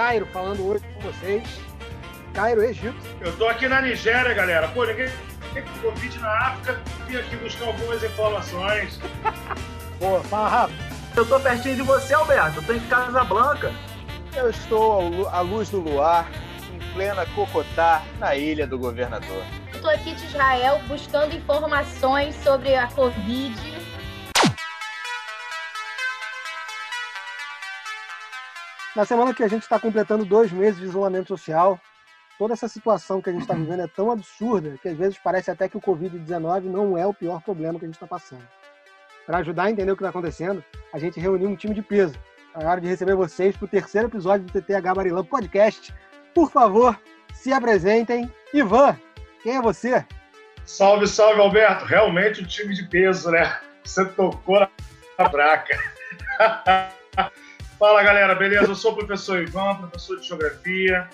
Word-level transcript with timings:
Cairo 0.00 0.24
falando 0.32 0.66
hoje 0.66 0.82
com 0.94 1.00
vocês. 1.00 1.42
Cairo, 2.32 2.64
Egito. 2.64 2.96
Eu 3.20 3.36
tô 3.36 3.46
aqui 3.46 3.68
na 3.68 3.82
Nigéria, 3.82 4.32
galera. 4.32 4.66
Pô, 4.68 4.86
ninguém 4.86 5.10
tem 5.52 5.62
Covid 5.82 6.18
na 6.20 6.38
África. 6.38 6.80
Vim 7.06 7.16
aqui 7.16 7.36
buscar 7.36 7.66
algumas 7.66 8.02
informações. 8.02 8.98
Pô, 10.00 10.20
fala 10.20 10.48
Rafa. 10.48 10.74
Eu 11.14 11.26
tô 11.26 11.38
pertinho 11.38 11.76
de 11.76 11.82
você, 11.82 12.14
Alberto. 12.14 12.60
Eu 12.60 12.62
tô 12.62 12.72
em 12.72 12.80
Casa 12.86 13.22
Blanca. 13.24 13.74
Eu 14.34 14.48
estou 14.48 15.28
à 15.28 15.40
luz 15.40 15.68
do 15.68 15.80
luar, 15.80 16.30
em 16.72 16.94
plena 16.94 17.26
Cocotá, 17.34 18.00
na 18.18 18.34
ilha 18.34 18.66
do 18.66 18.78
governador. 18.78 19.44
Estou 19.70 19.90
aqui 19.90 20.14
de 20.14 20.24
Israel 20.24 20.80
buscando 20.88 21.36
informações 21.36 22.34
sobre 22.36 22.74
a 22.74 22.86
Covid 22.86 23.69
Na 29.00 29.06
semana 29.06 29.32
que 29.32 29.42
a 29.42 29.48
gente 29.48 29.62
está 29.62 29.80
completando 29.80 30.26
dois 30.26 30.52
meses 30.52 30.78
de 30.78 30.84
isolamento 30.84 31.28
social, 31.28 31.80
toda 32.38 32.52
essa 32.52 32.68
situação 32.68 33.22
que 33.22 33.30
a 33.30 33.32
gente 33.32 33.40
está 33.40 33.54
vivendo 33.54 33.80
é 33.80 33.86
tão 33.86 34.10
absurda 34.10 34.76
que 34.76 34.90
às 34.90 34.94
vezes 34.94 35.18
parece 35.24 35.50
até 35.50 35.70
que 35.70 35.76
o 35.78 35.80
Covid-19 35.80 36.64
não 36.64 36.98
é 36.98 37.06
o 37.06 37.14
pior 37.14 37.40
problema 37.40 37.78
que 37.78 37.86
a 37.86 37.88
gente 37.88 37.94
está 37.94 38.06
passando. 38.06 38.46
Para 39.24 39.38
ajudar 39.38 39.62
a 39.62 39.70
entender 39.70 39.90
o 39.90 39.96
que 39.96 40.02
está 40.02 40.10
acontecendo, 40.10 40.62
a 40.92 40.98
gente 40.98 41.18
reuniu 41.18 41.48
um 41.48 41.56
time 41.56 41.74
de 41.74 41.80
peso. 41.80 42.14
É 42.54 42.62
hora 42.62 42.78
de 42.78 42.88
receber 42.88 43.14
vocês 43.14 43.56
para 43.56 43.64
o 43.64 43.68
terceiro 43.68 44.08
episódio 44.08 44.44
do 44.44 44.52
TTH 44.60 44.94
Barilã 44.94 45.24
Podcast. 45.24 45.94
Por 46.34 46.50
favor, 46.50 47.00
se 47.32 47.54
apresentem. 47.54 48.30
Ivan, 48.52 48.98
quem 49.42 49.56
é 49.56 49.62
você? 49.62 50.04
Salve, 50.66 51.06
salve, 51.06 51.40
Alberto. 51.40 51.86
Realmente 51.86 52.42
um 52.42 52.46
time 52.46 52.74
de 52.74 52.82
peso, 52.82 53.30
né? 53.30 53.60
Você 53.82 54.04
tocou 54.04 54.68
na 55.18 55.28
braca. 55.30 55.74
Fala 57.80 58.02
galera, 58.02 58.34
beleza? 58.34 58.66
Eu 58.66 58.74
sou 58.74 58.92
o 58.92 58.94
professor 58.94 59.42
Ivan, 59.42 59.74
professor 59.76 60.20
de 60.20 60.28
Geografia. 60.28 61.08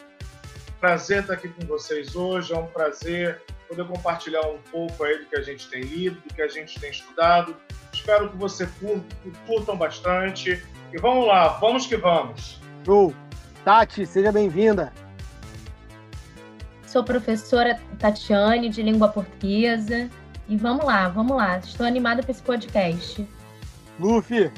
Prazer 0.81 1.21
estar 1.21 1.35
aqui 1.35 1.49
com 1.49 1.65
vocês 1.65 2.17
hoje. 2.17 2.53
É 2.53 2.59
um 2.59 2.67
prazer 2.67 3.41
poder 3.69 3.87
compartilhar 3.87 4.45
um 4.49 4.59
pouco 4.73 5.05
aí 5.05 5.17
do 5.17 5.27
que 5.27 5.37
a 5.37 5.43
gente 5.43 5.69
tem 5.69 5.83
lido, 5.83 6.21
do 6.23 6.35
que 6.35 6.43
a 6.43 6.49
gente 6.49 6.81
tem 6.81 6.91
estudado. 6.91 7.55
Espero 7.93 8.29
que 8.31 8.37
você 8.37 8.69
curtam 9.47 9.77
bastante. 9.77 10.61
E 10.93 10.99
vamos 10.99 11.29
lá, 11.29 11.47
vamos 11.61 11.87
que 11.87 11.97
vamos. 11.97 12.61
Show! 12.85 13.15
Tati, 13.65 14.05
seja 14.05 14.33
bem-vinda. 14.33 14.93
Sou 16.85 17.05
professora 17.05 17.81
Tatiane 17.97 18.71
de 18.71 18.83
língua 18.83 19.07
portuguesa. 19.07 20.11
E 20.49 20.57
vamos 20.57 20.85
lá, 20.85 21.07
vamos 21.11 21.37
lá. 21.37 21.59
Estou 21.59 21.87
animada 21.87 22.25
para 22.25 22.33
esse 22.33 22.43
podcast. 22.43 23.25
Luffy, 24.01 24.51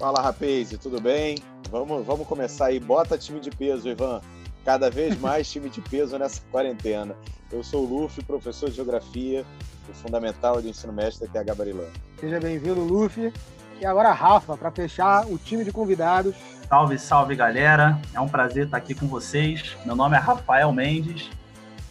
Fala, 0.00 0.22
rapaz, 0.22 0.70
tudo 0.82 0.98
bem? 0.98 1.36
Vamos, 1.70 2.06
vamos 2.06 2.26
começar 2.26 2.68
aí. 2.68 2.80
Bota 2.80 3.18
time 3.18 3.38
de 3.38 3.50
peso, 3.50 3.86
Ivan. 3.86 4.22
Cada 4.64 4.90
vez 4.90 5.20
mais 5.20 5.50
time 5.50 5.68
de 5.68 5.82
peso 5.82 6.16
nessa 6.16 6.40
quarentena. 6.50 7.14
Eu 7.52 7.62
sou 7.62 7.84
o 7.84 8.00
Luffy, 8.00 8.24
professor 8.24 8.70
de 8.70 8.76
Geografia 8.76 9.44
do 9.86 9.92
Fundamental 9.92 10.62
de 10.62 10.70
Ensino 10.70 10.90
Médio 10.90 11.20
da 11.20 11.26
TH 11.26 11.54
Barilã. 11.54 11.84
Seja 12.18 12.40
bem-vindo, 12.40 12.80
Luffy. 12.80 13.30
E 13.78 13.84
agora, 13.84 14.10
Rafa, 14.10 14.56
para 14.56 14.70
fechar 14.70 15.26
o 15.26 15.36
time 15.36 15.64
de 15.64 15.70
convidados. 15.70 16.34
Salve, 16.66 16.98
salve, 16.98 17.36
galera. 17.36 18.00
É 18.14 18.20
um 18.20 18.28
prazer 18.28 18.64
estar 18.64 18.78
aqui 18.78 18.94
com 18.94 19.06
vocês. 19.06 19.76
Meu 19.84 19.94
nome 19.94 20.16
é 20.16 20.18
Rafael 20.18 20.72
Mendes. 20.72 21.28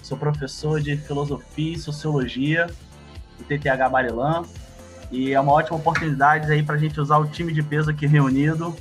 Sou 0.02 0.18
professor 0.18 0.82
de 0.82 0.98
Filosofia 0.98 1.76
e 1.76 1.78
Sociologia 1.78 2.66
do 3.38 3.44
TTH 3.44 3.88
Barilã 3.88 4.44
e 5.12 5.34
é 5.34 5.40
uma 5.40 5.52
ótima 5.52 5.78
oportunidade 5.78 6.52
aí 6.52 6.62
para 6.62 6.76
a 6.76 6.78
gente 6.78 7.00
usar 7.00 7.18
o 7.18 7.28
time 7.28 7.54
de 7.54 7.64
peso 7.64 7.90
aqui 7.90 8.06
reunido 8.06 8.76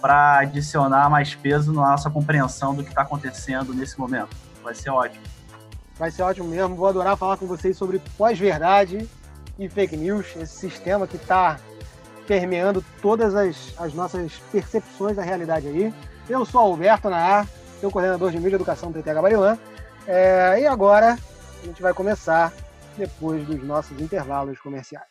para 0.00 0.38
adicionar 0.38 1.08
mais 1.10 1.34
peso 1.34 1.72
na 1.72 1.90
nossa 1.90 2.10
compreensão 2.10 2.74
do 2.74 2.82
que 2.82 2.90
está 2.90 3.02
acontecendo 3.02 3.74
nesse 3.74 3.98
momento. 3.98 4.30
Vai 4.62 4.74
ser 4.74 4.90
ótimo. 4.90 5.24
Vai 5.98 6.10
ser 6.10 6.22
ótimo 6.22 6.48
mesmo. 6.48 6.76
Vou 6.76 6.86
adorar 6.86 7.16
falar 7.16 7.36
com 7.36 7.46
vocês 7.46 7.76
sobre 7.76 8.00
pós-verdade 8.16 9.08
e 9.58 9.68
fake 9.68 9.96
news, 9.96 10.26
esse 10.36 10.56
sistema 10.56 11.06
que 11.06 11.16
está 11.16 11.58
permeando 12.26 12.84
todas 13.02 13.34
as, 13.34 13.74
as, 13.78 13.94
nossas 13.94 14.34
percepções 14.52 15.16
da 15.16 15.22
realidade 15.22 15.66
aí. 15.66 15.92
Eu 16.28 16.44
sou 16.44 16.60
Alberto 16.60 17.08
Naar, 17.08 17.48
sou 17.80 17.90
coordenador 17.90 18.30
de 18.30 18.36
mídia 18.36 18.50
e 18.50 18.54
educação 18.54 18.92
do 18.92 19.02
TTH 19.02 19.20
Barilã. 19.20 19.58
É, 20.06 20.60
e 20.60 20.66
agora 20.66 21.18
a 21.62 21.66
gente 21.66 21.82
vai 21.82 21.92
começar 21.92 22.52
depois 22.98 23.46
dos 23.46 23.62
nossos 23.62 23.98
intervalos 24.00 24.58
comerciais. 24.60 25.06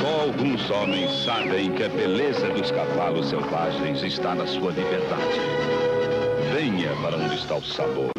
Só 0.00 0.20
alguns 0.22 0.70
homens 0.70 1.24
sabem 1.24 1.72
que 1.72 1.84
a 1.84 1.88
beleza 1.88 2.48
dos 2.50 2.70
cavalos 2.70 3.28
selvagens 3.28 4.02
está 4.02 4.34
na 4.34 4.46
sua 4.46 4.72
liberdade. 4.72 5.40
Venha 6.54 6.90
para 7.02 7.16
onde 7.16 7.36
está 7.36 7.56
o 7.56 7.62
sabor. 7.62 8.10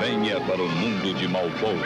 Venha 0.00 0.40
para 0.40 0.60
o 0.60 0.68
mundo 0.68 1.14
de 1.14 1.28
Malboro. 1.28 1.78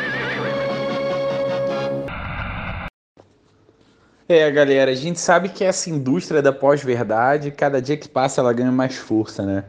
É, 4.29 4.51
galera, 4.51 4.91
a 4.91 4.95
gente 4.95 5.21
sabe 5.21 5.51
que 5.51 5.63
essa 5.63 5.89
indústria 5.89 6.43
da 6.43 6.53
pós-verdade, 6.53 7.53
cada 7.53 7.81
dia 7.81 7.97
que 7.97 8.09
passa, 8.09 8.41
ela 8.41 8.53
ganha 8.53 8.73
mais 8.73 8.97
força, 8.97 9.45
né? 9.45 9.65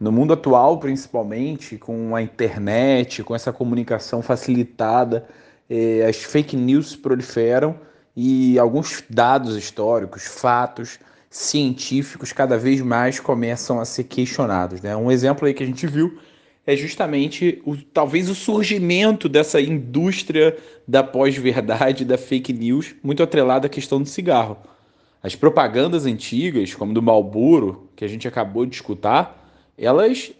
No 0.00 0.12
mundo 0.12 0.32
atual, 0.32 0.78
principalmente, 0.78 1.76
com 1.76 2.14
a 2.14 2.22
internet, 2.22 3.24
com 3.24 3.34
essa 3.34 3.52
comunicação 3.52 4.22
facilitada, 4.22 5.26
eh, 5.68 6.06
as 6.08 6.16
fake 6.16 6.56
news 6.56 6.94
proliferam 6.94 7.74
e 8.16 8.58
alguns 8.58 9.02
dados 9.10 9.56
históricos, 9.56 10.24
fatos 10.24 11.00
científicos 11.28 12.32
cada 12.32 12.56
vez 12.56 12.80
mais 12.80 13.18
começam 13.18 13.80
a 13.80 13.84
ser 13.84 14.04
questionados. 14.04 14.80
Né? 14.80 14.96
Um 14.96 15.10
exemplo 15.10 15.46
aí 15.46 15.52
que 15.52 15.62
a 15.62 15.66
gente 15.66 15.86
viu 15.86 16.18
é 16.64 16.76
justamente 16.76 17.60
o, 17.64 17.76
talvez 17.76 18.28
o 18.28 18.34
surgimento 18.34 19.28
dessa 19.28 19.60
indústria 19.60 20.56
da 20.86 21.02
pós-verdade, 21.02 22.04
da 22.04 22.16
fake 22.16 22.52
news, 22.52 22.94
muito 23.02 23.22
atrelada 23.22 23.66
à 23.66 23.70
questão 23.70 24.00
do 24.00 24.08
cigarro. 24.08 24.58
As 25.22 25.34
propagandas 25.34 26.06
antigas, 26.06 26.74
como 26.74 26.94
do 26.94 27.02
Marlboro, 27.02 27.88
que 27.96 28.04
a 28.04 28.08
gente 28.08 28.28
acabou 28.28 28.64
de 28.64 28.76
escutar, 28.76 29.47
elas 29.78 30.32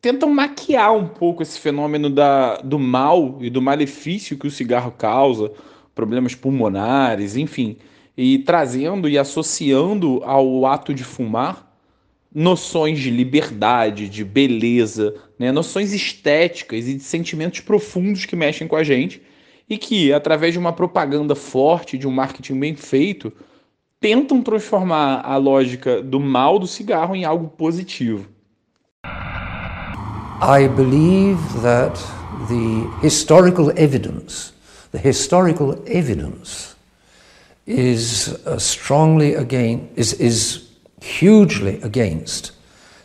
tentam 0.00 0.30
maquiar 0.30 0.96
um 0.96 1.06
pouco 1.06 1.42
esse 1.42 1.58
fenômeno 1.58 2.08
da, 2.08 2.56
do 2.56 2.78
mal 2.78 3.38
e 3.40 3.50
do 3.50 3.62
malefício 3.62 4.38
que 4.38 4.46
o 4.46 4.50
cigarro 4.50 4.92
causa, 4.92 5.52
problemas 5.94 6.34
pulmonares, 6.34 7.36
enfim, 7.36 7.76
e 8.16 8.38
trazendo 8.38 9.08
e 9.08 9.18
associando 9.18 10.22
ao 10.24 10.66
ato 10.66 10.92
de 10.94 11.04
fumar 11.04 11.70
noções 12.34 12.98
de 12.98 13.10
liberdade, 13.10 14.08
de 14.08 14.24
beleza, 14.24 15.14
né? 15.38 15.52
noções 15.52 15.92
estéticas 15.92 16.88
e 16.88 16.94
de 16.94 17.02
sentimentos 17.02 17.60
profundos 17.60 18.24
que 18.24 18.34
mexem 18.34 18.66
com 18.66 18.76
a 18.76 18.82
gente 18.82 19.20
e 19.68 19.76
que, 19.76 20.12
através 20.12 20.52
de 20.52 20.58
uma 20.58 20.72
propaganda 20.72 21.34
forte, 21.34 21.98
de 21.98 22.08
um 22.08 22.10
marketing 22.10 22.58
bem 22.58 22.74
feito, 22.74 23.32
tentam 24.00 24.42
transformar 24.42 25.20
a 25.20 25.36
lógica 25.36 26.02
do 26.02 26.18
mal 26.18 26.58
do 26.58 26.66
cigarro 26.66 27.14
em 27.14 27.24
algo 27.24 27.48
positivo. 27.48 28.31
I 30.42 30.66
believe 30.66 31.38
that 31.62 31.94
the 32.48 32.92
historical 33.00 33.70
evidence, 33.78 34.52
the 34.90 34.98
historical 34.98 35.80
evidence 35.86 36.74
is 37.64 38.28
uh, 38.44 38.58
strongly 38.58 39.34
again, 39.34 39.88
is, 39.94 40.14
is 40.14 40.68
hugely 41.00 41.80
against 41.82 42.50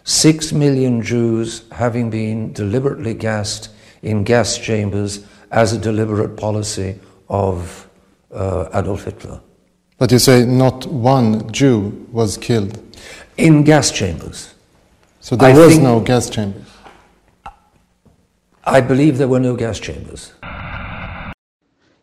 six 0.03 0.51
million 0.51 1.03
Jews 1.03 1.61
having 1.71 2.09
been 2.09 2.53
deliberately 2.53 3.13
gassed 3.13 3.69
in 4.01 4.23
gas 4.23 4.57
chambers 4.57 5.23
as 5.51 5.73
a 5.73 5.77
deliberate 5.77 6.38
policy 6.38 7.00
of 7.29 7.88
uh, 8.33 8.67
Adolf 8.73 9.03
Hitler. 9.03 9.39
But 10.00 10.12
you 10.12 10.17
say 10.17 10.44
not 10.44 10.88
one 10.88 11.51
Jew 11.51 12.07
was 12.12 12.35
killed. 12.35 12.81
In 13.38 13.63
gas 13.63 13.91
chambers. 13.91 14.56
So 15.19 15.35
there 15.35 15.56
I 15.56 15.57
was 15.59 15.77
no 15.77 16.00
gas 16.00 16.31
chambers. 16.31 16.76
I 18.69 18.81
believe 18.81 19.17
there 19.17 19.29
were 19.29 19.39
no 19.39 19.55
gas 19.55 19.77
chambers. 19.77 20.33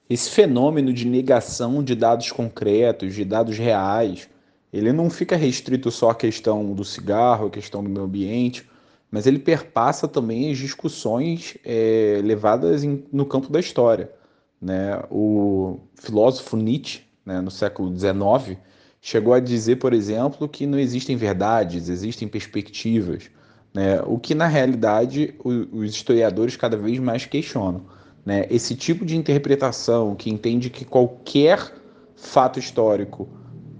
Esse 0.08 0.30
fenômeno 0.30 0.94
de 0.94 1.06
negação 1.06 1.84
de 1.84 1.94
dados 1.94 2.32
concretos, 2.32 3.14
de 3.14 3.22
dados 3.22 3.58
reais, 3.58 4.30
ele 4.72 4.90
não 4.90 5.10
fica 5.10 5.36
restrito 5.36 5.90
só 5.90 6.08
à 6.08 6.14
questão 6.14 6.72
do 6.72 6.82
cigarro, 6.82 7.48
à 7.48 7.50
questão 7.50 7.84
do 7.84 7.90
meio 7.90 8.06
ambiente, 8.06 8.66
mas 9.10 9.26
ele 9.26 9.38
perpassa 9.38 10.08
também 10.08 10.50
as 10.50 10.56
discussões 10.56 11.54
é, 11.66 12.22
levadas 12.24 12.82
em, 12.82 13.04
no 13.12 13.26
campo 13.26 13.52
da 13.52 13.60
história. 13.60 14.10
Né? 14.58 15.02
O 15.10 15.80
filósofo 15.94 16.56
Nietzsche, 16.56 17.02
né, 17.26 17.42
no 17.42 17.50
século 17.50 17.94
XIX, 17.94 18.58
chegou 19.02 19.34
a 19.34 19.38
dizer, 19.38 19.76
por 19.76 19.92
exemplo, 19.92 20.48
que 20.48 20.64
não 20.64 20.78
existem 20.78 21.14
verdades, 21.14 21.90
existem 21.90 22.26
perspectivas 22.26 23.28
né? 23.74 24.00
o 24.06 24.18
que 24.18 24.34
na 24.34 24.46
realidade 24.46 25.34
os 25.42 25.90
historiadores 25.90 26.56
cada 26.56 26.76
vez 26.76 26.98
mais 27.00 27.26
questionam. 27.26 27.82
Né? 28.24 28.46
Esse 28.48 28.76
tipo 28.76 29.04
de 29.04 29.16
interpretação 29.16 30.14
que 30.14 30.30
entende 30.30 30.70
que 30.70 30.84
qualquer 30.84 31.74
fato 32.16 32.58
histórico 32.58 33.28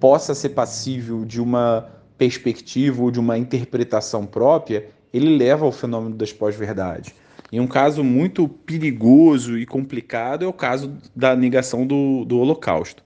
possa 0.01 0.35
ser 0.35 0.51
passível 0.51 1.25
de 1.25 1.41
uma 1.41 1.89
perspectiva 2.19 3.03
ou 3.03 3.11
de 3.11 3.21
uma 3.21 3.39
interpretação 3.39 4.27
própria, 4.27 4.89
ele 5.13 5.37
leva 5.37 5.65
ao 5.65 5.73
fenômeno 5.73 6.15
das 6.15 6.33
pós-verdades. 6.33 7.15
E 7.51 7.61
um 7.61 7.67
caso 7.67 8.03
muito 8.03 8.49
perigoso 8.49 9.57
e 9.57 9.65
complicado 9.65 10.45
é 10.45 10.49
o 10.49 10.53
caso 10.53 10.93
da 11.15 11.37
negação 11.37 11.87
do, 11.87 12.25
do 12.25 12.39
Holocausto. 12.39 13.03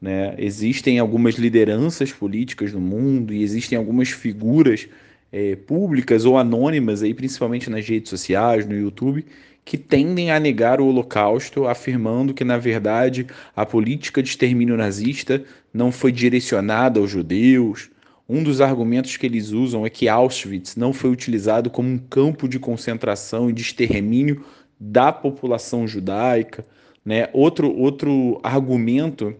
Né? 0.00 0.34
Existem 0.38 0.98
algumas 0.98 1.36
lideranças 1.36 2.10
políticas 2.12 2.72
no 2.72 2.80
mundo 2.80 3.32
e 3.32 3.42
existem 3.42 3.78
algumas 3.78 4.08
figuras 4.08 4.88
é, 5.32 5.56
públicas 5.56 6.24
ou 6.24 6.36
anônimas, 6.36 7.02
aí, 7.02 7.14
principalmente 7.14 7.70
nas 7.70 7.88
redes 7.88 8.10
sociais, 8.10 8.66
no 8.66 8.76
YouTube, 8.76 9.24
que 9.64 9.78
tendem 9.78 10.30
a 10.30 10.38
negar 10.38 10.80
o 10.80 10.86
Holocausto, 10.86 11.66
afirmando 11.66 12.34
que, 12.34 12.44
na 12.44 12.58
verdade, 12.58 13.26
a 13.56 13.64
política 13.64 14.22
de 14.22 14.28
extermínio 14.28 14.76
nazista 14.76 15.42
não 15.72 15.90
foi 15.90 16.12
direcionada 16.12 17.00
aos 17.00 17.10
judeus, 17.10 17.90
um 18.28 18.42
dos 18.42 18.60
argumentos 18.60 19.16
que 19.16 19.26
eles 19.26 19.50
usam 19.50 19.84
é 19.84 19.90
que 19.90 20.08
Auschwitz 20.08 20.76
não 20.76 20.92
foi 20.92 21.10
utilizado 21.10 21.68
como 21.68 21.88
um 21.88 21.98
campo 21.98 22.48
de 22.48 22.58
concentração 22.58 23.50
e 23.50 23.52
de 23.52 23.62
extermínio 23.62 24.44
da 24.78 25.12
população 25.12 25.86
judaica. 25.86 26.64
Né? 27.04 27.28
Outro, 27.32 27.70
outro 27.76 28.40
argumento 28.42 29.34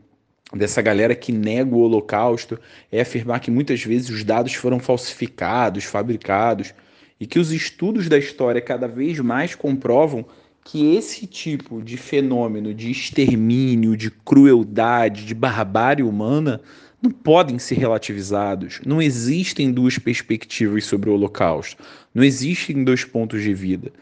dessa 0.56 0.82
galera 0.82 1.14
que 1.14 1.32
nega 1.32 1.75
o 1.75 1.81
Holocausto 1.81 2.58
é 2.90 3.00
afirmar 3.00 3.40
que 3.40 3.50
muitas 3.50 3.82
vezes 3.82 4.10
os 4.10 4.22
dados 4.22 4.54
foram 4.54 4.78
falsificados, 4.78 5.84
fabricados, 5.84 6.75
e 7.19 7.26
que 7.26 7.38
os 7.38 7.52
estudos 7.52 8.08
da 8.08 8.19
história 8.19 8.60
cada 8.60 8.87
vez 8.87 9.19
mais 9.20 9.54
comprovam 9.54 10.25
que 10.64 10.94
esse 10.94 11.26
tipo 11.26 11.82
de 11.82 11.96
fenômeno 11.96 12.75
de 12.75 12.90
extermínio, 12.90 13.96
de 13.96 14.10
crueldade, 14.10 15.25
de 15.25 15.34
barbárie 15.34 16.04
humana 16.04 16.60
não 17.00 17.10
podem 17.10 17.58
ser 17.58 17.78
relativizados. 17.78 18.81
Não 18.87 19.02
existem 19.02 19.72
duas 19.72 19.99
perspectivas 19.99 20.84
sobre 20.84 21.10
o 21.10 21.14
Holocausto. 21.14 21.82
Não 22.14 22.22
existem 22.22 22.84
dois 22.84 23.04
pontos 23.04 23.43
de 23.43 23.52
vida 23.52 23.93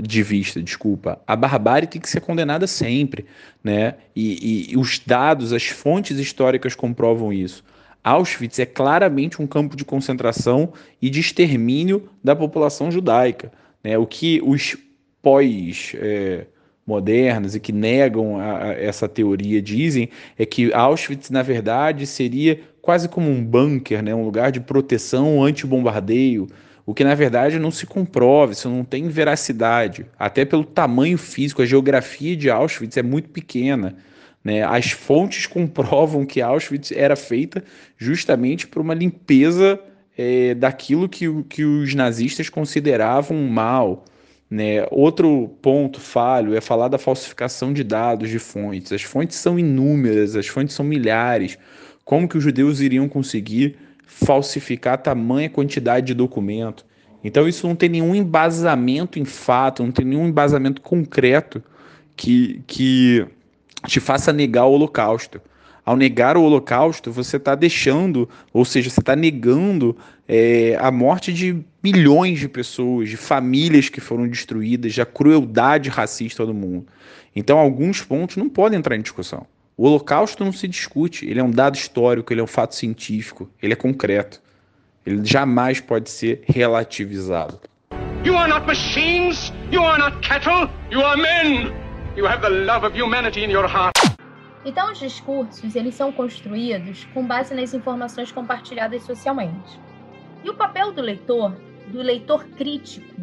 de 0.00 0.22
vista, 0.22 0.62
desculpa. 0.62 1.20
A 1.26 1.34
barbárie 1.34 1.88
tem 1.88 2.00
que 2.00 2.08
ser 2.08 2.20
condenada 2.20 2.66
sempre, 2.66 3.26
né? 3.62 3.94
E, 4.14 4.68
e, 4.70 4.72
e 4.72 4.76
os 4.76 5.00
dados, 5.00 5.52
as 5.52 5.66
fontes 5.66 6.18
históricas 6.18 6.74
comprovam 6.74 7.32
isso. 7.32 7.64
Auschwitz 8.02 8.58
é 8.58 8.66
claramente 8.66 9.42
um 9.42 9.46
campo 9.46 9.76
de 9.76 9.84
concentração 9.84 10.72
e 11.02 11.10
de 11.10 11.20
extermínio 11.20 12.08
da 12.22 12.34
população 12.34 12.90
judaica. 12.90 13.52
Né? 13.84 13.98
O 13.98 14.06
que 14.06 14.40
os 14.42 14.76
pós 15.20 15.92
é, 15.96 16.46
modernas 16.86 17.54
e 17.54 17.60
que 17.60 17.72
negam 17.72 18.38
a, 18.38 18.62
a 18.62 18.72
essa 18.72 19.08
teoria 19.08 19.60
dizem 19.60 20.08
é 20.38 20.46
que 20.46 20.72
Auschwitz, 20.72 21.28
na 21.28 21.42
verdade, 21.42 22.06
seria 22.06 22.60
quase 22.80 23.08
como 23.08 23.30
um 23.30 23.44
bunker, 23.44 24.02
né? 24.02 24.14
um 24.14 24.24
lugar 24.24 24.50
de 24.50 24.60
proteção 24.60 25.42
anti-bombardeio, 25.42 26.46
o 26.86 26.94
que 26.94 27.04
na 27.04 27.14
verdade 27.14 27.58
não 27.58 27.70
se 27.70 27.86
comprova, 27.86 28.52
isso 28.52 28.68
não 28.68 28.84
tem 28.84 29.08
veracidade, 29.08 30.06
até 30.18 30.44
pelo 30.44 30.64
tamanho 30.64 31.18
físico, 31.18 31.62
a 31.62 31.66
geografia 31.66 32.36
de 32.36 32.50
Auschwitz 32.50 32.96
é 32.96 33.02
muito 33.02 33.28
pequena. 33.28 33.96
Né? 34.42 34.62
As 34.62 34.90
fontes 34.90 35.46
comprovam 35.48 36.24
que 36.24 36.40
Auschwitz 36.40 36.92
era 36.92 37.16
feita 37.16 37.62
justamente 37.96 38.66
por 38.66 38.80
uma 38.80 38.94
limpeza 38.94 39.78
é, 40.16 40.54
daquilo 40.54 41.08
que, 41.08 41.26
que 41.44 41.64
os 41.64 41.94
nazistas 41.94 42.48
consideravam 42.48 43.36
mal. 43.48 44.04
Né? 44.50 44.86
Outro 44.90 45.48
ponto 45.62 46.00
falho 46.00 46.56
é 46.56 46.60
falar 46.60 46.88
da 46.88 46.98
falsificação 46.98 47.72
de 47.72 47.84
dados 47.84 48.28
de 48.28 48.38
fontes. 48.38 48.92
As 48.92 49.02
fontes 49.02 49.36
são 49.36 49.58
inúmeras, 49.58 50.34
as 50.34 50.48
fontes 50.48 50.74
são 50.74 50.84
milhares. 50.84 51.56
Como 52.04 52.28
que 52.28 52.36
os 52.36 52.42
judeus 52.42 52.80
iriam 52.80 53.08
conseguir 53.08 53.76
falsificar 54.10 54.98
tamanha 54.98 55.48
quantidade 55.48 56.08
de 56.08 56.14
documento? 56.14 56.84
Então 57.22 57.46
isso 57.46 57.66
não 57.66 57.76
tem 57.76 57.88
nenhum 57.88 58.14
embasamento 58.14 59.18
em 59.18 59.24
fato, 59.24 59.82
não 59.82 59.92
tem 59.92 60.04
nenhum 60.04 60.26
embasamento 60.26 60.80
concreto 60.80 61.62
que, 62.16 62.62
que 62.66 63.26
te 63.86 64.00
faça 64.00 64.32
negar 64.32 64.66
o 64.66 64.72
holocausto. 64.72 65.40
Ao 65.84 65.96
negar 65.96 66.36
o 66.36 66.42
holocausto, 66.42 67.10
você 67.10 67.36
está 67.36 67.54
deixando, 67.54 68.28
ou 68.52 68.64
seja, 68.64 68.90
você 68.90 69.00
está 69.00 69.16
negando 69.16 69.96
é, 70.28 70.76
a 70.78 70.90
morte 70.90 71.32
de 71.32 71.64
milhões 71.82 72.38
de 72.38 72.48
pessoas, 72.48 73.08
de 73.08 73.16
famílias 73.16 73.88
que 73.88 74.00
foram 74.00 74.28
destruídas, 74.28 74.92
de 74.92 75.00
a 75.00 75.06
crueldade 75.06 75.88
racista 75.88 76.44
do 76.44 76.52
mundo. 76.52 76.86
Então, 77.34 77.58
alguns 77.58 78.02
pontos 78.02 78.36
não 78.36 78.48
podem 78.48 78.78
entrar 78.78 78.96
em 78.96 79.02
discussão. 79.02 79.46
O 79.80 79.86
Holocausto 79.86 80.44
não 80.44 80.52
se 80.52 80.68
discute, 80.68 81.26
ele 81.26 81.40
é 81.40 81.42
um 81.42 81.50
dado 81.50 81.74
histórico, 81.74 82.34
ele 82.34 82.42
é 82.42 82.44
um 82.44 82.46
fato 82.46 82.74
científico, 82.74 83.48
ele 83.62 83.72
é 83.72 83.76
concreto. 83.76 84.38
Ele 85.06 85.24
jamais 85.24 85.80
pode 85.80 86.10
ser 86.10 86.44
relativizado. 86.44 87.58
You 88.22 88.36
are 88.36 88.46
not 88.46 88.66
machines, 88.66 89.50
you 89.72 89.82
are 89.82 89.98
not 89.98 90.18
cattle, 90.20 90.68
you 90.90 91.00
are 91.00 91.18
men. 91.18 91.72
You 92.14 92.26
have 92.26 92.42
the 92.42 92.50
love 92.50 92.86
of 92.86 92.94
humanity 92.94 93.42
in 93.42 93.48
your 93.48 93.66
heart. 93.66 93.94
Então, 94.66 94.92
os 94.92 94.98
discursos 94.98 95.74
eles 95.74 95.94
são 95.94 96.12
construídos 96.12 97.06
com 97.14 97.26
base 97.26 97.54
nas 97.54 97.72
informações 97.72 98.30
compartilhadas 98.30 99.02
socialmente. 99.04 99.80
E 100.44 100.50
o 100.50 100.54
papel 100.56 100.92
do 100.92 101.00
leitor 101.00 101.56
do 101.88 102.02
leitor 102.02 102.44
crítico 102.50 103.14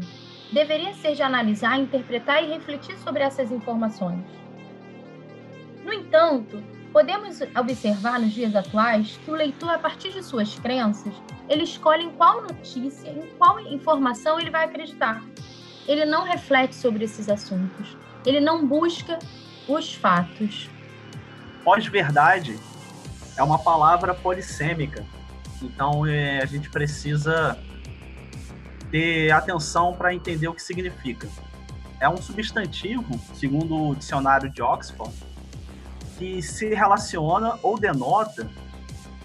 deveria 0.51 0.95
ser 0.95 1.13
de 1.13 1.21
analisar, 1.21 1.77
interpretar 1.77 2.43
e 2.43 2.47
refletir 2.47 2.97
sobre 2.97 3.21
essas 3.21 3.51
informações. 3.51 4.46
No 5.87 5.93
entanto, 5.93 6.61
podemos 6.91 7.39
observar 7.57 8.19
nos 8.19 8.33
dias 8.33 8.53
atuais 8.53 9.17
que 9.23 9.31
o 9.31 9.33
leitor, 9.33 9.69
a 9.69 9.79
partir 9.79 10.11
de 10.11 10.21
suas 10.21 10.59
crenças, 10.59 11.13
ele 11.47 11.63
escolhe 11.63 12.03
em 12.03 12.11
qual 12.11 12.41
notícia, 12.41 13.09
em 13.09 13.25
qual 13.37 13.57
informação 13.61 14.37
ele 14.37 14.49
vai 14.49 14.65
acreditar. 14.65 15.23
Ele 15.87 16.03
não 16.03 16.25
reflete 16.25 16.75
sobre 16.75 17.05
esses 17.05 17.29
assuntos. 17.29 17.95
Ele 18.25 18.41
não 18.41 18.67
busca 18.67 19.17
os 19.65 19.95
fatos. 19.95 20.69
Pós-verdade 21.63 22.59
é 23.37 23.41
uma 23.41 23.57
palavra 23.57 24.13
polissêmica. 24.13 25.05
Então 25.61 26.05
é, 26.05 26.41
a 26.43 26.45
gente 26.45 26.69
precisa 26.69 27.57
ter 28.91 29.31
atenção 29.31 29.93
para 29.93 30.13
entender 30.13 30.49
o 30.49 30.53
que 30.53 30.61
significa. 30.61 31.29
É 32.01 32.09
um 32.09 32.17
substantivo, 32.17 33.17
segundo 33.33 33.91
o 33.91 33.95
dicionário 33.95 34.49
de 34.49 34.61
Oxford, 34.61 35.13
que 36.17 36.41
se 36.41 36.73
relaciona 36.73 37.57
ou 37.61 37.77
denota 37.77 38.49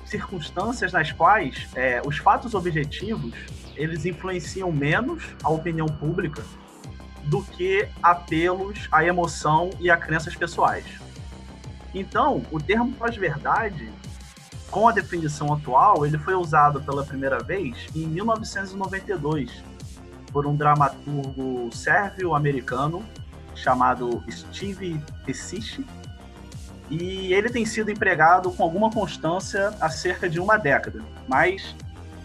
circunstâncias 0.04 0.92
nas 0.92 1.11
quais 1.11 1.68
é, 1.75 2.02
os 2.04 2.18
fatos 2.18 2.54
objetivos 2.54 3.34
eles 3.76 4.04
influenciam 4.04 4.70
menos 4.70 5.25
a 5.42 5.49
opinião 5.49 5.87
pública 5.87 6.42
do 7.25 7.42
que 7.42 7.88
apelos 8.02 8.88
à 8.92 9.04
emoção 9.04 9.70
e 9.80 9.90
a 9.90 9.96
crenças 9.96 10.37
pessoais. 10.37 10.84
Então, 11.94 12.42
o 12.50 12.61
termo 12.61 12.92
pós-verdade 12.92 13.90
com 14.70 14.88
a 14.88 14.92
definição 14.92 15.52
atual, 15.52 16.06
ele 16.06 16.16
foi 16.16 16.34
usado 16.34 16.80
pela 16.80 17.04
primeira 17.04 17.38
vez 17.38 17.88
em 17.94 18.06
1992 18.06 19.62
por 20.32 20.46
um 20.46 20.56
dramaturgo 20.56 21.68
sérvio-americano 21.70 23.04
chamado 23.54 24.25
Steve 24.30 24.99
Pesic, 25.26 25.84
e 26.92 27.32
ele 27.32 27.49
tem 27.49 27.64
sido 27.64 27.90
empregado 27.90 28.52
com 28.52 28.62
alguma 28.62 28.90
constância 28.90 29.72
há 29.80 29.88
cerca 29.88 30.28
de 30.28 30.38
uma 30.38 30.58
década, 30.58 31.00
mas 31.26 31.75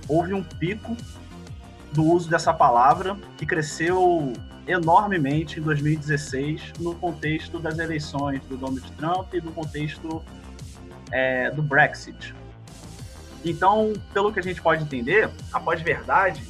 houve 0.09 0.33
um 0.33 0.43
pico 0.43 0.93
do 1.93 2.03
uso 2.03 2.29
dessa 2.29 2.53
palavra 2.53 3.17
que 3.37 3.45
cresceu 3.45 4.33
enormemente 4.67 5.61
em 5.61 5.63
2016 5.63 6.73
no 6.81 6.93
contexto 6.95 7.59
das 7.59 7.79
eleições 7.79 8.41
do 8.43 8.57
Donald 8.57 8.91
Trump 8.97 9.33
e 9.33 9.39
do 9.39 9.53
contexto 9.53 10.21
é, 11.11 11.49
do 11.49 11.61
Brexit. 11.61 12.35
Então, 13.45 13.93
pelo 14.13 14.33
que 14.33 14.39
a 14.41 14.43
gente 14.43 14.61
pode 14.61 14.83
entender, 14.83 15.29
a 15.53 15.61
pós-verdade 15.61 16.43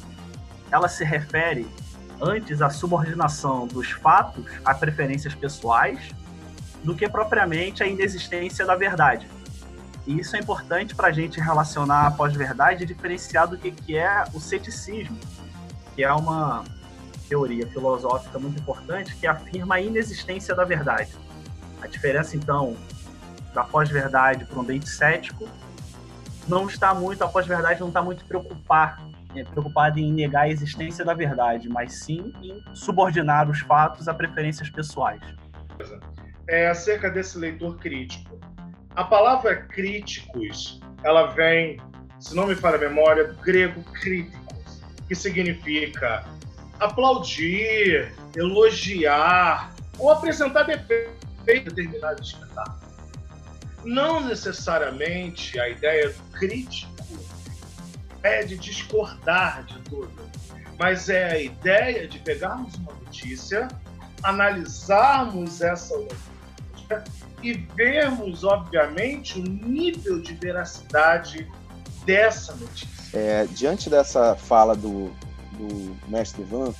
ela 0.72 0.88
se 0.88 1.04
refere 1.04 1.68
antes 2.20 2.60
à 2.60 2.68
subordinação 2.68 3.68
dos 3.68 3.92
fatos 3.92 4.44
a 4.64 4.74
preferências 4.74 5.36
pessoais 5.36 6.12
do 6.82 6.94
que 6.94 7.08
propriamente 7.08 7.82
à 7.82 7.86
inexistência 7.86 8.64
da 8.64 8.76
verdade. 8.76 9.28
E 10.06 10.20
isso 10.20 10.36
é 10.36 10.38
importante 10.38 10.94
para 10.94 11.08
a 11.08 11.12
gente 11.12 11.38
relacionar 11.38 12.06
a 12.06 12.10
pós-verdade 12.10 12.84
e 12.84 12.86
diferenciar 12.86 13.46
do 13.46 13.58
que, 13.58 13.70
que 13.70 13.96
é 13.96 14.24
o 14.32 14.40
ceticismo, 14.40 15.18
que 15.94 16.02
é 16.02 16.12
uma 16.12 16.64
teoria 17.28 17.66
filosófica 17.66 18.38
muito 18.38 18.58
importante 18.58 19.14
que 19.16 19.26
afirma 19.26 19.74
a 19.74 19.80
inexistência 19.80 20.54
da 20.54 20.64
verdade. 20.64 21.14
A 21.82 21.86
diferença, 21.86 22.36
então, 22.36 22.74
da 23.52 23.62
pós-verdade 23.62 24.46
para 24.46 24.58
um 24.58 24.62
ambiente 24.62 24.88
cético, 24.88 25.46
não 26.48 26.66
está 26.66 26.94
muito, 26.94 27.22
a 27.22 27.28
pós-verdade 27.28 27.80
não 27.80 27.88
está 27.88 28.00
muito 28.00 28.24
é, 29.34 29.44
preocupada 29.44 30.00
em 30.00 30.10
negar 30.10 30.44
a 30.44 30.48
existência 30.48 31.04
da 31.04 31.12
verdade, 31.12 31.68
mas 31.68 31.96
sim 31.96 32.32
em 32.42 32.62
subordinar 32.74 33.50
os 33.50 33.60
fatos 33.60 34.08
a 34.08 34.14
preferências 34.14 34.70
pessoais. 34.70 35.20
É 36.48 36.68
acerca 36.68 37.10
desse 37.10 37.38
leitor 37.38 37.78
crítico. 37.78 38.40
A 38.96 39.04
palavra 39.04 39.56
críticos, 39.56 40.80
ela 41.04 41.26
vem 41.26 41.78
se 42.18 42.34
não 42.34 42.46
me 42.46 42.54
falha 42.54 42.76
a 42.76 42.80
memória, 42.80 43.28
do 43.28 43.34
grego 43.40 43.82
crítico, 43.84 44.54
que 45.06 45.14
significa 45.14 46.24
aplaudir, 46.80 48.12
elogiar 48.36 49.72
ou 49.98 50.10
apresentar 50.10 50.64
defeitos 50.64 51.16
em 51.46 51.62
determinado 51.62 52.22
espetáculo. 52.22 52.88
Não 53.84 54.20
necessariamente 54.20 55.58
a 55.58 55.68
ideia 55.68 56.10
do 56.10 56.22
crítico 56.32 56.92
é 58.22 58.42
de 58.44 58.58
discordar 58.58 59.64
de 59.64 59.78
tudo, 59.82 60.12
mas 60.78 61.08
é 61.08 61.32
a 61.32 61.40
ideia 61.40 62.06
de 62.06 62.18
pegarmos 62.18 62.74
uma 62.74 62.92
notícia, 62.92 63.68
analisarmos 64.22 65.60
essa 65.60 65.96
notícia 65.96 66.37
e 67.42 67.52
vermos, 67.52 68.44
obviamente, 68.44 69.38
o 69.38 69.42
nível 69.42 70.20
de 70.20 70.34
veracidade 70.34 71.46
dessa 72.04 72.54
notícia. 72.54 72.88
É, 73.12 73.46
diante 73.46 73.88
dessa 73.88 74.34
fala 74.34 74.74
do, 74.74 75.10
do 75.52 75.96
mestre 76.08 76.42
Ivan, 76.42 76.74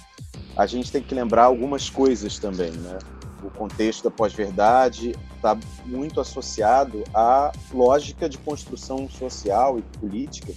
a 0.57 0.67
gente 0.67 0.91
tem 0.91 1.03
que 1.03 1.15
lembrar 1.15 1.45
algumas 1.45 1.89
coisas 1.89 2.39
também, 2.39 2.73
né? 2.73 2.99
O 3.43 3.51
contexto 3.51 4.05
da 4.05 4.11
pós-verdade 4.11 5.15
está 5.37 5.57
muito 5.87 6.21
associado 6.21 7.05
à 7.15 7.53
lógica 7.73 8.29
de 8.29 8.37
construção 8.39 9.09
social 9.09 9.79
e 9.79 9.83
política 9.99 10.53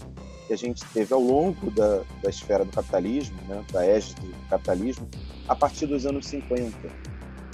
que 0.48 0.53
a 0.53 0.58
gente 0.58 0.84
teve 0.88 1.13
ao 1.13 1.22
longo 1.22 1.70
da, 1.72 2.01
da 2.22 2.29
esfera 2.29 2.65
do 2.65 2.72
capitalismo, 2.72 3.38
né, 3.48 3.63
da 3.72 3.86
égide 3.86 4.20
do 4.20 4.50
capitalismo, 4.50 5.08
a 5.48 5.55
partir 5.55 5.86
dos 5.86 6.05
anos 6.05 6.25
50. 6.25 6.89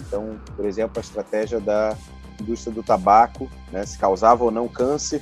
Então, 0.08 0.40
por 0.56 0.66
exemplo, 0.66 0.94
a 0.98 1.02
estratégia 1.02 1.60
da 1.60 1.96
indústria 2.40 2.74
do 2.74 2.82
tabaco, 2.82 3.50
né, 3.72 3.86
se 3.86 3.98
causava 3.98 4.44
ou 4.44 4.52
não 4.52 4.68
câncer, 4.68 5.22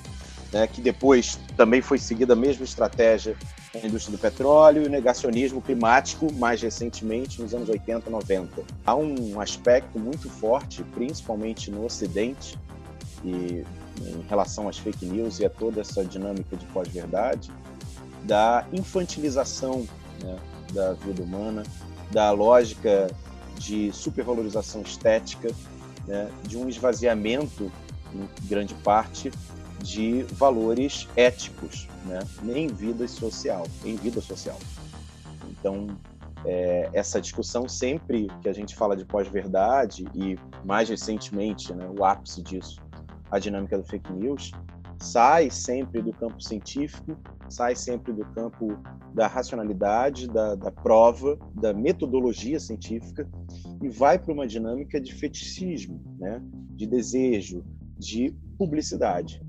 né, 0.51 0.67
que 0.67 0.81
depois 0.81 1.39
também 1.57 1.81
foi 1.81 1.97
seguida 1.97 2.33
a 2.33 2.35
mesma 2.35 2.63
estratégia 2.63 3.35
na 3.73 3.87
indústria 3.87 4.15
do 4.15 4.21
petróleo 4.21 4.83
e 4.83 4.85
o 4.85 4.89
negacionismo 4.89 5.61
climático 5.61 6.31
mais 6.33 6.61
recentemente 6.61 7.41
nos 7.41 7.53
anos 7.53 7.67
80, 7.67 8.09
90. 8.09 8.63
Há 8.85 8.95
um 8.95 9.39
aspecto 9.39 9.99
muito 9.99 10.29
forte, 10.29 10.83
principalmente 10.83 11.71
no 11.71 11.85
Ocidente, 11.85 12.57
e 13.23 13.65
em 14.01 14.25
relação 14.29 14.69
às 14.69 14.77
fake 14.77 15.05
news 15.05 15.39
e 15.39 15.45
a 15.45 15.49
toda 15.49 15.81
essa 15.81 16.03
dinâmica 16.03 16.55
de 16.55 16.65
pós-verdade, 16.67 17.51
da 18.23 18.65
infantilização 18.71 19.85
né, 20.21 20.37
da 20.73 20.93
vida 20.93 21.23
humana, 21.23 21.63
da 22.11 22.31
lógica 22.31 23.09
de 23.57 23.91
supervalorização 23.91 24.81
estética, 24.81 25.49
né, 26.07 26.29
de 26.43 26.57
um 26.57 26.67
esvaziamento, 26.69 27.71
em 28.13 28.47
grande 28.47 28.73
parte, 28.75 29.31
de 29.79 30.23
valores 30.33 31.07
éticos, 31.15 31.87
né, 32.05 32.19
em 32.55 32.67
vida 32.67 33.07
social, 33.07 33.67
em 33.83 33.95
vida 33.95 34.21
social. 34.21 34.57
Então, 35.49 35.87
é, 36.45 36.89
essa 36.93 37.19
discussão 37.19 37.67
sempre 37.67 38.27
que 38.41 38.47
a 38.47 38.53
gente 38.53 38.75
fala 38.75 38.95
de 38.95 39.03
pós-verdade 39.03 40.05
e 40.13 40.37
mais 40.63 40.89
recentemente, 40.89 41.73
né, 41.73 41.89
o 41.97 42.05
ápice 42.05 42.41
disso, 42.41 42.81
a 43.31 43.39
dinâmica 43.39 43.77
do 43.77 43.83
fake 43.83 44.11
news, 44.13 44.51
sai 44.99 45.49
sempre 45.49 46.01
do 46.01 46.13
campo 46.13 46.41
científico, 46.41 47.17
sai 47.49 47.75
sempre 47.75 48.11
do 48.11 48.25
campo 48.33 48.77
da 49.13 49.27
racionalidade, 49.27 50.27
da, 50.27 50.55
da 50.55 50.71
prova, 50.71 51.37
da 51.53 51.73
metodologia 51.73 52.59
científica 52.59 53.29
e 53.81 53.89
vai 53.89 54.19
para 54.19 54.33
uma 54.33 54.47
dinâmica 54.47 54.99
de 54.99 55.13
fetichismo, 55.13 56.01
né? 56.19 56.41
de 56.71 56.85
desejo, 56.85 57.63
de 57.97 58.35
publicidade. 58.57 59.41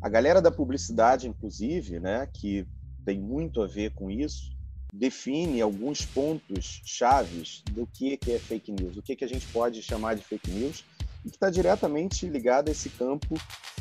A 0.00 0.08
galera 0.08 0.40
da 0.40 0.50
publicidade, 0.50 1.28
inclusive, 1.28 2.00
né, 2.00 2.26
que 2.32 2.66
tem 3.04 3.20
muito 3.20 3.62
a 3.62 3.66
ver 3.66 3.92
com 3.92 4.10
isso, 4.10 4.52
define 4.92 5.60
alguns 5.60 6.04
pontos 6.04 6.82
chaves 6.84 7.62
do 7.70 7.86
que 7.86 8.18
é 8.28 8.38
fake 8.38 8.72
news, 8.72 8.96
o 8.96 9.02
que 9.02 9.24
a 9.24 9.28
gente 9.28 9.46
pode 9.48 9.82
chamar 9.82 10.14
de 10.14 10.22
fake 10.22 10.50
news 10.50 10.84
e 11.24 11.30
que 11.30 11.36
está 11.36 11.50
diretamente 11.50 12.26
ligado 12.26 12.68
a 12.68 12.72
esse 12.72 12.88
campo 12.90 13.36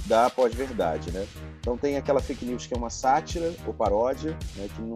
da 0.05 0.29
pós-verdade, 0.29 1.11
né? 1.11 1.27
Então 1.59 1.77
tem 1.77 1.97
aquela 1.97 2.19
fake 2.19 2.45
news 2.45 2.65
que 2.65 2.73
é 2.73 2.77
uma 2.77 2.89
sátira 2.89 3.53
ou 3.65 3.73
paródia, 3.73 4.31
né, 4.55 4.67
que 4.75 4.81
não, 4.81 4.95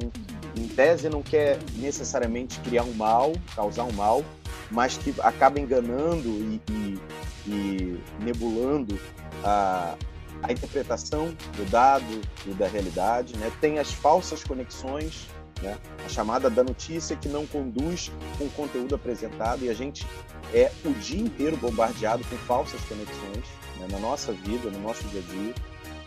em 0.55 0.67
tese 0.67 1.09
não 1.09 1.21
quer 1.21 1.59
necessariamente 1.75 2.59
criar 2.61 2.83
um 2.83 2.93
mal, 2.93 3.33
causar 3.55 3.83
um 3.83 3.91
mal, 3.91 4.23
mas 4.71 4.97
que 4.97 5.13
acaba 5.21 5.59
enganando 5.59 6.27
e, 6.27 6.61
e, 6.71 6.99
e 7.47 7.99
nebulando 8.19 8.99
a, 9.43 9.95
a 10.41 10.51
interpretação 10.51 11.35
do 11.55 11.69
dado 11.69 12.21
e 12.45 12.51
da 12.51 12.67
realidade, 12.67 13.37
né? 13.37 13.51
Tem 13.61 13.79
as 13.79 13.91
falsas 13.91 14.43
conexões, 14.43 15.27
né? 15.62 15.77
A 16.05 16.09
chamada 16.09 16.50
da 16.50 16.63
notícia 16.63 17.15
que 17.15 17.27
não 17.27 17.45
conduz 17.45 18.12
com 18.38 18.45
o 18.45 18.50
conteúdo 18.51 18.95
apresentado 18.95 19.63
e 19.63 19.69
a 19.69 19.74
gente 19.74 20.05
é 20.53 20.71
o 20.83 20.91
dia 20.93 21.21
inteiro 21.21 21.57
bombardeado 21.57 22.24
com 22.29 22.35
falsas 22.38 22.79
conexões 22.81 23.45
né, 23.79 23.88
na 23.89 24.00
nossa 24.00 24.31
vida, 24.31 24.69
no 24.69 24.79
nosso 24.79 25.03
dia 25.07 25.21
a 25.21 25.31
dia. 25.31 25.53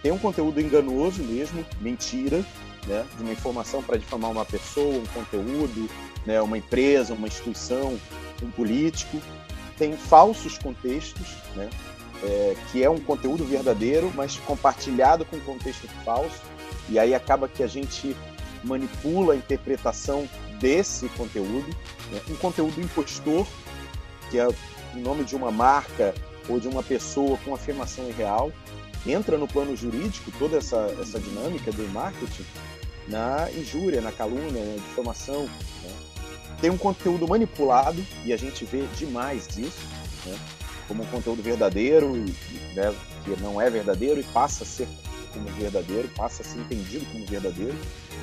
Tem 0.02 0.12
um 0.12 0.18
conteúdo 0.18 0.60
enganoso 0.60 1.22
mesmo, 1.22 1.64
mentira, 1.80 2.44
né, 2.86 3.04
de 3.16 3.22
uma 3.22 3.32
informação 3.32 3.82
para 3.82 3.98
difamar 3.98 4.30
uma 4.30 4.44
pessoa, 4.44 4.96
um 4.96 5.06
conteúdo, 5.06 5.88
né, 6.24 6.40
uma 6.40 6.56
empresa, 6.56 7.14
uma 7.14 7.26
instituição, 7.26 7.98
um 8.42 8.50
político. 8.50 9.20
Tem 9.76 9.96
falsos 9.96 10.56
contextos, 10.58 11.36
né, 11.56 11.68
é, 12.22 12.56
que 12.70 12.82
é 12.82 12.88
um 12.88 12.98
conteúdo 12.98 13.44
verdadeiro, 13.44 14.12
mas 14.14 14.36
compartilhado 14.38 15.24
com 15.24 15.36
um 15.36 15.40
contexto 15.40 15.88
falso. 16.04 16.42
E 16.88 16.98
aí 16.98 17.14
acaba 17.14 17.48
que 17.48 17.62
a 17.62 17.66
gente 17.66 18.16
manipula 18.64 19.34
a 19.34 19.36
interpretação 19.36 20.28
desse 20.60 21.08
conteúdo, 21.10 21.68
né, 22.10 22.20
um 22.28 22.36
conteúdo 22.36 22.80
impostor 22.80 23.46
que 24.30 24.38
é 24.38 24.46
o 24.46 24.54
nome 24.94 25.24
de 25.24 25.34
uma 25.34 25.50
marca 25.50 26.14
ou 26.48 26.58
de 26.58 26.68
uma 26.68 26.82
pessoa 26.82 27.38
com 27.44 27.54
afirmação 27.54 28.08
irreal, 28.08 28.52
entra 29.06 29.36
no 29.36 29.46
plano 29.46 29.76
jurídico 29.76 30.30
toda 30.38 30.56
essa, 30.56 30.94
essa 31.00 31.18
dinâmica 31.18 31.70
do 31.72 31.86
marketing 31.88 32.44
na 33.06 33.50
injúria, 33.52 34.00
na 34.00 34.12
calúnia, 34.12 34.62
na 34.64 34.76
difamação. 34.76 35.44
Né? 35.44 35.92
Tem 36.60 36.70
um 36.70 36.78
conteúdo 36.78 37.26
manipulado, 37.26 38.04
e 38.24 38.32
a 38.32 38.36
gente 38.36 38.64
vê 38.64 38.84
demais 38.96 39.46
disso, 39.48 39.86
né? 40.26 40.38
como 40.86 41.02
um 41.02 41.06
conteúdo 41.06 41.42
verdadeiro, 41.42 42.12
né? 42.74 42.94
que 43.24 43.30
não 43.40 43.60
é 43.60 43.70
verdadeiro 43.70 44.20
e 44.20 44.24
passa 44.24 44.64
a 44.64 44.66
ser 44.66 44.88
como 45.28 45.48
verdadeiro, 45.50 46.08
passa 46.16 46.42
a 46.42 46.44
ser 46.44 46.58
entendido 46.58 47.06
como 47.06 47.26
verdadeiro, 47.26 47.76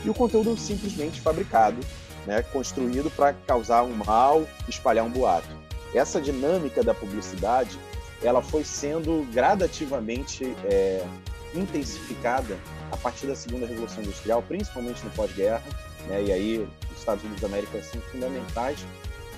e 0.03 0.09
o 0.09 0.13
conteúdo 0.13 0.57
simplesmente 0.57 1.21
fabricado, 1.21 1.77
né? 2.25 2.41
construído 2.41 3.09
para 3.11 3.33
causar 3.33 3.83
um 3.83 3.93
mal, 3.93 4.47
espalhar 4.67 5.05
um 5.05 5.09
boato 5.09 5.65
essa 5.97 6.19
dinâmica 6.21 6.83
da 6.83 6.93
publicidade 6.93 7.79
ela 8.21 8.41
foi 8.41 8.63
sendo 8.63 9.27
gradativamente 9.31 10.45
é, 10.65 11.05
intensificada 11.53 12.57
a 12.91 12.97
partir 12.97 13.27
da 13.27 13.35
segunda 13.35 13.65
revolução 13.65 14.03
industrial, 14.03 14.41
principalmente 14.41 15.03
no 15.03 15.09
pós-guerra, 15.11 15.61
né? 16.07 16.23
e 16.23 16.31
aí 16.31 16.67
os 16.91 16.99
Estados 16.99 17.23
Unidos 17.23 17.41
da 17.41 17.47
América 17.47 17.81
são 17.83 18.01
fundamentais 18.01 18.79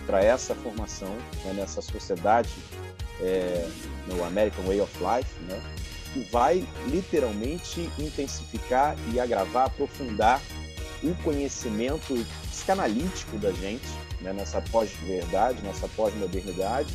para 0.06 0.24
essa 0.24 0.56
formação 0.56 1.14
né? 1.44 1.54
nessa 1.54 1.82
sociedade 1.82 2.50
é, 3.20 3.68
no 4.08 4.24
American 4.24 4.64
Way 4.66 4.82
of 4.82 4.94
Life, 5.00 5.40
né? 5.44 5.62
Que 6.18 6.32
vai 6.32 6.68
literalmente 6.88 7.90
intensificar 8.00 8.96
e 9.14 9.20
agravar, 9.20 9.68
aprofundar 9.68 10.42
o 11.04 11.14
conhecimento 11.24 12.26
psicanalítico 12.50 13.38
da 13.38 13.52
gente 13.52 13.86
né, 14.22 14.34
nessa 14.34 14.60
pós-verdade, 14.62 15.62
nessa 15.62 15.88
pós-modernidade, 15.90 16.92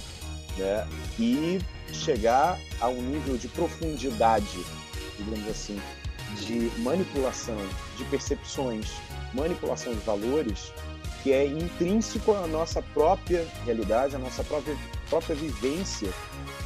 né, 0.59 0.87
e 1.19 1.61
chegar 1.93 2.59
a 2.81 2.89
um 2.89 3.01
nível 3.01 3.37
de 3.37 3.47
profundidade, 3.49 4.65
digamos 5.17 5.49
assim, 5.49 5.81
de 6.41 6.73
manipulação 6.81 7.57
de 7.97 8.05
percepções, 8.07 8.91
manipulação 9.33 9.93
de 9.93 10.01
valores, 10.01 10.73
que 11.23 11.33
é 11.33 11.47
intrínseco 11.47 12.35
à 12.35 12.49
nossa 12.49 12.83
própria 12.83 13.47
realidade, 13.65 14.17
à 14.17 14.19
nossa 14.19 14.43
própria, 14.43 14.77
própria 15.09 15.37
vivência 15.37 16.13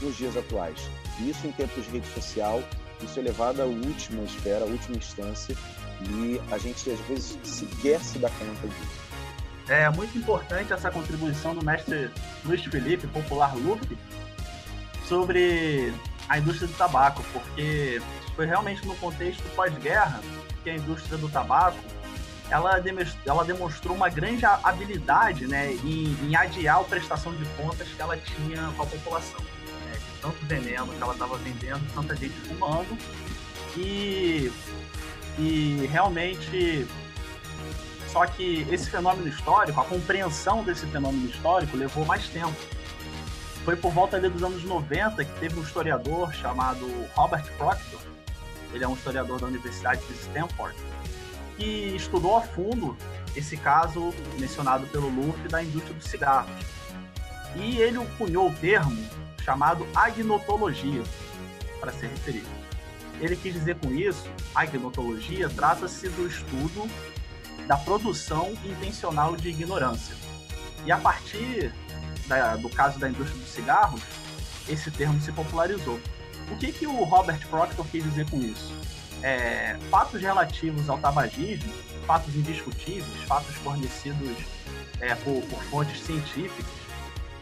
nos 0.01 0.17
dias 0.17 0.37
atuais. 0.37 0.91
Isso 1.21 1.47
em 1.47 1.53
tempos 1.53 1.85
de 1.85 1.91
rede 1.91 2.07
social, 2.09 2.63
isso 3.03 3.19
é 3.19 3.23
levado 3.23 3.61
à 3.61 3.65
última 3.65 4.23
esfera, 4.23 4.65
à 4.65 4.69
última 4.69 4.97
instância, 4.97 5.57
e 6.03 6.41
a 6.51 6.59
gente 6.59 6.91
às 6.91 7.01
vezes 7.01 7.39
sequer 7.43 8.01
se 8.01 8.19
dá 8.19 8.29
conta 8.31 8.69
disso. 8.69 9.07
É 9.69 9.89
muito 9.91 10.17
importante 10.17 10.73
essa 10.73 10.91
contribuição 10.91 11.55
do 11.55 11.65
mestre 11.65 12.11
Luiz 12.45 12.63
Felipe, 12.63 13.07
popular 13.09 13.57
Lupe, 13.57 13.99
sobre 15.09 15.93
a 16.29 16.39
indústria 16.39 16.69
do 16.69 16.75
tabaco, 16.75 17.25
porque 17.33 18.01
foi 18.35 18.47
realmente 18.47 18.87
no 18.87 18.95
contexto 18.97 19.43
pós-guerra 19.55 20.21
que 20.63 20.71
a 20.71 20.75
indústria 20.75 21.19
do 21.19 21.29
tabaco 21.29 21.79
ela, 22.51 22.81
ela 23.25 23.45
demonstrou 23.45 23.97
uma 23.97 24.09
grande 24.09 24.45
habilidade 24.45 25.47
né, 25.47 25.73
em, 25.85 26.17
em 26.23 26.37
adiar 26.37 26.81
a 26.81 26.85
prestação 26.85 27.35
de 27.35 27.45
contas 27.57 27.89
que 27.89 28.01
ela 28.01 28.17
tinha 28.17 28.73
com 28.77 28.83
a 28.83 28.87
população. 28.87 29.41
Tanto 30.27 30.45
veneno 30.47 30.93
que 30.93 31.01
ela 31.01 31.13
estava 31.13 31.37
vendendo, 31.39 31.95
tanta 31.95 32.17
gente 32.17 32.35
fumando. 32.41 32.99
E 33.77 34.51
E 35.39 35.89
realmente. 35.91 36.87
Só 38.09 38.27
que 38.27 38.67
esse 38.71 38.91
fenômeno 38.91 39.29
histórico, 39.29 39.81
a 39.81 39.85
compreensão 39.85 40.65
desse 40.65 40.87
fenômeno 40.87 41.29
histórico 41.29 41.77
levou 41.77 42.05
mais 42.05 42.27
tempo. 42.29 42.57
Foi 43.65 43.77
por 43.77 43.93
volta 43.93 44.19
dos 44.19 44.43
anos 44.43 44.65
90 44.65 45.25
que 45.25 45.41
teve 45.41 45.59
um 45.61 45.63
historiador 45.63 46.33
chamado 46.33 46.87
Robert 47.15 47.45
Proctor, 47.59 48.01
ele 48.73 48.85
é 48.85 48.89
um 48.89 48.95
historiador 48.95 49.41
da 49.41 49.47
Universidade 49.47 50.01
de 50.07 50.15
Stanford, 50.15 50.77
que 51.57 51.95
estudou 51.97 52.37
a 52.37 52.41
fundo 52.41 52.97
esse 53.35 53.57
caso 53.57 54.15
mencionado 54.39 54.87
pelo 54.87 55.09
Luffy 55.09 55.49
da 55.49 55.63
indústria 55.63 55.95
dos 55.95 56.07
cigarros. 56.07 56.51
E 57.57 57.79
ele 57.79 57.99
cunhou 58.17 58.49
o 58.49 58.55
termo 58.55 58.97
chamado 59.47 59.87
agnotologia 59.95 61.05
para 61.79 61.93
se 61.93 62.05
referir. 62.07 62.45
Ele 63.21 63.37
quis 63.37 63.55
dizer 63.55 63.77
com 63.77 63.93
isso, 63.93 64.29
agnotologia 64.53 65.49
trata-se 65.49 66.09
do 66.09 66.27
estudo 66.27 66.91
da 67.69 67.77
produção 67.77 68.53
intencional 68.65 69.37
de 69.37 69.49
ignorância. 69.49 70.17
E 70.85 70.91
a 70.91 70.99
partir 70.99 71.73
da, 72.27 72.57
do 72.57 72.69
caso 72.69 72.99
da 72.99 73.09
indústria 73.09 73.41
dos 73.41 73.49
cigarros, 73.49 74.03
esse 74.69 74.91
termo 74.91 75.21
se 75.21 75.31
popularizou. 75.31 76.01
O 76.51 76.57
que, 76.57 76.73
que 76.73 76.87
o 76.87 77.05
Robert 77.05 77.47
Proctor 77.49 77.87
quis 77.87 78.03
dizer 78.03 78.29
com 78.29 78.41
isso? 78.41 78.75
É, 79.23 79.79
fatos 79.91 80.21
relativos 80.21 80.89
ao 80.89 80.99
tabagismo, 80.99 81.73
fatos 82.07 82.35
indiscutíveis, 82.35 83.23
fatos 83.27 83.55
fornecidos 83.57 84.37
é, 85.01 85.15
por, 85.15 85.43
por, 85.43 85.63
fontes 85.65 86.01
científicas, 86.03 86.67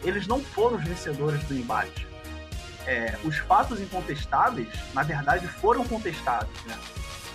eles 0.04 0.26
não 0.26 0.40
foram 0.40 0.76
os 0.76 0.84
vencedores 0.84 1.42
do 1.44 1.54
embate. 1.54 2.06
É, 2.86 3.18
os 3.24 3.38
fatos 3.38 3.80
incontestáveis, 3.80 4.68
na 4.92 5.02
verdade, 5.02 5.48
foram 5.48 5.84
contestados, 5.84 6.52
né? 6.66 6.78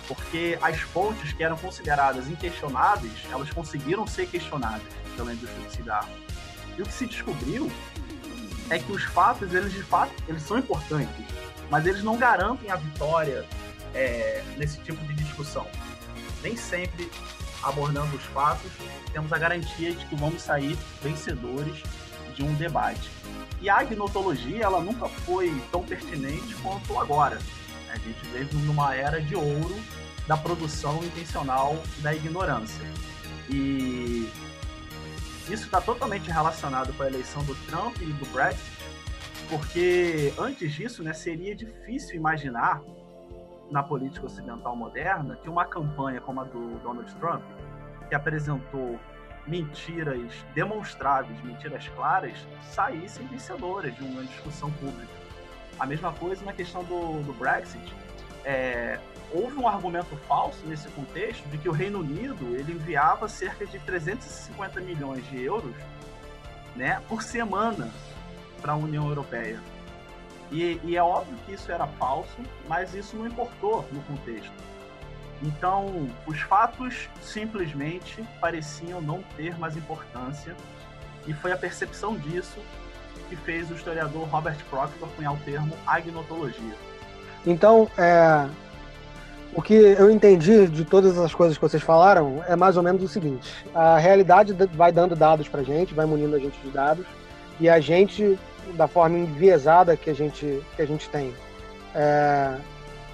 porque 0.06 0.58
as 0.62 0.80
fontes 0.80 1.32
que 1.32 1.42
eram 1.42 1.56
consideradas 1.56 2.28
inquestionáveis, 2.28 3.12
elas 3.30 3.50
conseguiram 3.50 4.06
ser 4.06 4.26
questionadas 4.26 4.82
pela 5.16 5.32
indústria 5.32 5.64
do 5.64 5.70
cigarro. 5.72 6.10
E 6.78 6.82
o 6.82 6.84
que 6.84 6.92
se 6.92 7.06
descobriu 7.06 7.70
é 8.68 8.78
que 8.78 8.90
os 8.90 9.04
fatos, 9.04 9.52
eles 9.52 9.72
de 9.72 9.82
fato, 9.82 10.12
eles 10.28 10.42
são 10.42 10.58
importantes, 10.58 11.26
mas 11.68 11.86
eles 11.86 12.02
não 12.02 12.16
garantem 12.16 12.70
a 12.70 12.76
vitória 12.76 13.44
é, 13.94 14.42
nesse 14.56 14.78
tipo 14.80 15.00
de 15.04 15.14
discussão. 15.14 15.66
Nem 16.42 16.56
sempre, 16.56 17.10
abordando 17.62 18.16
os 18.16 18.24
fatos, 18.24 18.70
temos 19.12 19.32
a 19.32 19.38
garantia 19.38 19.92
de 19.92 20.04
que 20.06 20.16
vamos 20.16 20.42
sair 20.42 20.76
vencedores 21.02 21.82
de 22.40 22.44
um 22.44 22.54
debate. 22.54 23.10
E 23.60 23.68
a 23.68 23.78
agnotologia, 23.78 24.64
ela 24.64 24.80
nunca 24.80 25.06
foi 25.08 25.54
tão 25.70 25.84
pertinente 25.84 26.54
quanto 26.56 26.98
agora. 26.98 27.38
A 27.92 27.98
gente 27.98 28.24
vive 28.32 28.56
numa 28.64 28.94
era 28.94 29.20
de 29.20 29.36
ouro 29.36 29.76
da 30.26 30.36
produção 30.36 31.04
intencional 31.04 31.76
da 31.98 32.14
ignorância. 32.14 32.84
E 33.50 34.30
isso 35.48 35.64
está 35.64 35.80
totalmente 35.80 36.30
relacionado 36.30 36.92
com 36.94 37.02
a 37.02 37.06
eleição 37.06 37.44
do 37.44 37.54
Trump 37.66 37.96
e 38.00 38.06
do 38.06 38.26
Brexit, 38.32 38.70
porque 39.50 40.32
antes 40.38 40.72
disso, 40.72 41.02
né, 41.02 41.12
seria 41.12 41.54
difícil 41.54 42.16
imaginar 42.16 42.80
na 43.70 43.82
política 43.82 44.26
ocidental 44.26 44.74
moderna 44.74 45.36
que 45.36 45.48
uma 45.48 45.64
campanha 45.64 46.20
como 46.20 46.40
a 46.40 46.44
do 46.44 46.78
Donald 46.78 47.12
Trump, 47.16 47.42
que 48.08 48.14
apresentou 48.14 48.98
mentiras 49.46 50.32
demonstráveis, 50.54 51.42
mentiras 51.42 51.88
claras, 51.88 52.34
saíssem 52.70 53.26
vencedoras 53.26 53.94
de 53.94 54.02
uma 54.04 54.22
discussão 54.24 54.70
pública. 54.72 55.12
A 55.78 55.86
mesma 55.86 56.12
coisa 56.12 56.44
na 56.44 56.52
questão 56.52 56.84
do, 56.84 57.22
do 57.22 57.32
Brexit. 57.32 57.94
É, 58.44 58.98
houve 59.32 59.56
um 59.56 59.68
argumento 59.68 60.16
falso 60.26 60.58
nesse 60.66 60.88
contexto 60.88 61.46
de 61.48 61.58
que 61.58 61.68
o 61.68 61.72
Reino 61.72 62.00
Unido 62.00 62.56
ele 62.56 62.72
enviava 62.72 63.28
cerca 63.28 63.66
de 63.66 63.78
350 63.80 64.80
milhões 64.80 65.28
de 65.28 65.42
euros 65.42 65.74
né, 66.74 67.02
por 67.08 67.22
semana 67.22 67.90
para 68.60 68.72
a 68.72 68.76
União 68.76 69.08
Europeia. 69.08 69.60
E, 70.50 70.80
e, 70.82 70.96
é 70.96 71.02
óbvio 71.02 71.36
que 71.46 71.52
isso 71.52 71.70
era 71.70 71.86
falso, 71.86 72.36
mas 72.66 72.92
isso 72.94 73.16
não 73.16 73.26
importou 73.26 73.88
no 73.92 74.02
contexto. 74.02 74.52
Então, 75.42 76.06
os 76.26 76.40
fatos 76.40 77.08
simplesmente 77.22 78.22
pareciam 78.40 79.00
não 79.00 79.22
ter 79.36 79.58
mais 79.58 79.76
importância, 79.76 80.54
e 81.26 81.32
foi 81.32 81.52
a 81.52 81.56
percepção 81.56 82.16
disso 82.16 82.58
que 83.28 83.36
fez 83.36 83.70
o 83.70 83.74
historiador 83.74 84.26
Robert 84.28 84.58
Proctor 84.68 85.08
cunhar 85.16 85.32
o 85.32 85.38
termo 85.38 85.74
agnotologia. 85.86 86.74
Então, 87.46 87.88
é, 87.96 88.46
o 89.54 89.62
que 89.62 89.74
eu 89.74 90.10
entendi 90.10 90.66
de 90.68 90.84
todas 90.84 91.18
as 91.18 91.34
coisas 91.34 91.56
que 91.56 91.62
vocês 91.62 91.82
falaram 91.82 92.42
é 92.46 92.54
mais 92.54 92.76
ou 92.76 92.82
menos 92.82 93.02
o 93.02 93.08
seguinte: 93.08 93.66
a 93.74 93.96
realidade 93.98 94.54
vai 94.74 94.92
dando 94.92 95.16
dados 95.16 95.48
para 95.48 95.60
a 95.60 95.64
gente, 95.64 95.94
vai 95.94 96.06
munindo 96.06 96.36
a 96.36 96.38
gente 96.38 96.58
de 96.60 96.70
dados, 96.70 97.06
e 97.58 97.68
a 97.68 97.80
gente, 97.80 98.38
da 98.74 98.86
forma 98.86 99.18
enviesada 99.18 99.96
que 99.96 100.10
a 100.10 100.14
gente, 100.14 100.62
que 100.76 100.82
a 100.82 100.86
gente 100.86 101.08
tem, 101.08 101.34
é, 101.94 102.56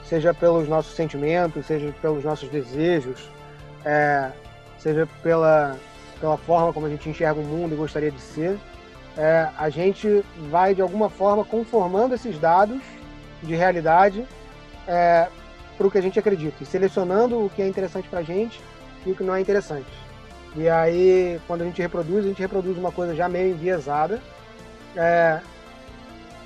seja 0.08 0.32
pelos 0.32 0.68
nossos 0.68 0.94
sentimentos, 0.94 1.66
seja 1.66 1.92
pelos 2.00 2.24
nossos 2.24 2.48
desejos, 2.48 3.28
é, 3.84 4.30
seja 4.78 5.08
pela, 5.22 5.76
pela 6.20 6.36
forma 6.36 6.72
como 6.72 6.86
a 6.86 6.88
gente 6.88 7.08
enxerga 7.08 7.40
o 7.40 7.44
mundo 7.44 7.74
e 7.74 7.76
gostaria 7.76 8.10
de 8.10 8.20
ser, 8.20 8.58
é, 9.16 9.48
a 9.56 9.68
gente 9.68 10.24
vai 10.50 10.74
de 10.74 10.82
alguma 10.82 11.08
forma 11.08 11.44
conformando 11.44 12.14
esses 12.14 12.38
dados 12.38 12.80
de 13.42 13.54
realidade 13.54 14.26
é, 14.86 15.28
para 15.76 15.86
o 15.86 15.90
que 15.90 15.98
a 15.98 16.02
gente 16.02 16.18
acredita 16.18 16.62
e 16.62 16.66
selecionando 16.66 17.44
o 17.44 17.50
que 17.50 17.62
é 17.62 17.68
interessante 17.68 18.08
para 18.08 18.20
a 18.20 18.22
gente 18.22 18.60
e 19.04 19.10
o 19.10 19.14
que 19.14 19.24
não 19.24 19.34
é 19.34 19.40
interessante. 19.40 19.90
E 20.54 20.68
aí, 20.68 21.38
quando 21.46 21.62
a 21.62 21.64
gente 21.64 21.82
reproduz, 21.82 22.24
a 22.24 22.28
gente 22.28 22.40
reproduz 22.40 22.78
uma 22.78 22.90
coisa 22.90 23.14
já 23.14 23.28
meio 23.28 23.50
enviesada 23.50 24.22
é, 24.96 25.40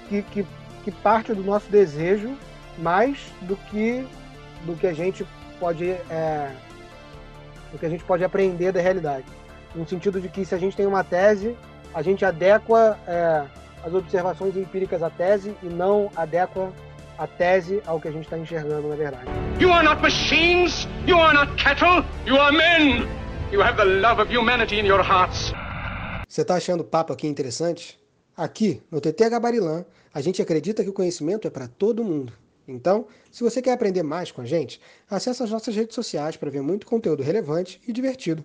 que, 0.08 0.22
que, 0.22 0.46
que, 0.84 0.90
parte 0.90 1.32
do 1.32 1.44
nosso 1.44 1.70
desejo 1.70 2.36
mais 2.80 3.18
do 3.42 3.56
que 3.56 4.06
do 4.64 4.74
que 4.76 4.86
a 4.86 4.92
gente 4.92 5.26
pode 5.58 5.90
é, 5.90 6.50
do 7.72 7.78
que 7.78 7.86
a 7.86 7.88
gente 7.88 8.04
pode 8.04 8.24
aprender 8.24 8.72
da 8.72 8.80
realidade 8.80 9.26
no 9.74 9.86
sentido 9.86 10.20
de 10.20 10.28
que 10.28 10.44
se 10.44 10.54
a 10.54 10.58
gente 10.58 10.76
tem 10.76 10.86
uma 10.86 11.04
tese 11.04 11.56
a 11.94 12.02
gente 12.02 12.24
adequa 12.24 12.98
é, 13.06 13.44
as 13.84 13.94
observações 13.94 14.56
empíricas 14.56 15.02
à 15.02 15.10
tese 15.10 15.54
e 15.62 15.66
não 15.66 16.10
adequa 16.14 16.72
a 17.18 17.26
tese 17.26 17.82
ao 17.86 18.00
que 18.00 18.08
a 18.08 18.10
gente 18.10 18.24
está 18.24 18.38
enxergando 18.38 18.88
na 18.88 18.96
verdade. 18.96 19.26
You 19.58 19.72
are 19.72 19.84
not 19.84 20.00
machines, 20.00 20.88
you 21.06 21.18
are 21.18 21.34
not 21.34 21.54
cattle, 21.62 22.04
you 22.26 22.36
are 22.38 22.56
men. 22.56 23.06
You 23.52 23.62
have 23.62 23.76
the 23.76 23.84
love 23.84 24.22
of 24.22 24.34
humanity 24.34 24.78
in 24.78 24.86
your 24.86 25.02
hearts. 25.02 25.52
Você 26.26 26.42
está 26.42 26.54
achando 26.54 26.80
o 26.80 26.84
papo 26.84 27.12
aqui 27.12 27.26
interessante? 27.26 27.98
Aqui, 28.36 28.80
no 28.90 29.00
TT 29.00 29.28
Gabarilã, 29.28 29.84
a 30.14 30.20
gente 30.20 30.40
acredita 30.40 30.82
que 30.82 30.88
o 30.88 30.92
conhecimento 30.92 31.46
é 31.46 31.50
para 31.50 31.66
todo 31.66 32.04
mundo. 32.04 32.32
Então, 32.70 33.06
se 33.30 33.42
você 33.42 33.60
quer 33.60 33.72
aprender 33.72 34.02
mais 34.02 34.30
com 34.30 34.40
a 34.40 34.44
gente, 34.44 34.80
acesse 35.08 35.42
as 35.42 35.50
nossas 35.50 35.74
redes 35.74 35.94
sociais 35.94 36.36
para 36.36 36.50
ver 36.50 36.62
muito 36.62 36.86
conteúdo 36.86 37.22
relevante 37.22 37.80
e 37.86 37.92
divertido. 37.92 38.44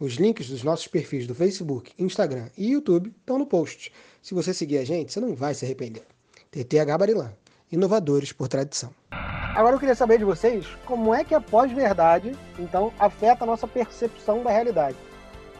Os 0.00 0.14
links 0.14 0.48
dos 0.48 0.62
nossos 0.62 0.86
perfis 0.86 1.26
do 1.26 1.34
Facebook, 1.34 1.92
Instagram 1.98 2.48
e 2.56 2.72
YouTube 2.72 3.14
estão 3.18 3.38
no 3.38 3.46
post. 3.46 3.92
Se 4.22 4.34
você 4.34 4.52
seguir 4.52 4.78
a 4.78 4.84
gente, 4.84 5.12
você 5.12 5.20
não 5.20 5.34
vai 5.34 5.54
se 5.54 5.64
arrepender. 5.64 6.04
TT 6.50 6.84
Gabarilã, 6.84 7.32
inovadores 7.70 8.32
por 8.32 8.48
tradição. 8.48 8.90
Agora 9.10 9.74
eu 9.74 9.80
queria 9.80 9.94
saber 9.94 10.18
de 10.18 10.24
vocês 10.24 10.66
como 10.84 11.14
é 11.14 11.24
que 11.24 11.34
a 11.34 11.40
pós-verdade, 11.40 12.36
então, 12.58 12.92
afeta 12.98 13.44
a 13.44 13.46
nossa 13.46 13.66
percepção 13.66 14.42
da 14.42 14.50
realidade. 14.50 14.96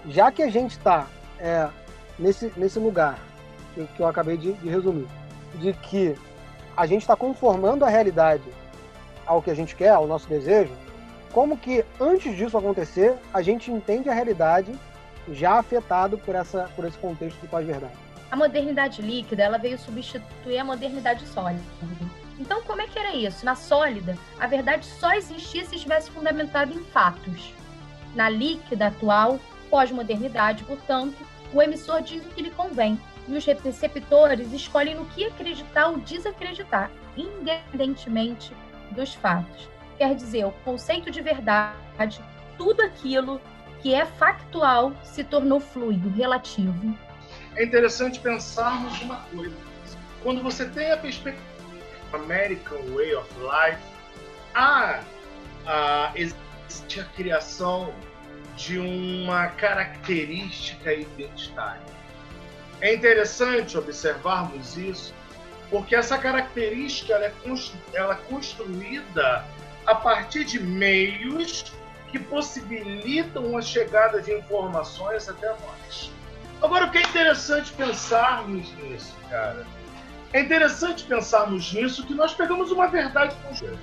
Já 0.08 0.30
que 0.30 0.42
a 0.42 0.50
gente 0.50 0.72
está 0.72 1.08
é, 1.38 1.68
nesse, 2.18 2.52
nesse 2.56 2.78
lugar 2.78 3.18
que 3.74 4.00
eu 4.00 4.06
acabei 4.06 4.36
de, 4.36 4.52
de 4.54 4.68
resumir, 4.68 5.06
de 5.54 5.72
que 5.74 6.14
a 6.76 6.86
gente 6.86 7.02
está 7.02 7.16
conformando 7.16 7.84
a 7.84 7.88
realidade 7.88 8.44
ao 9.24 9.40
que 9.40 9.50
a 9.50 9.54
gente 9.54 9.74
quer, 9.74 9.90
ao 9.90 10.06
nosso 10.06 10.28
desejo, 10.28 10.72
como 11.32 11.56
que 11.56 11.84
antes 12.00 12.36
disso 12.36 12.56
acontecer, 12.56 13.14
a 13.32 13.42
gente 13.42 13.70
entende 13.70 14.08
a 14.08 14.14
realidade 14.14 14.72
já 15.32 15.58
afetado 15.58 16.18
por, 16.18 16.34
essa, 16.34 16.70
por 16.76 16.84
esse 16.84 16.96
contexto 16.98 17.40
de 17.40 17.48
pós-verdade. 17.48 17.94
A 18.30 18.36
modernidade 18.36 19.02
líquida 19.02 19.42
ela 19.42 19.58
veio 19.58 19.78
substituir 19.78 20.58
a 20.58 20.64
modernidade 20.64 21.26
sólida. 21.26 21.62
Então, 22.38 22.62
como 22.62 22.82
é 22.82 22.86
que 22.86 22.98
era 22.98 23.14
isso? 23.14 23.44
Na 23.44 23.54
sólida, 23.54 24.16
a 24.38 24.46
verdade 24.46 24.86
só 24.86 25.12
existia 25.14 25.64
se 25.64 25.76
estivesse 25.76 26.10
fundamentada 26.10 26.72
em 26.72 26.84
fatos. 26.84 27.54
Na 28.14 28.28
líquida 28.28 28.88
atual, 28.88 29.38
pós-modernidade, 29.70 30.64
portanto, 30.64 31.16
o 31.52 31.62
emissor 31.62 32.02
diz 32.02 32.24
o 32.24 32.28
que 32.28 32.42
lhe 32.42 32.50
convém, 32.50 32.98
e 33.28 33.36
os 33.36 33.44
receptores 33.44 34.52
escolhem 34.52 34.94
no 34.94 35.06
que 35.06 35.24
acreditar 35.24 35.88
ou 35.88 35.98
desacreditar, 35.98 36.90
independentemente 37.16 38.52
dos 38.92 39.14
fatos. 39.14 39.68
Quer 39.98 40.14
dizer, 40.14 40.44
o 40.44 40.52
conceito 40.64 41.10
de 41.10 41.20
verdade, 41.20 42.20
tudo 42.56 42.82
aquilo 42.82 43.40
que 43.80 43.94
é 43.94 44.04
factual 44.04 44.92
se 45.02 45.24
tornou 45.24 45.60
fluido, 45.60 46.08
relativo. 46.10 46.96
É 47.54 47.64
interessante 47.64 48.20
pensarmos 48.20 49.00
uma 49.02 49.20
coisa. 49.34 49.56
Quando 50.22 50.42
você 50.42 50.66
tem 50.66 50.92
a 50.92 50.96
perspectiva 50.96 51.44
American 52.12 52.78
Way 52.94 53.14
of 53.14 53.28
Life, 53.40 53.82
há, 54.54 55.00
há 55.66 56.12
a 56.14 57.04
criação 57.14 57.92
de 58.56 58.78
uma 58.78 59.48
característica 59.48 60.92
identitária. 60.92 61.95
É 62.80 62.94
interessante 62.94 63.76
observarmos 63.76 64.76
isso, 64.76 65.14
porque 65.70 65.94
essa 65.94 66.18
característica 66.18 67.12
ela 67.12 67.26
é, 67.26 67.32
ela 67.94 68.14
é 68.14 68.30
construída 68.30 69.44
a 69.86 69.94
partir 69.94 70.44
de 70.44 70.60
meios 70.60 71.72
que 72.10 72.18
possibilitam 72.18 73.56
a 73.56 73.62
chegada 73.62 74.20
de 74.20 74.32
informações 74.32 75.28
até 75.28 75.48
nós. 75.48 76.10
Agora, 76.62 76.86
o 76.86 76.90
que 76.90 76.98
é 76.98 77.02
interessante 77.02 77.72
pensarmos 77.72 78.72
nisso, 78.78 79.14
cara? 79.28 79.66
É 80.32 80.40
interessante 80.40 81.04
pensarmos 81.04 81.72
nisso 81.72 82.06
que 82.06 82.14
nós 82.14 82.34
pegamos 82.34 82.70
uma 82.70 82.88
verdade 82.88 83.34
conjunta. 83.46 83.78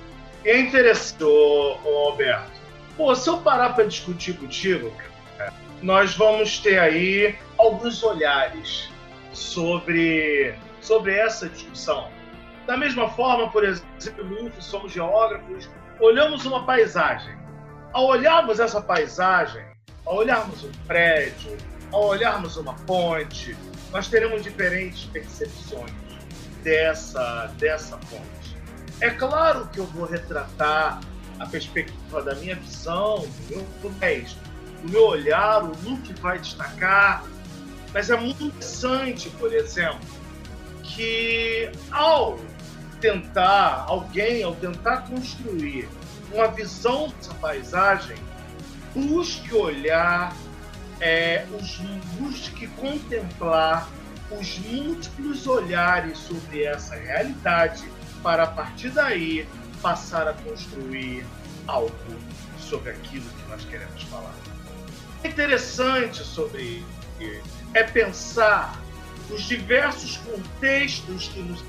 É 0.45 0.59
interessante, 0.59 1.23
ô 1.23 2.07
Alberto. 2.07 2.51
Pô, 2.97 3.15
se 3.15 3.29
eu 3.29 3.37
parar 3.37 3.73
para 3.73 3.85
discutir 3.85 4.33
contigo, 4.33 4.91
cara, 5.37 5.53
nós 5.81 6.15
vamos 6.15 6.59
ter 6.59 6.77
aí 6.79 7.35
alguns 7.63 8.03
olhares 8.03 8.89
sobre, 9.31 10.53
sobre 10.81 11.15
essa 11.15 11.47
discussão. 11.49 12.09
Da 12.67 12.77
mesma 12.77 13.09
forma, 13.09 13.49
por 13.49 13.63
exemplo, 13.63 14.51
somos 14.59 14.91
geógrafos, 14.91 15.69
olhamos 15.99 16.45
uma 16.45 16.65
paisagem. 16.65 17.35
Ao 17.91 18.05
olharmos 18.05 18.59
essa 18.59 18.81
paisagem, 18.81 19.65
ao 20.05 20.17
olharmos 20.17 20.63
um 20.63 20.71
prédio, 20.87 21.57
ao 21.91 22.05
olharmos 22.05 22.57
uma 22.57 22.73
ponte, 22.73 23.55
nós 23.91 24.07
teremos 24.07 24.43
diferentes 24.43 25.05
percepções 25.05 25.91
dessa, 26.63 27.53
dessa 27.57 27.97
ponte. 27.97 28.57
É 28.99 29.09
claro 29.09 29.67
que 29.67 29.79
eu 29.79 29.85
vou 29.85 30.05
retratar 30.05 31.01
a 31.39 31.45
perspectiva 31.45 32.21
da 32.21 32.35
minha 32.35 32.55
visão, 32.55 33.19
do 33.19 33.55
meu 33.81 33.93
gesto, 33.99 34.39
do 34.81 34.89
meu 34.89 35.05
olhar, 35.05 35.63
o 35.63 35.71
look 35.83 36.13
vai 36.21 36.39
destacar, 36.39 37.23
mas 37.93 38.09
é 38.09 38.17
muito 38.17 38.45
interessante, 38.45 39.29
por 39.31 39.53
exemplo, 39.53 39.99
que 40.81 41.71
ao 41.91 42.39
tentar, 42.99 43.85
alguém, 43.87 44.43
ao 44.43 44.55
tentar 44.55 45.01
construir 45.01 45.87
uma 46.31 46.47
visão 46.47 47.09
dessa 47.09 47.33
paisagem, 47.35 48.17
busque 48.95 49.53
olhar, 49.53 50.35
é, 50.99 51.45
os, 51.59 51.77
busque 52.17 52.67
contemplar 52.67 53.87
os 54.31 54.57
múltiplos 54.59 55.45
olhares 55.45 56.17
sobre 56.17 56.63
essa 56.63 56.95
realidade 56.95 57.83
para 58.23 58.43
a 58.43 58.47
partir 58.47 58.89
daí 58.89 59.47
passar 59.81 60.27
a 60.27 60.33
construir 60.33 61.25
algo 61.67 61.93
sobre 62.57 62.91
aquilo 62.91 63.25
que 63.25 63.49
nós 63.49 63.63
queremos 63.65 64.01
falar. 64.03 64.33
É 65.23 65.27
interessante 65.27 66.23
sobre 66.23 66.83
é 67.73 67.83
pensar 67.83 68.79
os 69.29 69.43
diversos 69.43 70.17
contextos 70.17 71.29
que 71.29 71.39
nos, 71.41 71.63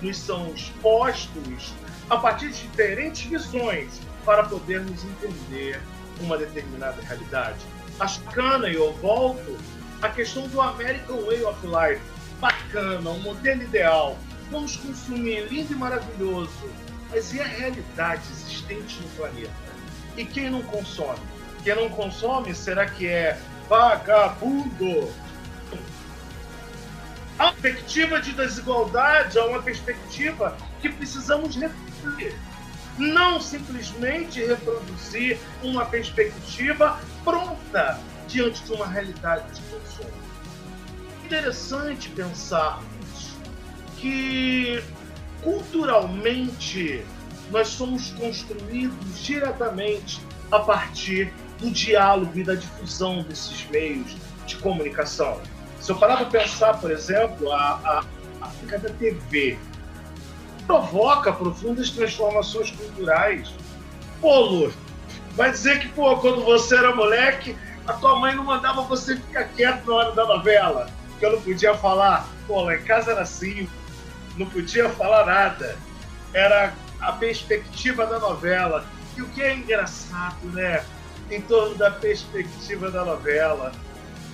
nos 0.00 0.16
são 0.16 0.52
expostos 0.54 1.72
a 2.08 2.16
partir 2.16 2.48
de 2.48 2.62
diferentes 2.62 3.22
visões 3.22 4.00
para 4.24 4.44
podermos 4.44 5.04
entender 5.04 5.80
uma 6.20 6.36
determinada 6.36 7.00
realidade. 7.02 7.58
Bacana, 7.96 8.68
e 8.68 8.74
eu 8.74 8.92
volto, 8.94 9.56
a 10.02 10.08
questão 10.08 10.48
do 10.48 10.60
American 10.60 11.22
Way 11.24 11.44
of 11.44 11.66
Life. 11.66 12.02
Bacana, 12.40 13.10
um 13.10 13.20
modelo 13.20 13.62
ideal. 13.62 14.18
Vamos 14.50 14.76
consumir, 14.76 15.46
lindo 15.48 15.72
e 15.72 15.76
maravilhoso. 15.76 16.50
Mas 17.10 17.32
e 17.34 17.40
a 17.40 17.44
realidade 17.44 18.22
existente 18.32 19.00
no 19.02 19.08
planeta? 19.10 19.50
E 20.16 20.24
quem 20.24 20.50
não 20.50 20.62
consome? 20.62 21.20
Quem 21.62 21.74
não 21.74 21.88
consome, 21.90 22.54
será 22.54 22.86
que 22.86 23.06
é 23.06 23.38
vagabundo? 23.70 25.08
A 27.38 27.52
perspectiva 27.52 28.20
de 28.20 28.32
desigualdade 28.32 29.38
é 29.38 29.42
uma 29.44 29.62
perspectiva 29.62 30.56
que 30.82 30.88
precisamos 30.88 31.54
refletir. 31.56 32.36
Não 32.98 33.40
simplesmente 33.40 34.44
reproduzir 34.44 35.38
uma 35.62 35.86
perspectiva 35.86 37.00
pronta 37.24 37.98
diante 38.26 38.62
de 38.64 38.72
uma 38.72 38.86
realidade 38.86 39.54
de 39.54 39.62
consumo. 39.62 40.10
Interessante 41.24 42.08
pensarmos 42.10 43.36
que 43.96 44.82
culturalmente 45.42 47.06
nós 47.50 47.68
somos 47.68 48.10
construídos 48.10 49.18
diretamente 49.20 50.20
a 50.50 50.58
partir 50.58 51.32
do 51.60 51.70
diálogo 51.70 52.32
e 52.38 52.42
da 52.42 52.54
difusão 52.54 53.22
desses 53.22 53.68
meios 53.70 54.16
de 54.46 54.56
comunicação. 54.56 55.40
Se 55.80 55.92
eu 55.92 55.96
parar 55.96 56.16
para 56.16 56.26
pensar, 56.26 56.78
por 56.78 56.90
exemplo, 56.90 57.52
a, 57.52 58.04
a 58.40 58.46
África 58.46 58.78
da 58.78 58.90
TV 58.90 59.58
provoca 60.66 61.32
profundas 61.32 61.90
transformações 61.90 62.70
culturais. 62.70 63.52
Pô, 64.20 64.40
Lu, 64.40 64.72
vai 65.34 65.50
dizer 65.50 65.80
que, 65.80 65.88
pô, 65.88 66.16
quando 66.18 66.44
você 66.44 66.76
era 66.76 66.94
moleque, 66.94 67.56
a 67.86 67.94
tua 67.94 68.16
mãe 68.18 68.34
não 68.34 68.44
mandava 68.44 68.82
você 68.82 69.16
ficar 69.16 69.44
quieto 69.44 69.86
na 69.86 69.94
hora 69.94 70.12
da 70.12 70.24
novela, 70.24 70.88
que 71.18 71.26
eu 71.26 71.32
não 71.32 71.42
podia 71.42 71.74
falar. 71.74 72.28
Pô, 72.46 72.62
lá 72.62 72.76
em 72.76 72.82
casa 72.82 73.12
era 73.12 73.22
assim, 73.22 73.68
não 74.36 74.46
podia 74.46 74.88
falar 74.90 75.26
nada. 75.26 75.76
Era 76.32 76.72
a 77.00 77.12
perspectiva 77.12 78.06
da 78.06 78.18
novela. 78.18 78.84
E 79.16 79.22
o 79.22 79.28
que 79.28 79.42
é 79.42 79.54
engraçado, 79.54 80.46
né? 80.52 80.84
Em 81.30 81.40
torno 81.42 81.76
da 81.76 81.90
perspectiva 81.90 82.90
da 82.90 83.04
novela. 83.04 83.72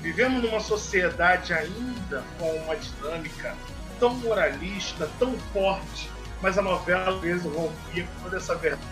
Vivemos 0.01 0.43
numa 0.43 0.61
sociedade 0.61 1.53
ainda 1.53 2.25
com 2.39 2.51
uma 2.51 2.77
dinâmica 2.77 3.55
tão 3.99 4.15
moralista, 4.15 5.09
tão 5.19 5.39
forte, 5.53 6.11
mas 6.41 6.57
a 6.57 6.63
novela 6.63 7.11
às 7.11 7.21
vezes 7.21 7.45
rompia 7.45 8.05
com 8.05 8.25
toda 8.25 8.37
essa 8.37 8.55
verdade. 8.55 8.85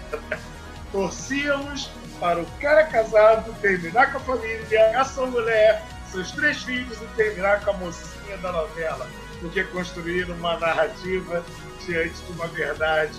Torcíamos 0.91 1.91
para 2.21 2.41
o 2.41 2.47
cara 2.61 2.85
casado 2.85 3.55
terminar 3.61 4.13
com 4.13 4.19
a 4.19 4.21
família, 4.21 5.01
a 5.01 5.05
sua 5.05 5.27
mulher, 5.27 5.83
seus 6.11 6.31
três 6.33 6.63
filhos 6.63 7.01
e 7.01 7.07
terminar 7.17 7.65
com 7.65 7.71
a 7.71 7.75
mocinha 7.75 8.37
da 8.39 8.53
novela, 8.53 9.09
porque 9.41 9.65
construíram 9.65 10.35
uma 10.37 10.59
narrativa 10.59 11.45
diante 11.85 12.23
de 12.23 12.33
uma 12.33 12.47
verdade. 12.49 13.19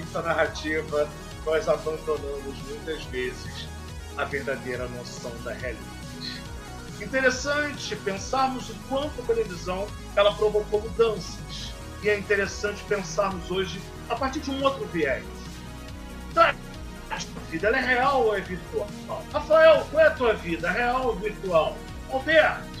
Essa 0.00 0.22
narrativa 0.22 1.08
nós 1.44 1.68
abandonamos 1.68 2.56
muitas 2.68 3.02
vezes 3.04 3.66
a 4.16 4.24
verdadeira 4.24 4.86
noção 4.88 5.32
da 5.44 5.52
realidade. 5.52 6.02
Interessante 7.00 7.96
pensarmos 7.96 8.70
o 8.70 8.74
quanto 8.88 9.20
a 9.20 9.24
televisão 9.24 9.86
ela 10.14 10.32
provocou 10.34 10.80
mudanças. 10.80 11.72
E 12.02 12.08
é 12.08 12.18
interessante 12.18 12.82
pensarmos 12.84 13.50
hoje 13.50 13.80
a 14.08 14.14
partir 14.14 14.40
de 14.40 14.50
um 14.50 14.62
outro 14.62 14.86
viés. 14.86 15.24
Então, 16.30 16.44
vida 17.52 17.68
ela 17.68 17.78
é 17.78 17.84
real 17.84 18.24
ou 18.24 18.36
é 18.36 18.40
virtual? 18.40 18.88
Rafael, 19.32 19.86
qual 19.90 20.02
é 20.02 20.06
a 20.06 20.10
tua 20.10 20.32
vida? 20.32 20.70
Real 20.70 21.06
ou 21.06 21.16
virtual? 21.16 21.76
Alberto, 22.10 22.72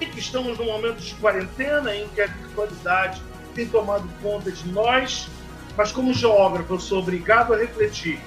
que 0.00 0.18
estamos 0.18 0.58
num 0.58 0.66
momento 0.66 0.98
de 0.98 1.14
quarentena 1.14 1.94
em 1.94 2.08
que 2.08 2.20
a 2.20 2.26
virtualidade 2.26 3.22
tem 3.54 3.68
tomado 3.68 4.08
conta 4.20 4.50
de 4.50 4.68
nós, 4.68 5.28
mas 5.76 5.92
como 5.92 6.12
geógrafo 6.12 6.74
eu 6.74 6.80
sou 6.80 6.98
obrigado 6.98 7.54
a 7.54 7.56
refletir 7.56 8.20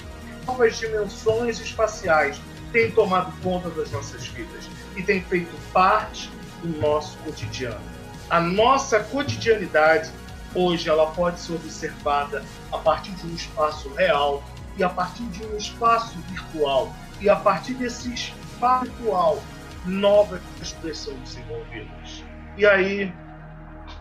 novas 0.45 0.77
dimensões 0.77 1.60
espaciais 1.60 2.39
têm 2.71 2.91
tomado 2.91 3.31
conta 3.41 3.69
das 3.69 3.91
nossas 3.91 4.27
vidas 4.27 4.69
e 4.95 5.03
têm 5.03 5.21
feito 5.21 5.55
parte 5.71 6.29
do 6.62 6.79
nosso 6.79 7.17
cotidiano. 7.19 7.81
A 8.29 8.39
nossa 8.39 8.99
cotidianidade 8.99 10.12
hoje 10.53 10.89
ela 10.89 11.08
pode 11.12 11.39
ser 11.39 11.53
observada 11.53 12.43
a 12.71 12.77
partir 12.77 13.12
de 13.12 13.27
um 13.27 13.36
espaço 13.36 13.89
real 13.93 14.43
e 14.77 14.84
a 14.84 14.89
partir 14.89 15.23
de 15.25 15.45
um 15.45 15.58
espaço 15.58 16.17
virtual 16.29 16.91
e 17.21 17.29
a 17.29 17.36
partir 17.36 17.73
desse 17.73 18.13
espaço 18.13 18.86
virtual 18.86 19.41
novas 19.86 20.41
coisas 20.81 20.97
são 20.97 21.13
desenvolvidas. 21.19 22.23
E 22.58 22.65
aí, 22.65 23.13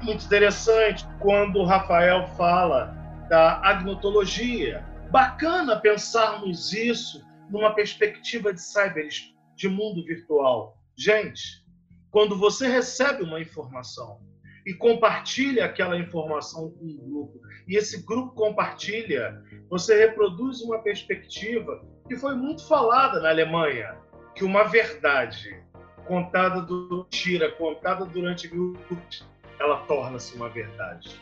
muito 0.00 0.24
interessante 0.24 1.06
quando 1.18 1.56
o 1.56 1.64
Rafael 1.64 2.26
fala 2.36 2.96
da 3.28 3.60
agnotologia. 3.62 4.84
Bacana 5.14 5.78
pensarmos 5.78 6.72
isso 6.72 7.24
numa 7.48 7.72
perspectiva 7.72 8.52
de 8.52 8.60
cyber, 8.60 9.06
de 9.54 9.68
mundo 9.68 10.04
virtual. 10.04 10.76
Gente, 10.98 11.64
quando 12.10 12.36
você 12.36 12.66
recebe 12.66 13.22
uma 13.22 13.40
informação 13.40 14.18
e 14.66 14.74
compartilha 14.74 15.66
aquela 15.66 15.96
informação 15.96 16.68
com 16.68 16.84
um 16.84 16.96
grupo, 16.96 17.40
e 17.68 17.76
esse 17.76 18.04
grupo 18.04 18.34
compartilha, 18.34 19.40
você 19.70 19.96
reproduz 19.96 20.60
uma 20.62 20.82
perspectiva 20.82 21.86
que 22.08 22.16
foi 22.16 22.34
muito 22.34 22.66
falada 22.66 23.20
na 23.20 23.28
Alemanha, 23.28 23.96
que 24.34 24.42
uma 24.42 24.64
verdade 24.64 25.62
contada 26.08 26.60
do 26.60 27.04
tira, 27.08 27.52
contada 27.52 28.04
durante 28.04 28.52
minutos, 28.52 29.24
ela 29.60 29.76
torna-se 29.86 30.34
uma 30.34 30.48
verdade. 30.48 31.20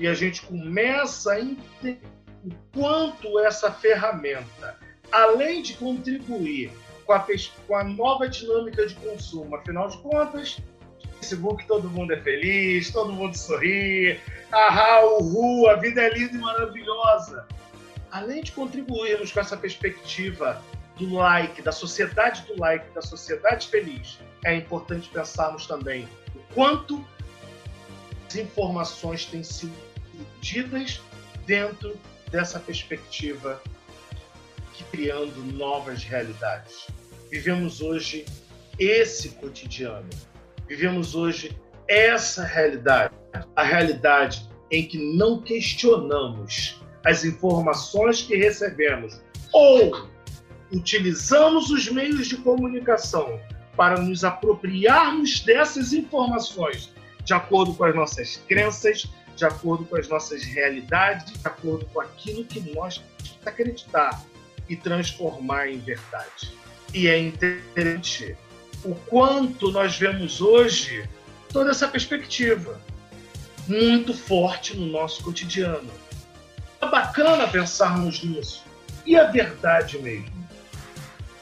E 0.00 0.08
a 0.08 0.14
gente 0.14 0.40
começa 0.40 1.34
a 1.34 1.40
entender 1.42 2.00
o 2.44 2.50
quanto 2.72 3.38
essa 3.40 3.70
ferramenta 3.70 4.78
além 5.10 5.62
de 5.62 5.74
contribuir 5.74 6.70
com 7.04 7.12
a, 7.12 7.26
com 7.66 7.76
a 7.76 7.84
nova 7.84 8.28
dinâmica 8.28 8.86
de 8.86 8.94
consumo, 8.96 9.54
afinal 9.56 9.88
de 9.88 9.98
contas, 9.98 10.60
Facebook 11.20 11.66
todo 11.66 11.88
mundo 11.88 12.12
é 12.12 12.20
feliz, 12.20 12.90
todo 12.90 13.12
mundo 13.12 13.36
sorri, 13.36 14.20
ahá, 14.52 15.04
uhul, 15.04 15.68
a 15.70 15.76
vida 15.76 16.02
é 16.02 16.10
linda 16.10 16.34
e 16.34 16.38
maravilhosa. 16.38 17.46
Além 18.10 18.42
de 18.42 18.52
contribuirmos 18.52 19.32
com 19.32 19.40
essa 19.40 19.56
perspectiva 19.56 20.62
do 20.96 21.14
like, 21.14 21.62
da 21.62 21.72
sociedade 21.72 22.42
do 22.42 22.58
like, 22.60 22.88
da 22.92 23.02
sociedade 23.02 23.68
feliz, 23.68 24.18
é 24.44 24.56
importante 24.56 25.08
pensarmos 25.08 25.66
também 25.66 26.08
o 26.34 26.54
quanto 26.54 27.04
as 28.26 28.36
informações 28.36 29.24
têm 29.26 29.42
sido 29.42 29.74
ditas 30.40 31.00
dentro 31.46 31.96
dessa 32.30 32.58
perspectiva, 32.58 33.60
criando 34.90 35.42
novas 35.52 36.04
realidades. 36.04 36.86
Vivemos 37.30 37.80
hoje 37.80 38.24
esse 38.78 39.30
cotidiano. 39.30 40.08
Vivemos 40.68 41.14
hoje 41.14 41.56
essa 41.88 42.44
realidade, 42.44 43.14
a 43.54 43.62
realidade 43.62 44.48
em 44.70 44.86
que 44.86 44.98
não 45.16 45.40
questionamos 45.40 46.80
as 47.04 47.24
informações 47.24 48.22
que 48.22 48.36
recebemos 48.36 49.20
ou 49.52 50.08
utilizamos 50.72 51.70
os 51.70 51.88
meios 51.90 52.26
de 52.26 52.36
comunicação 52.38 53.40
para 53.76 54.00
nos 54.00 54.24
apropriarmos 54.24 55.40
dessas 55.40 55.92
informações 55.92 56.92
de 57.22 57.34
acordo 57.34 57.74
com 57.74 57.84
as 57.84 57.94
nossas 57.94 58.36
crenças, 58.48 59.06
de 59.36 59.44
acordo 59.44 59.84
com 59.84 59.96
as 59.96 60.08
nossas 60.08 60.42
realidades, 60.42 61.32
de 61.32 61.46
acordo 61.46 61.84
com 61.86 62.00
aquilo 62.00 62.44
que 62.44 62.60
nós 62.74 63.02
acreditar 63.44 64.24
e 64.68 64.74
transformar 64.74 65.68
em 65.68 65.78
verdade. 65.78 66.52
E 66.92 67.06
é 67.06 67.18
interessante 67.18 68.36
o 68.84 68.94
quanto 68.94 69.70
nós 69.70 69.96
vemos 69.96 70.40
hoje 70.40 71.08
toda 71.52 71.70
essa 71.70 71.86
perspectiva 71.86 72.80
muito 73.68 74.14
forte 74.14 74.76
no 74.76 74.86
nosso 74.86 75.22
cotidiano. 75.22 75.90
É 76.80 76.88
bacana 76.88 77.46
pensarmos 77.48 78.22
nisso. 78.22 78.64
E 79.04 79.16
a 79.16 79.24
verdade 79.24 79.98
mesmo? 79.98 80.46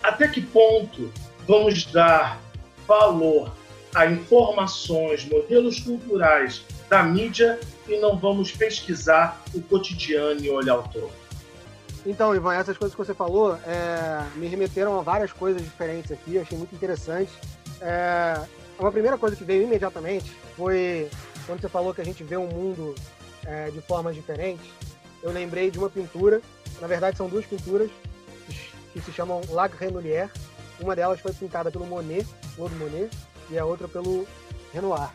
Até 0.03 0.29
que 0.29 0.41
ponto 0.41 1.13
vamos 1.47 1.85
dar 1.87 2.41
valor 2.87 3.55
a 3.95 4.07
informações, 4.07 5.25
modelos 5.25 5.81
culturais 5.81 6.63
da 6.89 7.03
mídia 7.03 7.59
e 7.89 7.99
não 7.99 8.19
vamos 8.19 8.53
pesquisar 8.53 9.43
o 9.55 9.61
cotidiano 9.61 10.41
e 10.41 10.51
olhar 10.51 10.79
o 10.79 10.83
todo? 10.89 11.11
Então, 12.07 12.35
Ivan, 12.35 12.55
essas 12.55 12.77
coisas 12.77 12.95
que 12.95 13.03
você 13.03 13.15
falou 13.15 13.57
é, 13.67 14.23
me 14.37 14.47
remeteram 14.47 14.99
a 14.99 15.03
várias 15.03 15.33
coisas 15.33 15.63
diferentes 15.63 16.13
aqui, 16.13 16.39
achei 16.39 16.57
muito 16.57 16.75
interessante. 16.75 17.33
É, 17.81 18.41
uma 18.79 18.93
primeira 18.93 19.17
coisa 19.17 19.35
que 19.35 19.45
veio 19.45 19.63
imediatamente 19.63 20.31
foi 20.57 21.09
quando 21.47 21.61
você 21.61 21.69
falou 21.69 21.95
que 21.95 22.01
a 22.01 22.05
gente 22.05 22.23
vê 22.23 22.37
um 22.37 22.47
mundo 22.47 22.95
é, 23.47 23.71
de 23.71 23.81
formas 23.81 24.15
diferentes. 24.15 24.67
Eu 25.23 25.33
lembrei 25.33 25.71
de 25.71 25.79
uma 25.79 25.89
pintura, 25.89 26.43
na 26.81 26.87
verdade 26.87 27.17
são 27.17 27.29
duas 27.29 27.47
pinturas 27.47 27.91
que 28.93 29.01
se 29.01 29.13
chamam 29.13 29.41
La 29.51 29.67
Renoulière. 29.67 30.31
Uma 30.81 30.95
delas 30.95 31.21
foi 31.21 31.33
pintada 31.33 31.71
pelo 31.71 31.87
Monet, 31.87 32.27
Claude 32.57 32.75
Monet, 32.75 33.11
e 33.51 33.59
a 33.59 33.65
outra 33.65 33.89
pelo 33.89 34.27
Renoir. 34.73 35.11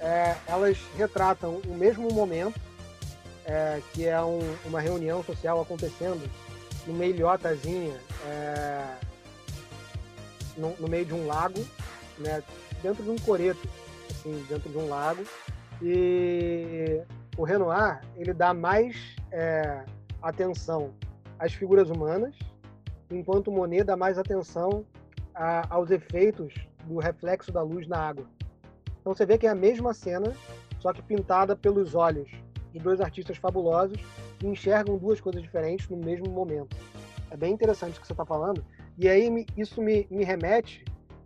É, 0.00 0.34
elas 0.46 0.78
retratam 0.96 1.60
o 1.66 1.74
mesmo 1.74 2.10
momento 2.12 2.58
é, 3.44 3.82
que 3.92 4.06
é 4.06 4.20
um, 4.22 4.40
uma 4.64 4.80
reunião 4.80 5.22
social 5.22 5.60
acontecendo 5.60 6.28
numa 6.86 7.04
ilhotazinha, 7.04 7.98
é, 8.26 8.96
no, 10.56 10.74
no, 10.78 10.88
meio 10.88 11.04
de 11.04 11.12
um 11.12 11.26
lago, 11.26 11.60
né, 12.18 12.42
dentro 12.82 13.02
de 13.02 13.10
um 13.10 13.18
coreto, 13.18 13.68
assim, 14.10 14.44
dentro 14.48 14.70
de 14.70 14.78
um 14.78 14.88
lago. 14.88 15.22
E 15.82 17.02
o 17.36 17.44
Renoir 17.44 18.00
ele 18.16 18.32
dá 18.32 18.54
mais 18.54 18.96
é, 19.30 19.84
atenção 20.22 20.94
às 21.38 21.52
figuras 21.52 21.90
humanas, 21.90 22.34
enquanto 23.10 23.50
Monet 23.50 23.84
dá 23.84 23.96
mais 23.96 24.18
atenção 24.18 24.84
a, 25.34 25.74
aos 25.74 25.90
efeitos 25.90 26.54
do 26.84 26.98
reflexo 26.98 27.52
da 27.52 27.62
luz 27.62 27.86
na 27.86 27.98
água. 27.98 28.26
Então 29.00 29.14
você 29.14 29.24
vê 29.24 29.38
que 29.38 29.46
é 29.46 29.50
a 29.50 29.54
mesma 29.54 29.94
cena, 29.94 30.32
só 30.78 30.92
que 30.92 31.02
pintada 31.02 31.56
pelos 31.56 31.94
olhos 31.94 32.30
de 32.72 32.78
dois 32.78 33.00
artistas 33.00 33.36
fabulosos 33.36 33.98
que 34.38 34.46
enxergam 34.46 34.96
duas 34.96 35.20
coisas 35.20 35.42
diferentes 35.42 35.88
no 35.88 35.96
mesmo 35.96 36.30
momento. 36.30 36.76
É 37.30 37.36
bem 37.36 37.52
interessante 37.52 37.98
o 37.98 38.00
que 38.00 38.06
você 38.06 38.12
está 38.12 38.24
falando. 38.24 38.64
E 38.98 39.08
aí 39.08 39.46
isso 39.56 39.80
me, 39.80 40.06
me 40.10 40.24
remete 40.24 40.84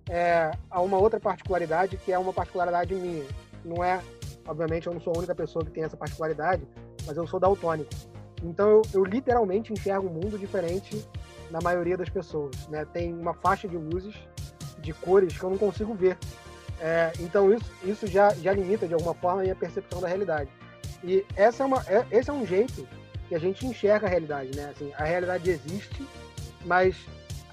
é, 0.09 0.51
a 0.71 0.81
uma 0.81 0.99
outra 0.99 1.19
particularidade 1.19 1.97
que 1.97 2.13
é 2.13 2.19
uma 2.19 2.33
particularidade 2.33 2.95
minha. 2.95 3.25
Não 3.65 3.83
é, 3.83 4.01
obviamente, 4.47 4.87
eu 4.87 4.93
não 4.93 5.01
sou 5.01 5.13
a 5.15 5.19
única 5.19 5.35
pessoa 5.35 5.65
que 5.65 5.71
tem 5.71 5.83
essa 5.83 5.97
particularidade, 5.97 6.67
mas 7.07 7.17
eu 7.17 7.27
sou 7.27 7.41
daltônico. 7.41 7.91
Então 8.43 8.69
eu, 8.69 8.83
eu 8.93 9.05
literalmente 9.05 9.73
enxergo 9.73 10.07
um 10.09 10.13
mundo 10.13 10.39
diferente 10.39 11.05
na 11.51 11.61
maioria 11.61 11.97
das 11.97 12.09
pessoas. 12.09 12.69
Né? 12.69 12.85
Tem 12.93 13.13
uma 13.13 13.33
faixa 13.33 13.67
de 13.67 13.77
luzes, 13.77 14.15
de 14.79 14.93
cores 14.93 15.37
que 15.37 15.43
eu 15.43 15.51
não 15.51 15.59
consigo 15.59 15.95
ver. 15.95 16.19
É, 16.87 17.11
então 17.19 17.51
isso, 17.51 17.65
isso 17.83 18.07
já, 18.07 18.29
já 18.35 18.53
limita 18.53 18.87
de 18.87 18.93
alguma 18.93 19.15
forma 19.15 19.41
a 19.41 19.43
minha 19.45 19.55
percepção 19.55 20.03
da 20.03 20.07
realidade. 20.07 20.51
E 21.03 21.25
essa 21.35 21.63
é 21.63 21.67
uma, 21.67 21.83
é, 21.89 22.05
esse 22.11 22.29
é 22.29 22.33
um 22.33 22.47
jeito 22.47 22.87
que 23.27 23.35
a 23.35 23.39
gente 23.39 23.67
enxerga 23.67 24.07
a 24.07 24.11
realidade, 24.11 24.55
né? 24.55 24.71
Assim, 24.71 24.93
a 24.99 25.03
realidade 25.03 25.49
existe, 25.49 26.07
mas 26.63 26.95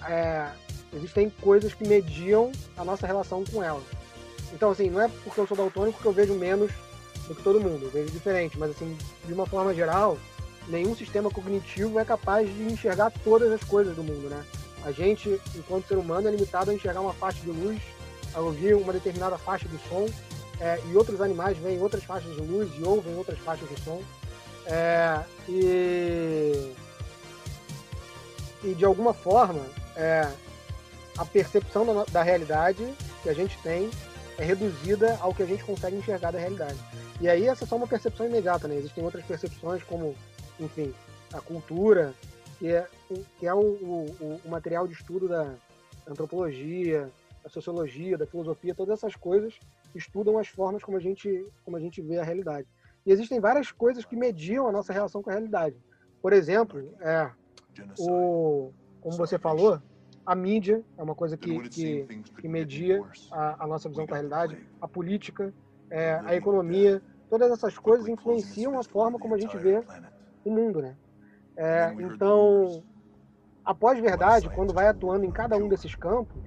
é, 0.06 0.50
existem 0.94 1.30
coisas 1.30 1.74
que 1.74 1.88
mediam 1.88 2.52
a 2.76 2.84
nossa 2.84 3.08
relação 3.08 3.46
com 3.46 3.64
ela. 3.64 3.82
Então, 4.52 4.70
assim, 4.70 4.90
não 4.90 5.02
é 5.02 5.08
porque 5.24 5.40
eu 5.40 5.48
sou 5.48 5.56
daltônico 5.56 6.02
que 6.02 6.06
eu 6.06 6.12
vejo 6.12 6.34
menos 6.34 6.70
do 7.26 7.34
que 7.34 7.42
todo 7.42 7.62
mundo, 7.62 7.86
eu 7.86 7.90
vejo 7.90 8.12
diferente, 8.12 8.60
mas, 8.60 8.72
assim, 8.72 8.98
de 9.26 9.32
uma 9.32 9.46
forma 9.46 9.74
geral, 9.74 10.18
nenhum 10.68 10.94
sistema 10.94 11.32
cognitivo 11.32 11.98
é 12.00 12.04
capaz 12.04 12.54
de 12.54 12.64
enxergar 12.64 13.14
todas 13.24 13.50
as 13.50 13.64
coisas 13.64 13.96
do 13.96 14.04
mundo, 14.04 14.28
né? 14.28 14.44
A 14.84 14.92
gente, 14.92 15.40
enquanto 15.56 15.88
ser 15.88 15.98
humano, 15.98 16.28
é 16.28 16.32
limitado 16.32 16.70
a 16.70 16.74
enxergar 16.74 17.00
uma 17.00 17.14
faixa 17.14 17.40
de 17.40 17.50
luz, 17.50 17.80
a 18.34 18.40
ouvir 18.40 18.76
uma 18.76 18.94
determinada 18.94 19.38
faixa 19.38 19.68
de 19.68 19.78
som, 19.90 20.08
é, 20.60 20.80
e 20.90 20.96
outros 20.96 21.20
animais 21.22 21.58
veem 21.58 21.82
outras 21.82 22.04
faixas 22.04 22.36
de 22.36 22.42
luz 22.42 22.70
e 22.78 22.84
ouvem 22.84 23.16
outras 23.18 23.40
faixas 23.40 23.68
de 23.68 23.80
som. 23.82 24.02
É, 24.66 25.20
e, 25.50 26.74
e 28.64 28.74
de 28.76 28.86
alguma 28.86 29.14
forma, 29.14 29.66
é, 29.96 30.32
a 31.18 31.26
percepção 31.26 31.86
da, 31.86 32.06
da 32.06 32.22
realidade 32.22 32.94
que 33.24 33.30
a 33.30 33.34
gente 33.34 33.58
tem 33.64 33.90
é 34.38 34.44
reduzida 34.44 35.18
ao 35.20 35.34
que 35.34 35.44
a 35.44 35.46
gente 35.46 35.64
consegue 35.64 35.96
enxergar 35.96 36.32
da 36.32 36.40
realidade. 36.40 36.78
E 37.20 37.28
aí 37.28 37.48
essa 37.48 37.64
é 37.64 37.68
só 37.68 37.76
uma 37.76 37.88
percepção 37.88 38.26
imediata, 38.26 38.68
né? 38.68 38.76
Existem 38.76 39.04
outras 39.04 39.26
percepções 39.26 39.84
como, 39.84 40.16
enfim, 40.60 40.94
a 41.34 41.40
cultura, 41.42 42.14
que 42.60 42.68
é, 42.68 42.88
que 43.40 43.48
é 43.48 43.54
o, 43.54 43.60
o, 43.60 44.42
o 44.46 44.50
material 44.50 44.88
de 44.88 44.94
estudo 44.94 45.28
da 45.28 45.54
antropologia, 46.08 47.10
da 47.44 47.50
sociologia, 47.50 48.18
da 48.18 48.26
filosofia, 48.26 48.76
todas 48.76 49.00
essas 49.00 49.16
coisas 49.16 49.58
estudam 49.96 50.38
as 50.38 50.48
formas 50.48 50.84
como 50.84 50.98
a 50.98 51.00
gente, 51.00 51.46
como 51.64 51.78
a 51.78 51.80
gente 51.80 52.02
vê 52.02 52.20
a 52.20 52.24
realidade. 52.24 52.68
E 53.06 53.12
existem 53.12 53.40
várias 53.40 53.72
coisas 53.72 54.06
que 54.06 54.16
mediam 54.16 54.68
a 54.68 54.72
nossa 54.72 54.94
relação 54.94 55.22
com 55.22 55.30
a 55.30 55.34
realidade. 55.34 55.76
Por 56.22 56.34
exemplo, 56.34 56.94
é, 57.02 57.30
o, 57.98 58.72
como 59.02 59.18
você 59.18 59.40
falou, 59.40 59.82
a 60.26 60.36
mídia 60.36 60.84
é 60.98 61.04
uma 61.04 61.16
coisa 61.16 61.36
que, 61.36 61.70
que, 61.70 62.06
que 62.40 62.48
media 62.48 63.04
a, 63.32 63.64
a, 63.64 63.68
nossa 63.68 63.90
visão 63.90 64.06
com 64.06 64.14
a 64.14 64.18
realidade, 64.18 64.58
a 64.80 64.88
política, 64.88 65.54
é, 65.90 66.22
a 66.24 66.36
economia, 66.36 67.02
todas 67.30 67.52
essas 67.52 67.78
coisas 67.78 68.08
influenciam 68.08 68.80
a 68.80 68.84
forma 68.84 69.18
como 69.18 69.34
a 69.34 69.40
gente 69.40 69.58
vê 69.58 69.84
o 70.46 70.52
mundo, 70.52 70.82
né? 70.82 70.96
É, 71.56 71.94
então, 72.00 72.84
a 73.66 73.74
pós-verdade, 73.74 74.50
quando 74.50 74.74
vai 74.74 74.88
atuando 74.88 75.26
em 75.26 75.32
cada 75.32 75.58
um 75.58 75.68
desses 75.68 75.96
campos, 75.96 76.42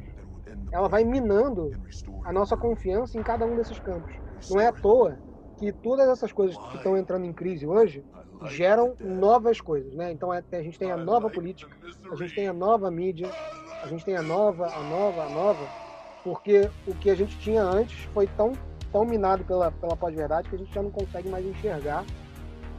ela 0.74 0.88
vai 0.88 1.04
minando 1.04 1.70
a 2.24 2.32
nossa 2.32 2.56
confiança 2.56 3.16
em 3.16 3.22
cada 3.22 3.46
um 3.46 3.54
desses 3.54 3.78
campos. 3.78 4.12
Não 4.50 4.60
é 4.60 4.66
à 4.66 4.72
toa 4.72 5.16
que 5.56 5.72
todas 5.72 6.08
essas 6.08 6.32
coisas 6.32 6.58
que 6.58 6.76
estão 6.76 6.96
entrando 6.96 7.24
em 7.24 7.32
crise 7.32 7.64
hoje 7.64 8.04
geram 8.46 8.96
novas 8.98 9.60
coisas, 9.60 9.94
né? 9.94 10.10
Então 10.10 10.34
é, 10.34 10.42
a 10.50 10.62
gente 10.62 10.76
tem 10.76 10.90
a 10.90 10.96
nova 10.96 11.30
política, 11.30 11.70
a 12.10 12.16
gente 12.16 12.34
tem 12.34 12.48
a 12.48 12.52
nova 12.52 12.90
mídia, 12.90 13.30
a 13.84 13.86
gente 13.86 14.04
tem 14.04 14.16
a 14.16 14.22
nova, 14.22 14.66
a 14.66 14.82
nova, 14.82 15.22
a 15.22 15.28
nova, 15.28 15.64
porque 16.24 16.68
o 16.88 16.94
que 16.96 17.08
a 17.08 17.14
gente 17.14 17.38
tinha 17.38 17.62
antes 17.62 18.02
foi 18.12 18.26
tão 18.26 18.52
tão 18.90 19.04
minado 19.04 19.44
pela 19.44 19.70
pela 19.70 19.96
pós-verdade 19.96 20.48
que 20.48 20.56
a 20.56 20.58
gente 20.58 20.74
já 20.74 20.82
não 20.82 20.90
consegue 20.90 21.28
mais 21.28 21.46
enxergar 21.46 22.04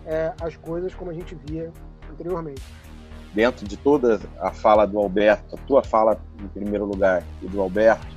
é, 0.05 0.33
as 0.41 0.57
coisas 0.57 0.93
como 0.93 1.11
a 1.11 1.13
gente 1.13 1.33
via 1.47 1.71
anteriormente 2.11 2.61
dentro 3.35 3.67
de 3.67 3.75
toda 3.75 4.21
a 4.39 4.49
fala 4.49 4.87
do 4.87 4.97
Alberto, 4.97 5.55
a 5.55 5.57
tua 5.67 5.83
fala 5.83 6.17
em 6.41 6.47
primeiro 6.47 6.85
lugar 6.85 7.21
e 7.41 7.47
do 7.47 7.61
Alberto, 7.61 8.07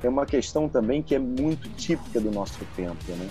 tem 0.00 0.10
uma 0.10 0.26
questão 0.26 0.68
também 0.68 1.02
que 1.02 1.14
é 1.14 1.18
muito 1.18 1.70
típica 1.70 2.20
do 2.20 2.30
nosso 2.30 2.58
tempo, 2.76 2.98
né? 3.08 3.28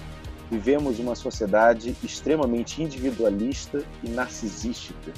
Vivemos 0.50 1.00
uma 1.00 1.16
sociedade 1.16 1.96
extremamente 2.04 2.82
individualista 2.82 3.84
e 4.04 4.10
narcisística. 4.10 5.14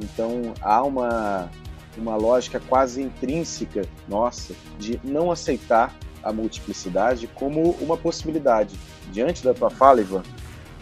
Então 0.00 0.52
há 0.60 0.82
uma, 0.82 1.48
uma 1.96 2.16
lógica 2.16 2.60
quase 2.68 3.00
intrínseca 3.00 3.82
nossa 4.08 4.52
de 4.78 5.00
não 5.04 5.30
aceitar 5.30 5.94
a 6.22 6.32
multiplicidade 6.32 7.26
como 7.28 7.70
uma 7.80 7.96
possibilidade. 7.96 8.78
Diante 9.12 9.44
da 9.44 9.54
tua 9.54 9.70
fala, 9.70 10.00
Ivan, 10.00 10.22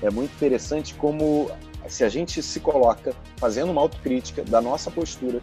é 0.03 0.11
muito 0.11 0.33
interessante 0.33 0.95
como 0.95 1.51
se 1.89 2.05
a 2.05 2.09
gente 2.09 2.43
se 2.43 2.61
coloca 2.61 3.15
fazendo 3.37 3.71
uma 3.71 3.81
autocrítica 3.81 4.43
da 4.43 4.61
nossa 4.61 4.91
postura 4.91 5.41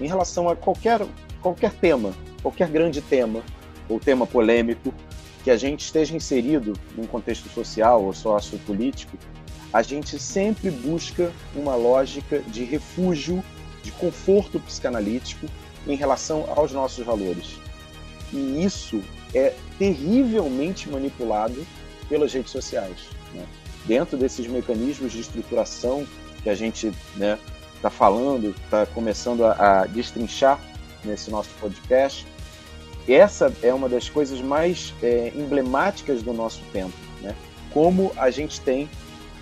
em 0.00 0.06
relação 0.06 0.48
a 0.48 0.56
qualquer, 0.56 1.06
qualquer 1.40 1.72
tema, 1.72 2.12
qualquer 2.42 2.68
grande 2.68 3.00
tema 3.00 3.42
ou 3.88 3.98
tema 3.98 4.26
polêmico 4.26 4.92
que 5.42 5.50
a 5.50 5.56
gente 5.56 5.84
esteja 5.84 6.16
inserido 6.16 6.72
num 6.96 7.06
contexto 7.06 7.48
social 7.48 8.02
ou 8.02 8.12
sociopolítico, 8.12 9.16
a 9.72 9.82
gente 9.82 10.18
sempre 10.18 10.70
busca 10.70 11.32
uma 11.54 11.76
lógica 11.76 12.40
de 12.40 12.64
refúgio, 12.64 13.42
de 13.82 13.92
conforto 13.92 14.58
psicanalítico 14.58 15.46
em 15.86 15.94
relação 15.94 16.44
aos 16.56 16.72
nossos 16.72 17.04
valores. 17.04 17.58
E 18.32 18.64
isso 18.64 19.02
é 19.34 19.54
terrivelmente 19.78 20.88
manipulado 20.88 21.64
pelas 22.08 22.32
redes 22.32 22.50
sociais. 22.50 23.08
Né? 23.32 23.44
Dentro 23.86 24.16
desses 24.16 24.46
mecanismos 24.46 25.12
de 25.12 25.20
estruturação 25.20 26.06
que 26.42 26.50
a 26.50 26.54
gente 26.54 26.88
está 26.88 27.00
né, 27.16 27.38
tá 27.80 27.90
falando, 27.90 28.54
está 28.64 28.86
começando 28.86 29.44
a, 29.44 29.82
a 29.82 29.86
destrinchar 29.86 30.60
nesse 31.04 31.30
nosso 31.30 31.50
podcast, 31.60 32.26
essa 33.08 33.52
é 33.62 33.72
uma 33.72 33.88
das 33.88 34.08
coisas 34.08 34.40
mais 34.40 34.92
é, 35.02 35.32
emblemáticas 35.34 36.22
do 36.22 36.32
nosso 36.32 36.60
tempo. 36.72 36.92
Né? 37.22 37.34
Como 37.70 38.12
a 38.16 38.30
gente 38.30 38.60
tem 38.60 38.88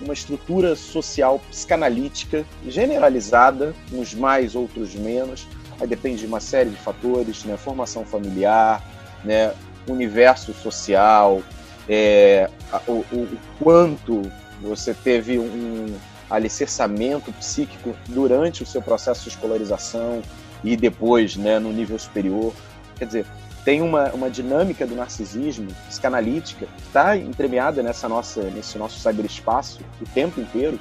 uma 0.00 0.12
estrutura 0.12 0.76
social 0.76 1.40
psicanalítica 1.50 2.44
generalizada, 2.66 3.74
uns 3.92 4.14
mais, 4.14 4.54
outros 4.54 4.94
menos, 4.94 5.46
aí 5.80 5.86
depende 5.86 6.20
de 6.20 6.26
uma 6.26 6.40
série 6.40 6.70
de 6.70 6.76
fatores, 6.76 7.44
né? 7.44 7.56
formação 7.56 8.04
familiar, 8.04 8.82
né? 9.24 9.54
universo 9.88 10.52
social, 10.52 11.42
é, 11.88 12.48
o, 12.86 13.04
o, 13.12 13.38
quanto 13.58 14.22
você 14.60 14.94
teve 14.94 15.38
um 15.38 15.94
alicerçamento 16.30 17.32
psíquico 17.32 17.94
durante 18.08 18.62
o 18.62 18.66
seu 18.66 18.80
processo 18.80 19.24
de 19.24 19.28
escolarização 19.30 20.22
e 20.62 20.76
depois 20.76 21.36
né, 21.36 21.58
no 21.58 21.72
nível 21.72 21.98
superior. 21.98 22.52
Quer 22.96 23.06
dizer, 23.06 23.26
tem 23.64 23.82
uma, 23.82 24.10
uma 24.12 24.30
dinâmica 24.30 24.86
do 24.86 24.94
narcisismo 24.94 25.68
psicanalítica 25.88 26.66
que 26.66 26.82
está 26.86 27.16
entremeada 27.16 27.82
nessa 27.82 28.08
nossa, 28.08 28.42
nesse 28.42 28.78
nosso 28.78 28.98
cyberespaço 29.00 29.80
o 30.00 30.04
tempo 30.06 30.40
inteiro, 30.40 30.78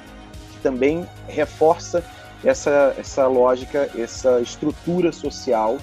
que 0.51 0.59
também 0.59 1.07
reforça 1.27 2.03
essa, 2.43 2.93
essa 2.97 3.25
lógica, 3.27 3.89
essa 3.97 4.41
estrutura 4.41 5.11
social 5.11 5.77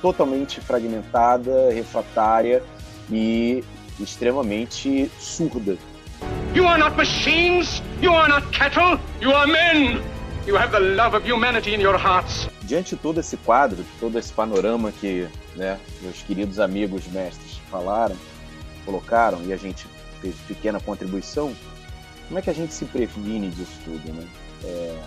totalmente 0.00 0.60
fragmentada, 0.60 1.70
refratária 1.70 2.62
e 3.10 3.62
extremamente 4.00 5.10
surda. 5.18 5.76
You 6.54 6.66
are 6.66 6.78
not 6.78 6.96
machines, 6.96 7.82
you 8.00 8.12
are 8.12 8.28
not 8.28 8.50
cattle, 8.52 8.98
you 9.20 9.32
are 9.32 9.46
men. 9.46 10.02
You 10.46 10.56
have 10.56 10.70
the 10.70 10.80
love 10.80 11.16
of 11.16 11.28
humanity 11.28 11.74
in 11.74 11.80
your 11.80 11.98
hearts. 11.98 12.48
Diante 12.62 12.94
de 12.94 13.02
todo 13.02 13.18
esse 13.20 13.36
quadro, 13.36 13.84
todo 13.98 14.18
esse 14.18 14.32
panorama 14.32 14.92
que 14.92 15.28
né, 15.56 15.78
meus 16.00 16.22
queridos 16.22 16.60
amigos 16.60 17.06
mestres 17.08 17.58
falaram, 17.70 18.16
colocaram 18.84 19.42
e 19.44 19.52
a 19.52 19.56
gente 19.56 19.86
fez 20.20 20.34
pequena 20.46 20.78
contribuição, 20.80 21.54
como 22.28 22.38
é 22.38 22.42
que 22.42 22.50
a 22.50 22.54
gente 22.54 22.72
se 22.72 22.84
previne 22.84 23.50
disso 23.50 23.78
tudo, 23.84 24.12
né? 24.12 24.26
É... 24.64 25.02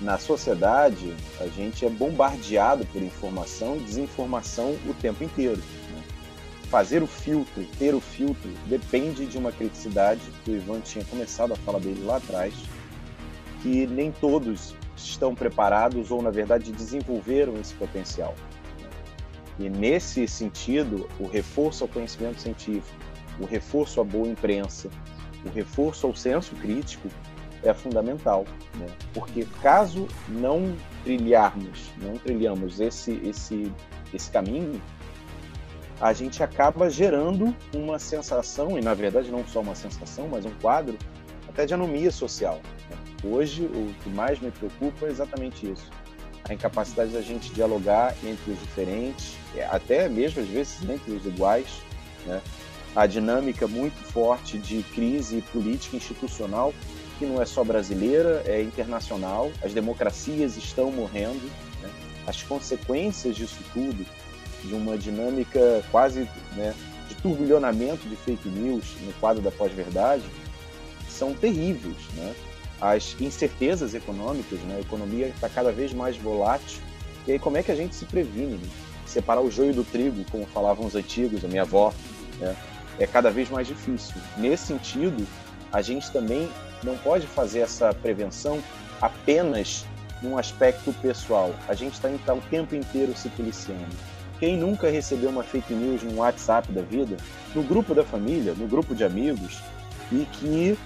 Na 0.00 0.18
sociedade, 0.18 1.14
a 1.40 1.46
gente 1.46 1.86
é 1.86 1.88
bombardeado 1.88 2.84
por 2.86 3.02
informação 3.02 3.76
e 3.76 3.80
desinformação 3.80 4.76
o 4.86 4.94
tempo 4.94 5.24
inteiro 5.24 5.62
fazer 6.70 7.02
o 7.02 7.06
filtro, 7.06 7.64
ter 7.78 7.94
o 7.94 8.00
filtro, 8.00 8.50
depende 8.66 9.26
de 9.26 9.38
uma 9.38 9.52
criticidade 9.52 10.22
que 10.44 10.50
o 10.50 10.56
Ivan 10.56 10.80
tinha 10.80 11.04
começado 11.04 11.52
a 11.52 11.56
falar 11.56 11.78
dele 11.78 12.04
lá 12.04 12.16
atrás, 12.16 12.54
que 13.62 13.86
nem 13.86 14.10
todos 14.10 14.74
estão 14.96 15.34
preparados 15.34 16.10
ou, 16.10 16.22
na 16.22 16.30
verdade, 16.30 16.72
desenvolveram 16.72 17.54
esse 17.60 17.74
potencial. 17.74 18.34
E 19.58 19.70
nesse 19.70 20.26
sentido, 20.28 21.08
o 21.18 21.26
reforço 21.26 21.84
ao 21.84 21.88
conhecimento 21.88 22.40
científico, 22.40 22.98
o 23.40 23.44
reforço 23.44 24.00
à 24.00 24.04
boa 24.04 24.28
imprensa, 24.28 24.90
o 25.44 25.48
reforço 25.48 26.06
ao 26.06 26.14
senso 26.14 26.54
crítico 26.56 27.08
é 27.62 27.72
fundamental, 27.72 28.44
né? 28.74 28.86
porque 29.14 29.46
caso 29.62 30.06
não 30.28 30.74
trilharmos, 31.04 31.90
não 31.98 32.16
trilhamos 32.18 32.80
esse 32.80 33.12
esse 33.24 33.72
esse 34.12 34.30
caminho, 34.30 34.80
a 36.00 36.12
gente 36.12 36.42
acaba 36.42 36.90
gerando 36.90 37.54
uma 37.74 37.98
sensação, 37.98 38.78
e 38.78 38.82
na 38.82 38.94
verdade 38.94 39.30
não 39.30 39.46
só 39.46 39.60
uma 39.60 39.74
sensação, 39.74 40.28
mas 40.28 40.44
um 40.44 40.52
quadro 40.60 40.96
até 41.48 41.64
de 41.64 41.74
anomia 41.74 42.10
social. 42.10 42.60
Hoje, 43.24 43.62
o 43.62 43.94
que 44.02 44.10
mais 44.10 44.38
me 44.38 44.50
preocupa 44.50 45.06
é 45.06 45.10
exatamente 45.10 45.70
isso. 45.70 45.90
A 46.48 46.52
incapacidade 46.52 47.10
da 47.12 47.22
gente 47.22 47.52
dialogar 47.52 48.14
entre 48.22 48.52
os 48.52 48.60
diferentes, 48.60 49.36
é, 49.54 49.64
até 49.64 50.08
mesmo 50.08 50.42
às 50.42 50.48
vezes 50.48 50.88
entre 50.88 51.12
os 51.12 51.24
iguais, 51.24 51.80
né? 52.26 52.40
a 52.94 53.06
dinâmica 53.06 53.66
muito 53.66 53.96
forte 54.12 54.58
de 54.58 54.82
crise 54.94 55.42
política 55.52 55.96
institucional, 55.96 56.72
que 57.18 57.24
não 57.24 57.40
é 57.40 57.46
só 57.46 57.64
brasileira, 57.64 58.42
é 58.46 58.62
internacional. 58.62 59.50
As 59.62 59.72
democracias 59.72 60.56
estão 60.56 60.92
morrendo. 60.92 61.50
Né? 61.82 61.90
As 62.26 62.42
consequências 62.42 63.34
disso 63.34 63.58
tudo 63.72 64.06
de 64.66 64.74
uma 64.74 64.96
dinâmica 64.98 65.82
quase 65.90 66.28
né, 66.54 66.74
de 67.08 67.14
turbilhonamento 67.16 68.08
de 68.08 68.16
fake 68.16 68.48
news 68.48 68.84
no 69.02 69.12
quadro 69.14 69.42
da 69.42 69.50
pós-verdade 69.50 70.24
são 71.08 71.34
terríveis. 71.34 71.96
Né? 72.14 72.34
As 72.80 73.16
incertezas 73.20 73.94
econômicas, 73.94 74.58
né? 74.60 74.76
a 74.76 74.80
economia 74.80 75.28
está 75.28 75.48
cada 75.48 75.72
vez 75.72 75.92
mais 75.92 76.16
volátil. 76.16 76.80
E 77.26 77.32
aí, 77.32 77.38
como 77.38 77.56
é 77.56 77.62
que 77.62 77.72
a 77.72 77.76
gente 77.76 77.94
se 77.94 78.04
previne? 78.04 78.54
Né? 78.54 78.68
Separar 79.06 79.40
o 79.40 79.50
joio 79.50 79.72
do 79.72 79.84
trigo, 79.84 80.24
como 80.30 80.46
falavam 80.46 80.86
os 80.86 80.94
antigos, 80.94 81.44
a 81.44 81.48
minha 81.48 81.62
avó, 81.62 81.92
né? 82.38 82.54
é 82.98 83.06
cada 83.06 83.30
vez 83.30 83.48
mais 83.48 83.66
difícil. 83.66 84.16
Nesse 84.36 84.66
sentido, 84.66 85.26
a 85.72 85.80
gente 85.80 86.10
também 86.10 86.48
não 86.82 86.96
pode 86.98 87.26
fazer 87.26 87.60
essa 87.60 87.92
prevenção 87.94 88.62
apenas 89.00 89.84
num 90.22 90.38
aspecto 90.38 90.92
pessoal. 90.94 91.54
A 91.68 91.74
gente 91.74 91.94
está 91.94 92.10
então, 92.10 92.38
o 92.38 92.42
tempo 92.42 92.74
inteiro 92.74 93.16
se 93.16 93.28
policiando. 93.30 93.94
Quem 94.38 94.56
nunca 94.56 94.90
recebeu 94.90 95.30
uma 95.30 95.42
fake 95.42 95.72
news 95.72 96.02
no 96.02 96.16
WhatsApp 96.16 96.70
da 96.72 96.82
vida, 96.82 97.16
no 97.54 97.62
grupo 97.62 97.94
da 97.94 98.04
família, 98.04 98.54
no 98.54 98.66
grupo 98.66 98.94
de 98.94 99.02
amigos, 99.04 99.60
e 100.12 100.26
que 100.32 100.78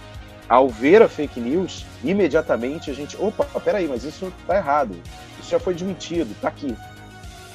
ao 0.49 0.69
ver 0.69 1.03
a 1.03 1.09
fake 1.09 1.41
news, 1.41 1.87
imediatamente 2.03 2.91
a 2.91 2.95
gente, 2.95 3.17
opa, 3.17 3.45
peraí, 3.61 3.87
mas 3.87 4.03
isso 4.05 4.33
está 4.41 4.57
errado, 4.57 4.97
isso 5.39 5.51
já 5.51 5.61
foi 5.61 5.75
desmentido, 5.75 6.33
está 6.33 6.49
aqui. 6.49 6.77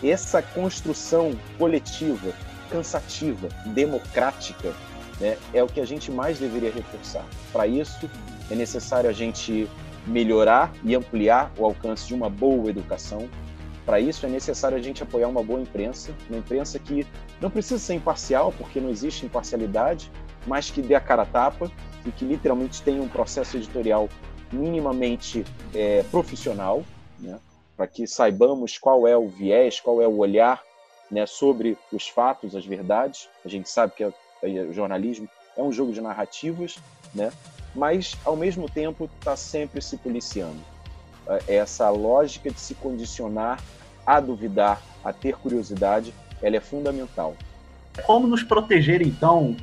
Essa 0.04 0.42
construção 0.42 1.34
coletiva, 1.58 2.32
cansativa, 2.70 3.50
democrática, 3.66 4.74
né, 5.20 5.38
é 5.54 5.64
o 5.64 5.68
que 5.68 5.82
a 5.82 5.86
gente 5.86 6.12
mais 6.12 6.40
deveria 6.40 6.72
reforçar. 6.72 7.26
Para 7.52 7.68
isso, 7.68 8.10
é 8.50 8.56
necessário 8.56 9.10
a 9.10 9.14
gente 9.14 9.70
melhorar 10.06 10.72
e 10.84 10.96
ampliar 10.96 11.52
o 11.58 11.66
alcance 11.66 12.08
de 12.08 12.14
uma 12.14 12.30
boa 12.30 12.70
educação, 12.70 13.28
para 13.86 14.00
isso 14.00 14.26
é 14.26 14.30
necessário 14.30 14.78
a 14.78 14.82
gente 14.82 15.04
apoiar 15.04 15.28
uma 15.28 15.44
boa 15.44 15.62
imprensa, 15.62 16.12
uma 16.30 16.40
imprensa 16.40 16.80
que 16.80 17.06
não 17.40 17.52
precisa 17.52 17.78
ser 17.80 17.94
imparcial, 17.94 18.54
porque 18.58 18.80
não 18.80 18.90
existe 18.90 19.26
imparcialidade, 19.26 20.12
mas 20.48 20.72
que 20.72 20.82
dê 20.82 20.96
a 20.96 21.00
cara 21.00 21.22
a 21.22 21.26
tapa 21.26 21.72
e 22.06 22.12
que 22.12 22.26
literalmente 22.26 22.82
tenha 22.82 23.02
um 23.02 23.08
processo 23.08 23.58
editorial 23.58 24.10
minimamente 24.52 25.46
é, 25.74 26.04
profissional, 26.04 26.84
né? 27.20 27.40
para 27.78 27.88
que 27.88 28.08
saibamos 28.08 28.78
qual 28.78 29.08
é 29.08 29.16
o 29.16 29.28
viés, 29.28 29.80
qual 29.80 30.02
é 30.02 30.08
o 30.08 30.18
olhar 30.18 30.64
né, 31.12 31.26
sobre 31.26 31.78
os 31.92 32.08
fatos, 32.08 32.56
as 32.56 32.66
verdades. 32.66 33.30
A 33.44 33.50
gente 33.50 33.70
sabe 33.70 33.94
que 33.96 34.04
o 34.04 34.74
jornalismo 34.74 35.30
é 35.58 35.62
um 35.62 35.72
jogo 35.72 35.92
de 35.92 36.02
narrativas, 36.02 36.78
né? 37.14 37.32
mas 37.76 38.16
ao 38.24 38.36
mesmo 38.36 38.70
tempo 38.70 39.10
está 39.20 39.36
sempre 39.36 39.82
se 39.82 39.98
policiando. 39.98 40.60
É, 41.28 41.55
essa 41.55 41.89
lógica 41.89 42.49
de 42.49 42.59
se 42.59 42.76
condicionar 42.76 43.59
a 44.05 44.19
duvidar, 44.19 44.82
a 45.03 45.11
ter 45.11 45.36
curiosidade, 45.36 46.13
ela 46.41 46.55
é 46.55 46.59
fundamental. 46.59 47.36
Como 48.05 48.28
nos 48.28 48.43
proteger 48.43 49.01
então 49.01 49.55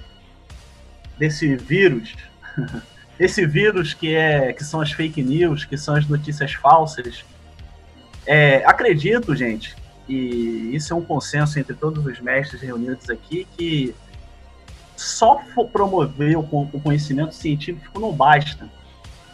desse 1.19 1.55
vírus? 1.57 2.15
Esse 3.21 3.47
vírus 3.47 3.95
que 3.95 4.17
é 4.17 4.53
que 4.53 4.65
são 4.65 4.81
as 4.81 4.91
fake 4.91 5.23
news, 5.23 5.65
que 5.65 5.77
são 5.77 5.95
as 5.95 6.09
notícias 6.09 6.55
falsas. 6.55 7.25
É, 8.27 8.65
acredito, 8.65 9.37
gente, 9.37 9.77
e 10.09 10.75
isso 10.75 10.93
é 10.93 10.97
um 10.97 11.05
consenso 11.05 11.59
entre 11.59 11.75
todos 11.75 12.05
os 12.05 12.19
mestres 12.21 12.61
reunidos 12.61 13.09
aqui, 13.11 13.47
que 13.57 13.95
só 14.97 15.37
promover 15.73 16.37
o 16.37 16.43
conhecimento 16.83 17.35
científico 17.35 18.01
não 18.01 18.13
basta. 18.13 18.69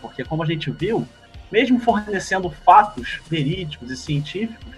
Porque, 0.02 0.24
como 0.24 0.42
a 0.42 0.46
gente 0.46 0.70
viu, 0.70 1.06
mesmo 1.50 1.78
fornecendo 1.80 2.50
fatos 2.50 3.20
verídicos 3.28 3.90
e 3.90 3.96
científicos, 3.96 4.76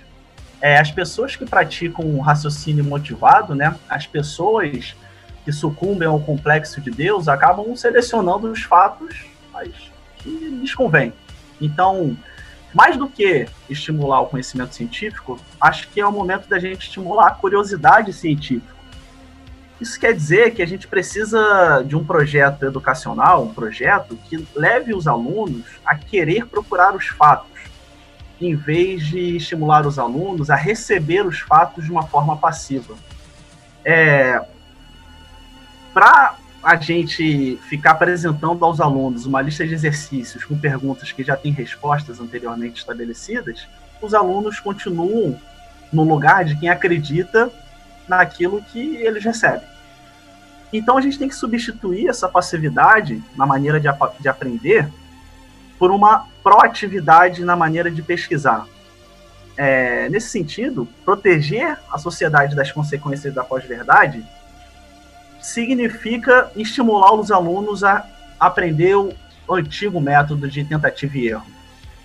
é, 0.60 0.78
as 0.78 0.90
pessoas 0.90 1.36
que 1.36 1.46
praticam 1.46 2.04
o 2.04 2.20
raciocínio 2.20 2.84
motivado, 2.84 3.54
né, 3.54 3.74
as 3.88 4.06
pessoas 4.06 4.94
que 5.44 5.52
sucumbem 5.52 6.06
ao 6.06 6.20
complexo 6.20 6.80
de 6.80 6.90
Deus, 6.90 7.28
acabam 7.28 7.74
selecionando 7.74 8.50
os 8.50 8.62
fatos 8.62 9.24
que 10.16 10.28
lhes 10.28 10.74
convém. 10.74 11.12
Então, 11.60 12.16
mais 12.74 12.96
do 12.96 13.08
que 13.08 13.46
estimular 13.68 14.20
o 14.20 14.26
conhecimento 14.26 14.74
científico, 14.74 15.40
acho 15.60 15.88
que 15.88 16.00
é 16.00 16.06
o 16.06 16.12
momento 16.12 16.48
da 16.48 16.58
gente 16.58 16.86
estimular 16.86 17.28
a 17.28 17.30
curiosidade 17.30 18.12
científica. 18.12 18.79
Isso 19.80 19.98
quer 19.98 20.12
dizer 20.12 20.52
que 20.52 20.62
a 20.62 20.66
gente 20.66 20.86
precisa 20.86 21.82
de 21.86 21.96
um 21.96 22.04
projeto 22.04 22.64
educacional, 22.64 23.44
um 23.44 23.54
projeto 23.54 24.14
que 24.28 24.46
leve 24.54 24.94
os 24.94 25.08
alunos 25.08 25.64
a 25.84 25.94
querer 25.96 26.44
procurar 26.46 26.94
os 26.94 27.06
fatos, 27.06 27.58
em 28.38 28.54
vez 28.54 29.06
de 29.06 29.36
estimular 29.36 29.86
os 29.86 29.98
alunos 29.98 30.50
a 30.50 30.54
receber 30.54 31.26
os 31.26 31.40
fatos 31.40 31.84
de 31.84 31.90
uma 31.90 32.06
forma 32.06 32.36
passiva. 32.36 32.94
É, 33.82 34.44
Para 35.94 36.36
a 36.62 36.76
gente 36.76 37.58
ficar 37.70 37.92
apresentando 37.92 38.62
aos 38.62 38.82
alunos 38.82 39.24
uma 39.24 39.40
lista 39.40 39.66
de 39.66 39.72
exercícios 39.72 40.44
com 40.44 40.58
perguntas 40.58 41.10
que 41.10 41.24
já 41.24 41.34
têm 41.36 41.52
respostas 41.52 42.20
anteriormente 42.20 42.80
estabelecidas, 42.80 43.66
os 44.02 44.12
alunos 44.12 44.60
continuam 44.60 45.40
no 45.90 46.04
lugar 46.04 46.44
de 46.44 46.54
quem 46.56 46.68
acredita 46.68 47.50
naquilo 48.08 48.62
que 48.62 48.96
eles 48.96 49.24
recebem. 49.24 49.68
Então 50.72 50.96
a 50.96 51.00
gente 51.00 51.18
tem 51.18 51.28
que 51.28 51.34
substituir 51.34 52.08
essa 52.08 52.28
passividade 52.28 53.22
na 53.36 53.44
maneira 53.44 53.80
de, 53.80 53.88
de 54.20 54.28
aprender 54.28 54.88
por 55.78 55.90
uma 55.90 56.26
proatividade 56.42 57.44
na 57.44 57.56
maneira 57.56 57.90
de 57.90 58.02
pesquisar. 58.02 58.66
É, 59.56 60.08
nesse 60.08 60.28
sentido, 60.28 60.88
proteger 61.04 61.78
a 61.90 61.98
sociedade 61.98 62.54
das 62.54 62.70
consequências 62.70 63.34
da 63.34 63.42
pós-verdade 63.42 64.24
significa 65.40 66.50
estimular 66.54 67.14
os 67.14 67.30
alunos 67.30 67.82
a 67.82 68.06
aprender 68.38 68.94
o 68.94 69.14
antigo 69.50 70.00
método 70.00 70.48
de 70.48 70.64
tentativa 70.64 71.18
e 71.18 71.28
erro. 71.28 71.46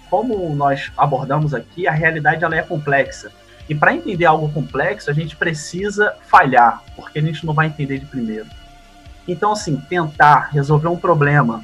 Como 0.10 0.54
nós 0.56 0.92
abordamos 0.98 1.54
aqui, 1.54 1.88
a 1.88 1.92
realidade 1.92 2.44
ela 2.44 2.56
é 2.56 2.62
complexa. 2.62 3.32
E 3.68 3.74
para 3.74 3.96
entender 3.96 4.26
algo 4.26 4.52
complexo, 4.52 5.10
a 5.10 5.14
gente 5.14 5.36
precisa 5.36 6.14
falhar, 6.28 6.84
porque 6.96 7.20
a 7.20 7.22
gente 7.22 7.46
não 7.46 7.54
vai 7.54 7.68
entender 7.68 8.00
de 8.00 8.06
primeiro. 8.06 8.48
Então, 9.28 9.52
assim, 9.52 9.78
tentar 9.90 10.50
resolver 10.52 10.88
um 10.88 10.98
problema 10.98 11.64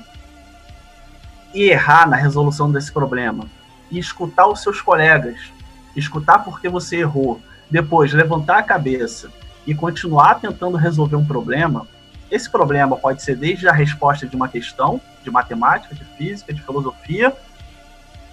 e 1.53 1.69
errar 1.69 2.09
na 2.09 2.15
resolução 2.15 2.71
desse 2.71 2.91
problema, 2.91 3.45
e 3.91 3.99
escutar 3.99 4.47
os 4.47 4.63
seus 4.63 4.81
colegas, 4.81 5.51
escutar 5.95 6.39
porque 6.39 6.69
você 6.69 6.97
errou, 6.97 7.41
depois 7.69 8.13
levantar 8.13 8.59
a 8.59 8.63
cabeça 8.63 9.29
e 9.67 9.75
continuar 9.75 10.35
tentando 10.35 10.77
resolver 10.77 11.17
um 11.17 11.25
problema, 11.25 11.85
esse 12.31 12.49
problema 12.49 12.95
pode 12.95 13.21
ser 13.21 13.35
desde 13.35 13.67
a 13.67 13.73
resposta 13.73 14.25
de 14.25 14.35
uma 14.35 14.47
questão 14.47 15.01
de 15.21 15.29
matemática, 15.29 15.93
de 15.93 16.05
física, 16.17 16.53
de 16.53 16.61
filosofia, 16.61 17.35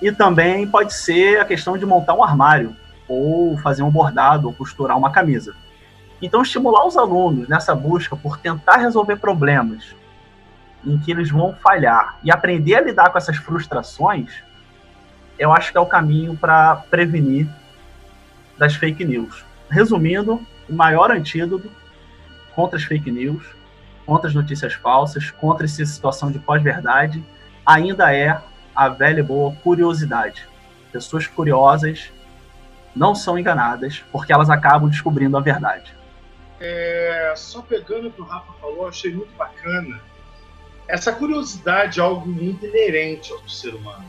e 0.00 0.12
também 0.12 0.66
pode 0.66 0.94
ser 0.94 1.40
a 1.40 1.44
questão 1.44 1.76
de 1.76 1.84
montar 1.84 2.14
um 2.14 2.22
armário, 2.22 2.74
ou 3.08 3.56
fazer 3.58 3.82
um 3.82 3.90
bordado, 3.90 4.46
ou 4.46 4.52
costurar 4.52 4.96
uma 4.96 5.10
camisa. 5.10 5.54
Então, 6.20 6.42
estimular 6.42 6.86
os 6.86 6.96
alunos 6.96 7.48
nessa 7.48 7.74
busca 7.74 8.16
por 8.16 8.38
tentar 8.38 8.76
resolver 8.76 9.16
problemas 9.16 9.94
em 10.84 10.98
que 10.98 11.10
eles 11.10 11.30
vão 11.30 11.54
falhar 11.54 12.18
e 12.22 12.30
aprender 12.30 12.74
a 12.74 12.80
lidar 12.80 13.10
com 13.10 13.18
essas 13.18 13.36
frustrações, 13.36 14.42
eu 15.38 15.52
acho 15.52 15.70
que 15.70 15.78
é 15.78 15.80
o 15.80 15.86
caminho 15.86 16.36
para 16.36 16.76
prevenir 16.76 17.48
das 18.56 18.74
fake 18.74 19.04
news. 19.04 19.44
Resumindo, 19.70 20.40
o 20.68 20.74
maior 20.74 21.10
antídoto 21.10 21.70
contra 22.54 22.76
as 22.76 22.84
fake 22.84 23.10
news, 23.10 23.44
contra 24.04 24.28
as 24.28 24.34
notícias 24.34 24.74
falsas, 24.74 25.30
contra 25.30 25.64
essa 25.64 25.84
situação 25.84 26.30
de 26.30 26.38
pós-verdade, 26.38 27.24
ainda 27.64 28.12
é 28.12 28.40
a 28.74 28.88
velha 28.88 29.20
e 29.20 29.22
boa 29.22 29.54
curiosidade. 29.62 30.48
Pessoas 30.90 31.26
curiosas 31.26 32.10
não 32.98 33.14
são 33.14 33.38
enganadas 33.38 34.02
porque 34.12 34.32
elas 34.32 34.50
acabam 34.50 34.88
descobrindo 34.88 35.36
a 35.36 35.40
verdade. 35.40 35.96
É, 36.60 37.32
só 37.36 37.62
pegando 37.62 38.08
o 38.08 38.10
que 38.10 38.20
o 38.20 38.24
Rafa 38.24 38.52
falou, 38.60 38.88
achei 38.88 39.12
muito 39.14 39.34
bacana. 39.36 40.00
Essa 40.88 41.12
curiosidade 41.12 42.00
é 42.00 42.02
algo 42.02 42.26
muito 42.26 42.66
inerente 42.66 43.32
ao 43.32 43.48
ser 43.48 43.74
humano. 43.74 44.04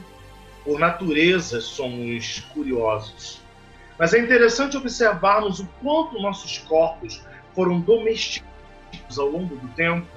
Por 0.64 0.80
natureza, 0.80 1.62
somos 1.62 2.40
curiosos. 2.54 3.42
Mas 3.98 4.14
é 4.14 4.20
interessante 4.20 4.78
observarmos 4.78 5.60
o 5.60 5.68
quanto 5.82 6.22
nossos 6.22 6.58
corpos 6.60 7.22
foram 7.54 7.82
domesticados 7.82 9.20
ao 9.20 9.28
longo 9.28 9.56
do 9.56 9.68
tempo. 9.70 10.08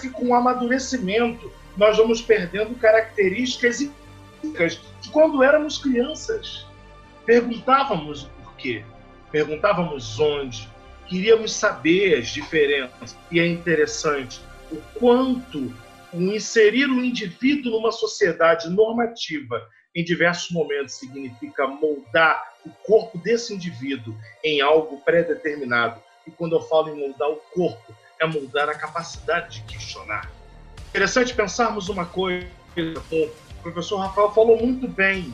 Que 0.00 0.08
com 0.08 0.28
o 0.28 0.34
amadurecimento 0.34 1.50
nós 1.76 1.96
vamos 1.96 2.22
perdendo 2.22 2.74
características 2.76 3.78
de 3.78 5.10
quando 5.10 5.42
éramos 5.42 5.78
crianças. 5.78 6.66
Perguntávamos 7.26 8.22
o 8.24 8.30
porquê, 8.42 8.84
perguntávamos 9.30 10.18
onde, 10.18 10.68
queríamos 11.06 11.52
saber 11.52 12.18
as 12.18 12.28
diferenças. 12.28 13.16
E 13.30 13.40
é 13.40 13.46
interessante 13.46 14.40
o 14.70 14.76
quanto 14.98 15.74
inserir 16.12 16.86
o 16.86 17.04
indivíduo 17.04 17.72
numa 17.72 17.92
sociedade 17.92 18.70
normativa 18.70 19.68
em 19.94 20.04
diversos 20.04 20.50
momentos 20.50 20.94
significa 20.94 21.66
moldar 21.66 22.54
o 22.64 22.70
corpo 22.86 23.18
desse 23.18 23.54
indivíduo 23.54 24.14
em 24.44 24.60
algo 24.60 25.00
pré-determinado. 25.00 26.00
E 26.26 26.30
quando 26.30 26.54
eu 26.54 26.60
falo 26.62 26.90
em 26.90 27.00
moldar 27.00 27.30
o 27.30 27.36
corpo, 27.54 27.94
é 28.20 28.26
moldar 28.26 28.68
a 28.68 28.74
capacidade 28.74 29.60
de 29.60 29.74
questionar. 29.74 30.30
Interessante 30.88 31.34
pensarmos 31.34 31.88
uma 31.88 32.04
coisa, 32.04 32.46
o 33.10 33.62
professor 33.62 33.98
Rafael 33.98 34.32
falou 34.32 34.60
muito 34.60 34.86
bem. 34.88 35.32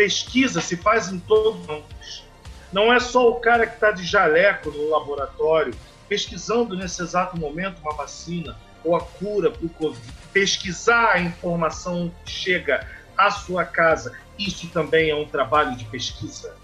Pesquisa 0.00 0.62
se 0.62 0.78
faz 0.78 1.12
em 1.12 1.18
todos 1.18 1.60
os 1.68 2.24
Não 2.72 2.90
é 2.90 2.98
só 2.98 3.28
o 3.28 3.34
cara 3.34 3.66
que 3.66 3.74
está 3.74 3.90
de 3.90 4.02
jaleco 4.02 4.70
no 4.70 4.88
laboratório 4.88 5.74
pesquisando 6.08 6.74
nesse 6.74 7.02
exato 7.02 7.38
momento 7.38 7.82
uma 7.82 7.92
vacina 7.92 8.56
ou 8.82 8.96
a 8.96 9.00
cura 9.02 9.50
para 9.50 9.66
o 9.66 9.68
Covid. 9.68 10.00
Pesquisar 10.32 11.12
a 11.12 11.20
informação 11.20 12.10
que 12.24 12.32
chega 12.32 12.88
à 13.14 13.30
sua 13.30 13.66
casa, 13.66 14.16
isso 14.38 14.68
também 14.68 15.10
é 15.10 15.14
um 15.14 15.26
trabalho 15.26 15.76
de 15.76 15.84
pesquisa. 15.84 16.56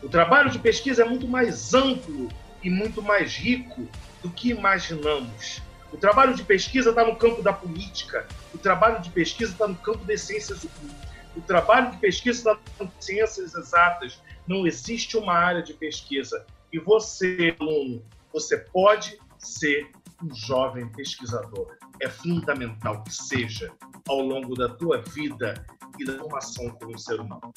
O 0.00 0.08
trabalho 0.08 0.48
de 0.48 0.60
pesquisa 0.60 1.02
é 1.02 1.04
muito 1.04 1.26
mais 1.26 1.74
amplo 1.74 2.28
e 2.62 2.70
muito 2.70 3.02
mais 3.02 3.34
rico 3.34 3.88
do 4.22 4.30
que 4.30 4.50
imaginamos. 4.50 5.60
O 5.92 5.96
trabalho 5.96 6.32
de 6.32 6.44
pesquisa 6.44 6.90
está 6.90 7.04
no 7.04 7.16
campo 7.16 7.42
da 7.42 7.52
política, 7.52 8.24
o 8.54 8.58
trabalho 8.58 9.02
de 9.02 9.10
pesquisa 9.10 9.50
está 9.50 9.66
no 9.66 9.74
campo 9.74 10.04
das 10.04 10.20
ciências 10.20 10.62
ocultas, 10.62 11.13
o 11.36 11.40
trabalho 11.42 11.90
de 11.90 11.98
pesquisa 11.98 12.58
nas 12.78 12.90
ciências 13.00 13.54
exatas. 13.54 14.20
Não 14.46 14.66
existe 14.66 15.16
uma 15.16 15.32
área 15.32 15.62
de 15.62 15.74
pesquisa. 15.74 16.44
E 16.72 16.78
você, 16.78 17.56
aluno, 17.58 18.02
você 18.32 18.58
pode 18.58 19.18
ser 19.38 19.90
um 20.22 20.34
jovem 20.34 20.88
pesquisador. 20.88 21.76
É 22.00 22.08
fundamental 22.08 23.02
que 23.04 23.14
seja 23.14 23.72
ao 24.08 24.20
longo 24.20 24.54
da 24.54 24.68
tua 24.68 25.02
vida 25.02 25.64
e 25.98 26.04
da 26.04 26.18
formação 26.18 26.70
como 26.70 26.98
ser 26.98 27.20
humano 27.20 27.52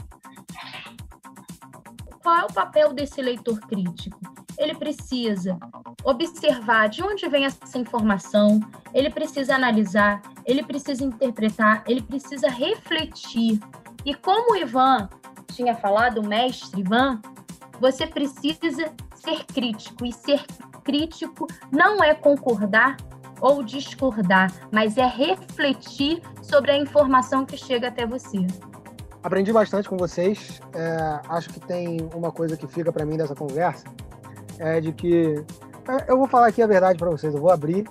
qual 2.28 2.40
é 2.40 2.44
o 2.44 2.54
papel 2.54 2.92
desse 2.92 3.22
leitor 3.22 3.58
crítico? 3.62 4.20
Ele 4.58 4.76
precisa 4.76 5.58
observar 6.04 6.90
de 6.90 7.04
onde 7.04 7.28
vem 7.28 7.46
essa 7.46 7.78
informação, 7.78 8.60
ele 8.94 9.10
precisa 9.10 9.56
analisar, 9.56 10.22
ele 10.46 10.64
precisa 10.64 11.04
interpretar, 11.04 11.84
ele 11.88 12.02
precisa 12.02 12.50
refletir. 12.50 13.60
E 14.06 14.14
como 14.14 14.54
o 14.54 14.56
Ivan 14.56 15.10
tinha 15.54 15.76
falado, 15.76 16.20
o 16.20 16.28
mestre 16.28 16.82
Ivan, 16.82 17.22
você 17.80 18.08
precisa 18.08 18.92
ser 19.16 19.44
crítico. 19.46 20.06
E 20.06 20.14
ser 20.14 20.44
crítico 20.84 21.48
não 21.72 22.04
é 22.04 22.14
concordar 22.14 22.98
ou 23.42 23.64
discordar, 23.64 24.52
mas 24.72 24.98
é 24.98 25.06
refletir 25.06 26.22
sobre 26.42 26.72
a 26.72 26.78
informação 26.78 27.46
que 27.46 27.58
chega 27.58 27.90
até 27.90 28.06
você. 28.06 28.48
Aprendi 29.22 29.52
bastante 29.52 29.90
com 29.90 29.98
vocês. 29.98 30.62
É, 30.74 31.20
acho 31.28 31.50
que 31.50 31.60
tem 31.60 32.10
uma 32.14 32.32
coisa 32.32 32.56
que 32.56 32.68
fica 32.68 32.92
para 32.92 33.06
mim 33.06 33.18
dessa 33.18 33.36
conversa, 33.36 33.86
é 34.60 34.80
de 34.82 34.92
que 34.92 35.44
é, 35.88 36.12
eu 36.12 36.18
vou 36.18 36.28
falar 36.28 36.48
aqui 36.48 36.62
a 36.62 36.68
verdade 36.68 37.00
para 37.00 37.10
vocês. 37.10 37.34
Eu 37.34 37.42
vou 37.42 37.52
abrir. 37.52 37.88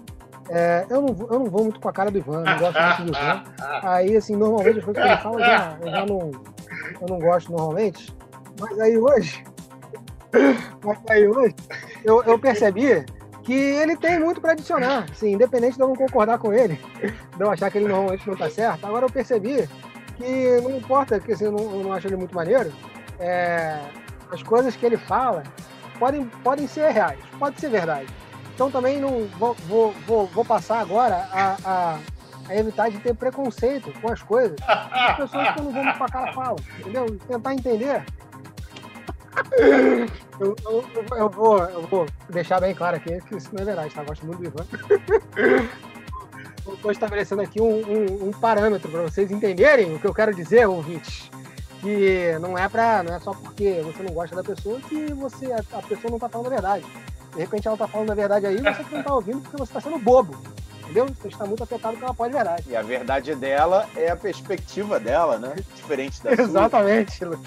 É, 0.48 0.86
eu, 0.88 1.02
não, 1.02 1.26
eu 1.28 1.38
não 1.40 1.46
vou 1.46 1.64
muito 1.64 1.80
com 1.80 1.88
a 1.88 1.92
cara 1.92 2.10
do 2.10 2.18
Ivan, 2.18 2.42
não 2.42 2.58
gosto 2.58 2.80
muito 2.80 3.04
do 3.04 3.18
Ivan. 3.18 3.44
Aí, 3.82 4.16
assim, 4.16 4.36
normalmente 4.36 4.78
as 4.78 4.84
coisas 4.84 5.02
que 5.02 5.08
ele 5.08 5.22
fala 5.22 5.40
já, 5.40 5.78
eu 5.80 5.90
já 5.90 6.06
não, 6.06 6.30
eu 7.00 7.08
não 7.08 7.18
gosto 7.18 7.50
normalmente. 7.50 8.14
Mas 8.60 8.78
aí 8.78 8.96
hoje, 8.96 9.44
mas 10.84 10.98
aí 11.10 11.26
hoje, 11.26 11.54
eu, 12.04 12.22
eu 12.22 12.38
percebi 12.38 13.04
que 13.42 13.52
ele 13.52 13.96
tem 13.96 14.18
muito 14.18 14.40
para 14.40 14.52
adicionar, 14.52 15.06
assim, 15.10 15.32
independente 15.32 15.76
de 15.76 15.82
eu 15.82 15.88
não 15.88 15.96
concordar 15.96 16.38
com 16.38 16.52
ele, 16.52 16.80
de 17.36 17.40
eu 17.40 17.50
achar 17.50 17.70
que 17.70 17.78
ele 17.78 17.88
normalmente 17.88 18.26
não 18.26 18.34
está 18.34 18.48
certo. 18.48 18.86
Agora 18.86 19.04
eu 19.04 19.10
percebi 19.10 19.68
que 20.16 20.60
não 20.62 20.76
importa, 20.76 21.18
que 21.20 21.32
assim, 21.32 21.44
eu, 21.44 21.52
não, 21.52 21.64
eu 21.76 21.84
não 21.84 21.92
acho 21.92 22.06
ele 22.06 22.16
muito 22.16 22.34
maneiro, 22.34 22.72
é, 23.18 23.78
as 24.30 24.42
coisas 24.42 24.74
que 24.74 24.86
ele 24.86 24.96
fala 24.96 25.42
podem, 25.98 26.26
podem 26.42 26.66
ser 26.66 26.90
reais, 26.90 27.18
pode 27.38 27.60
ser 27.60 27.70
verdade. 27.70 28.08
Então 28.54 28.70
também 28.70 28.98
não 29.00 29.26
vou, 29.38 29.54
vou, 29.68 29.92
vou, 30.06 30.26
vou 30.28 30.44
passar 30.44 30.80
agora 30.80 31.28
a, 31.30 31.56
a, 31.64 31.98
a, 32.48 32.56
evitar 32.56 32.90
de 32.90 32.98
ter 32.98 33.14
preconceito 33.14 33.92
com 34.00 34.10
as 34.10 34.22
coisas. 34.22 34.56
As 34.66 35.16
pessoas 35.16 35.52
que 35.52 35.58
eu 35.58 35.64
não 35.64 35.72
vou 35.72 35.82
com 35.82 36.04
a 36.04 36.08
cara 36.08 36.32
falam, 36.32 36.56
entendeu? 36.78 37.06
Tentar 37.28 37.54
entender. 37.54 38.02
Eu, 40.40 40.56
eu, 40.64 40.84
eu, 41.16 41.28
vou, 41.28 41.58
eu 41.58 41.82
vou 41.82 42.06
deixar 42.30 42.60
bem 42.60 42.74
claro 42.74 42.96
aqui 42.96 43.20
que 43.22 43.36
isso 43.36 43.50
não 43.52 43.62
é 43.62 43.64
verdade, 43.64 43.94
tá? 43.94 44.00
Eu 44.02 44.06
gosto 44.06 44.26
muito 44.26 44.38
do 44.38 44.46
Ivan. 44.46 44.66
Estou 46.72 46.90
estabelecendo 46.90 47.42
aqui 47.42 47.60
um, 47.60 47.82
um, 47.82 48.28
um 48.28 48.32
parâmetro 48.32 48.90
para 48.90 49.02
vocês 49.02 49.30
entenderem 49.30 49.94
o 49.94 49.98
que 49.98 50.06
eu 50.06 50.14
quero 50.14 50.34
dizer, 50.34 50.66
ouvintes 50.66 51.30
que 51.80 52.38
não 52.40 52.56
é 52.56 52.68
para 52.68 53.02
não 53.02 53.14
é 53.14 53.20
só 53.20 53.32
porque 53.32 53.80
você 53.84 54.02
não 54.02 54.12
gosta 54.12 54.34
da 54.34 54.42
pessoa 54.42 54.80
que 54.80 55.12
você 55.12 55.52
a, 55.52 55.58
a 55.72 55.82
pessoa 55.82 56.10
não 56.10 56.16
está 56.16 56.28
falando 56.28 56.46
a 56.46 56.50
verdade. 56.50 56.84
De 57.32 57.40
repente 57.40 57.66
ela 57.66 57.74
está 57.74 57.86
falando 57.86 58.10
a 58.10 58.14
verdade 58.14 58.46
aí, 58.46 58.56
você 58.56 58.84
não 58.90 59.00
está 59.00 59.14
ouvindo 59.14 59.40
porque 59.40 59.56
você 59.56 59.70
está 59.70 59.80
sendo 59.80 59.98
bobo. 59.98 60.36
Entendeu? 60.82 61.06
Você 61.06 61.28
está 61.28 61.44
muito 61.44 61.62
afetado 61.62 61.96
pela 61.96 62.14
pós 62.14 62.32
verdade. 62.32 62.64
E 62.68 62.76
a 62.76 62.82
verdade 62.82 63.34
dela 63.34 63.88
é 63.96 64.08
a 64.08 64.16
perspectiva 64.16 65.00
dela, 65.00 65.36
né? 65.36 65.56
Diferente 65.74 66.22
da 66.22 66.32
Exatamente, 66.40 67.18
sua. 67.18 67.40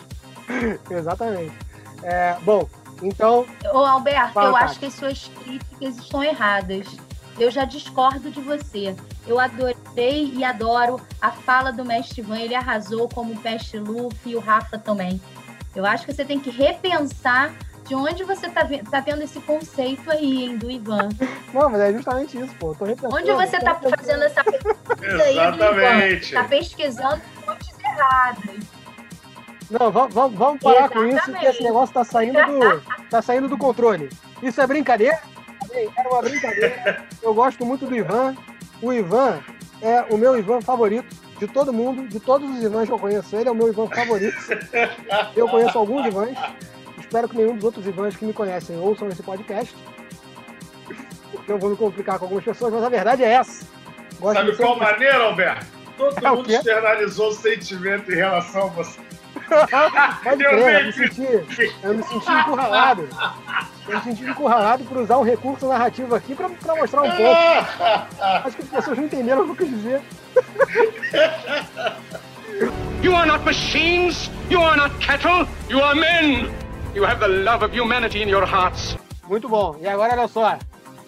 Exatamente. 0.91 1.57
É, 2.03 2.38
bom, 2.41 2.67
então. 3.01 3.45
Ô, 3.73 3.77
Alberto, 3.80 4.39
eu 4.39 4.55
acho 4.55 4.80
que 4.80 4.86
as 4.88 4.93
suas 4.93 5.32
críticas 5.43 5.97
estão 5.97 6.23
erradas. 6.23 6.88
Eu 7.40 7.50
já 7.50 7.66
discordo 7.66 8.30
de 8.30 8.42
você. 8.42 8.96
Eu 9.26 9.40
adorei 9.40 10.34
e 10.36 10.44
adoro 10.44 11.00
a 11.22 11.32
fala 11.32 11.72
do 11.72 11.86
mestre 11.86 12.22
Ivan. 12.22 12.40
Ele 12.40 12.56
arrasou 12.56 13.08
como 13.08 13.34
o 13.34 13.38
Peste 13.38 13.78
Luffy 13.78 14.34
e 14.34 14.36
o 14.36 14.40
Rafa 14.40 14.78
também. 14.78 15.22
Eu 15.76 15.86
acho 15.86 16.06
que 16.06 16.14
você 16.14 16.26
tem 16.26 16.40
que 16.40 16.50
repensar 16.50 17.54
de 17.86 17.96
onde 17.96 18.24
você 18.24 18.48
está 18.48 18.68
tá 18.92 19.02
tendo 19.02 19.24
esse 19.24 19.40
conceito 19.40 20.12
aí, 20.12 20.44
hein, 20.44 20.58
do 20.58 20.70
Ivan. 20.70 21.10
Não, 21.54 21.70
mas 21.70 21.82
é 21.82 21.94
justamente 21.94 22.38
isso, 22.38 22.54
pô. 22.56 22.76
Tô 22.76 22.86
repensando. 22.86 23.16
Onde 23.16 23.32
você 23.32 23.58
está 23.58 23.76
fazendo 23.76 24.24
essa 24.24 24.44
pesquisa 24.44 25.24
aí 25.24 25.52
do 25.52 25.64
Ivan? 25.64 26.06
Está 26.18 26.44
pesquisando 26.44 27.22
fontes 27.46 27.80
erradas. 27.80 28.80
Não, 29.72 29.92
vamos, 29.92 30.36
vamos 30.36 30.62
parar 30.62 30.86
Exatamente. 30.86 31.22
com 31.22 31.32
isso, 31.32 31.40
que 31.40 31.46
esse 31.46 31.64
negócio 31.64 31.92
está 31.92 32.04
saindo, 32.04 32.40
do, 32.44 32.82
tá 33.10 33.22
saindo 33.22 33.48
do 33.48 33.58
controle. 33.58 34.10
Isso 34.42 34.60
é 34.60 34.68
brincadeira? 34.68 35.20
Era 35.74 36.09
uma 36.09 36.22
brincadeira. 36.22 37.05
Eu 37.22 37.34
gosto 37.34 37.65
muito 37.65 37.86
do 37.86 37.95
Ivan. 37.95 38.36
O 38.82 38.93
Ivan 38.93 39.41
é 39.82 40.01
o 40.09 40.17
meu 40.17 40.38
Ivan 40.38 40.61
favorito 40.61 41.15
de 41.39 41.47
todo 41.47 41.72
mundo, 41.72 42.07
de 42.07 42.20
todos 42.20 42.49
os 42.49 42.63
Ivans 42.63 42.88
que 42.88 42.93
eu 42.93 42.99
conheço. 42.99 43.36
Ele 43.36 43.49
é 43.49 43.51
o 43.51 43.55
meu 43.55 43.70
Ivan 43.70 43.88
favorito. 43.88 44.38
Eu 45.36 45.47
conheço 45.47 45.78
alguns 45.78 46.05
Ivans. 46.05 46.38
Espero 46.99 47.30
que 47.30 47.38
nenhum 47.38 47.55
dos 47.55 47.63
outros 47.63 47.88
Ivans 47.88 48.15
que 48.15 48.26
me 48.26 48.34
conhecem 48.34 48.78
ouçam 48.78 49.07
esse 49.07 49.24
podcast. 49.24 49.76
Porque 51.32 51.51
eu 51.51 51.59
vou 51.59 51.70
me 51.72 51.78
complicar 51.78 52.20
com 52.20 52.26
algumas 52.26 52.43
pessoas, 52.43 52.74
mas 52.74 52.84
a 52.84 52.89
verdade 52.89 53.24
é 53.24 53.32
essa. 53.34 53.65
Gosto 54.20 54.38
Sabe 54.38 54.55
qual 54.57 54.74
sempre... 54.74 54.91
maneira, 54.91 55.24
Alberto? 55.24 55.65
Todo 55.97 56.17
é 56.26 56.30
mundo 56.30 56.51
externalizou 56.51 57.30
o 57.30 57.34
sentimento 57.34 58.11
em 58.11 58.15
relação 58.15 58.63
a 58.63 58.67
você. 58.67 58.99
Pode 60.24 60.43
crer, 60.43 60.82
eu 60.82 60.86
me 60.86 60.93
senti, 60.93 61.76
eu 61.84 61.93
me 61.95 62.03
senti 62.03 62.32
encurralado. 62.32 63.09
Eu 63.90 63.96
me 63.96 64.04
senti 64.04 64.24
encurralado 64.24 64.84
por 64.84 64.98
usar 64.98 65.18
um 65.18 65.24
recurso 65.24 65.68
narrativo 65.68 66.14
aqui 66.14 66.36
pra, 66.36 66.48
pra 66.48 66.76
mostrar 66.76 67.02
um 67.02 67.10
pouco. 67.10 68.12
Acho 68.46 68.56
que 68.56 68.62
as 68.62 68.70
pessoas 68.70 68.98
não 68.98 69.06
entenderam 69.06 69.42
o 69.42 69.56
que 69.56 69.64
eu 69.64 69.68
quis 69.68 69.70
dizer. 69.70 70.02
You 73.02 73.16
are 73.16 73.26
not 73.26 73.46
machines, 73.46 74.30
you 74.50 74.62
are 74.62 74.76
not 74.76 74.94
cattle, 75.00 75.48
you 75.70 75.82
are 75.82 75.98
men. 75.98 76.52
You 76.94 77.06
have 77.06 77.22
the 77.22 77.30
love 77.30 77.64
of 77.64 77.74
humanity 77.74 78.22
in 78.22 78.28
your 78.28 78.46
hearts. 78.46 78.98
Muito 79.26 79.48
bom. 79.48 79.78
E 79.80 79.88
agora, 79.88 80.14
olha 80.14 80.28
só. 80.28 80.60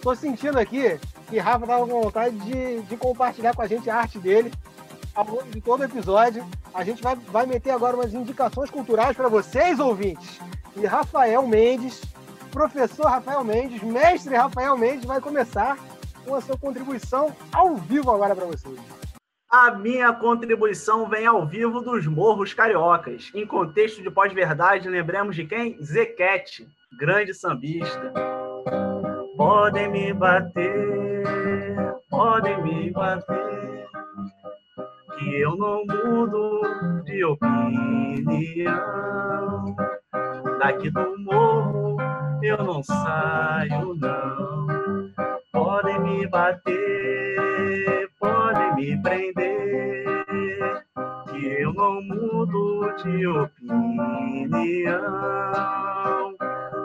Tô 0.02 0.16
sentindo 0.16 0.58
aqui 0.58 0.98
que 1.30 1.38
Rafa 1.38 1.68
tava 1.68 1.86
com 1.86 2.02
vontade 2.02 2.40
de, 2.40 2.82
de 2.84 2.96
compartilhar 2.96 3.54
com 3.54 3.62
a 3.62 3.68
gente 3.68 3.90
a 3.90 3.98
arte 3.98 4.18
dele 4.20 4.54
ao 5.14 5.26
longo 5.26 5.52
de 5.52 5.60
todo 5.60 5.82
o 5.82 5.84
episódio. 5.84 6.46
A 6.74 6.86
gente 6.86 7.04
vai, 7.04 7.16
vai 7.16 7.46
meter 7.46 7.72
agora 7.72 7.98
umas 7.98 8.14
indicações 8.14 8.70
culturais 8.70 9.18
para 9.18 9.28
vocês, 9.28 9.78
ouvintes. 9.80 10.40
E 10.78 10.86
Rafael 10.86 11.46
Mendes, 11.46 12.02
professor 12.52 13.08
Rafael 13.08 13.44
Mendes, 13.44 13.82
mestre 13.82 14.36
Rafael 14.36 14.78
Mendes, 14.78 15.06
vai 15.06 15.20
começar 15.20 15.78
com 16.26 16.36
a 16.36 16.42
sua 16.42 16.58
contribuição 16.58 17.36
ao 17.52 17.76
vivo 17.76 18.12
agora 18.12 18.36
para 18.36 18.46
vocês. 18.46 18.78
A 19.50 19.72
minha 19.72 20.14
contribuição 20.14 21.10
vem 21.10 21.26
ao 21.26 21.46
vivo 21.46 21.82
dos 21.82 22.08
Morros 22.08 22.54
Cariocas. 22.54 23.32
Em 23.36 23.46
contexto 23.46 24.02
de 24.02 24.10
pós-verdade, 24.10 24.88
lembremos 24.88 25.36
de 25.36 25.46
quem? 25.46 25.78
Zequete, 25.84 26.66
grande 26.98 27.34
sambista. 27.34 28.14
Podem 29.36 29.90
me 29.90 30.14
bater, 30.14 31.24
podem 32.10 32.64
me 32.64 32.92
bater, 32.92 33.86
que 35.18 35.42
eu 35.42 35.58
não 35.58 35.84
mudo 35.86 37.02
de 37.04 37.26
opinião. 37.26 38.72
Daqui 40.62 40.92
do 40.92 41.18
morro 41.18 41.98
eu 42.44 42.64
não 42.64 42.84
saio, 42.84 43.96
não. 43.96 44.68
Podem 45.52 46.00
me 46.02 46.28
bater, 46.28 48.08
podem 48.20 48.76
me 48.76 49.02
prender, 49.02 50.06
que 51.32 51.48
eu 51.48 51.74
não 51.74 52.00
mudo 52.04 52.94
de 53.04 53.26
opinião. 53.26 55.02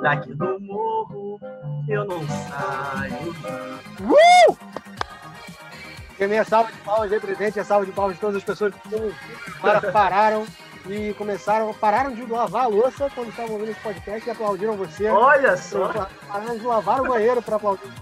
Daqui 0.00 0.34
do 0.34 0.58
morro 0.58 1.38
eu 1.86 2.06
não 2.06 2.26
saio, 2.26 3.34
não. 3.42 3.76
Uh! 4.10 4.56
Minha 6.18 6.44
salva 6.44 6.72
de 6.72 6.78
palmas 6.78 7.12
aí 7.12 7.20
a 7.60 7.64
salva 7.64 7.84
de 7.84 7.92
palmas 7.92 8.14
de 8.14 8.20
todas 8.22 8.36
as 8.36 8.44
pessoas 8.44 8.74
que 8.74 8.88
para, 9.60 9.92
pararam 9.92 10.46
e 10.90 11.14
começaram, 11.14 11.72
pararam 11.74 12.14
de 12.14 12.24
lavar 12.24 12.64
a 12.64 12.68
louça 12.68 13.10
quando 13.14 13.30
estavam 13.30 13.54
ouvindo 13.54 13.70
esse 13.70 13.80
podcast 13.80 14.26
e 14.26 14.30
aplaudiram 14.30 14.76
você. 14.76 15.08
Olha 15.08 15.56
só! 15.56 15.88
Pararam 16.28 16.58
de 16.58 16.64
lavar 16.64 17.00
o 17.00 17.08
banheiro 17.08 17.42
para 17.42 17.56
aplaudir. 17.56 17.92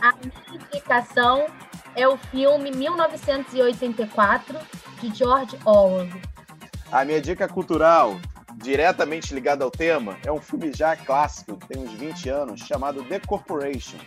A 0.00 0.12
minha 0.14 0.32
indicação 0.52 1.46
é 1.94 2.08
o 2.08 2.16
filme 2.16 2.70
1984 2.70 4.58
de 5.00 5.14
George 5.14 5.58
Orwell. 5.64 6.08
A 6.90 7.04
minha 7.04 7.20
dica 7.20 7.48
cultural, 7.48 8.16
diretamente 8.56 9.34
ligada 9.34 9.64
ao 9.64 9.70
tema, 9.70 10.16
é 10.24 10.32
um 10.32 10.40
filme 10.40 10.72
já 10.72 10.96
clássico, 10.96 11.56
tem 11.68 11.82
uns 11.82 11.92
20 11.92 12.28
anos, 12.28 12.60
chamado 12.60 13.02
The 13.04 13.20
Corporation. 13.20 13.98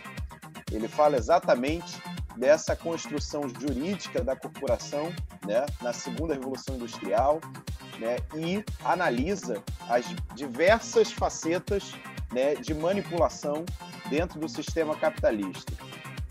Ele 0.72 0.88
fala 0.88 1.16
exatamente 1.16 2.00
dessa 2.36 2.76
construção 2.76 3.42
jurídica 3.48 4.22
da 4.22 4.36
corporação 4.36 5.12
né, 5.44 5.64
na 5.80 5.92
segunda 5.92 6.34
revolução 6.34 6.76
industrial 6.76 7.40
né, 7.98 8.16
e 8.34 8.64
analisa 8.84 9.62
as 9.88 10.04
diversas 10.34 11.12
facetas 11.12 11.94
né, 12.32 12.54
de 12.54 12.74
manipulação 12.74 13.64
dentro 14.08 14.38
do 14.38 14.48
sistema 14.48 14.94
capitalista. 14.96 15.72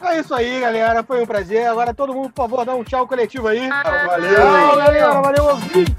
É 0.01 0.19
isso 0.19 0.33
aí, 0.35 0.59
galera. 0.59 1.03
Foi 1.03 1.23
um 1.23 1.25
prazer. 1.25 1.67
Agora 1.67 1.93
todo 1.93 2.13
mundo, 2.13 2.29
por 2.29 2.43
favor, 2.43 2.65
dá 2.65 2.75
um 2.75 2.83
tchau 2.83 3.07
coletivo 3.07 3.47
aí. 3.47 3.67
Valeu! 3.69 4.35
Tchau, 4.35 4.75
galera. 4.75 5.21
Valeu, 5.21 5.45
ouvinte! 5.45 5.95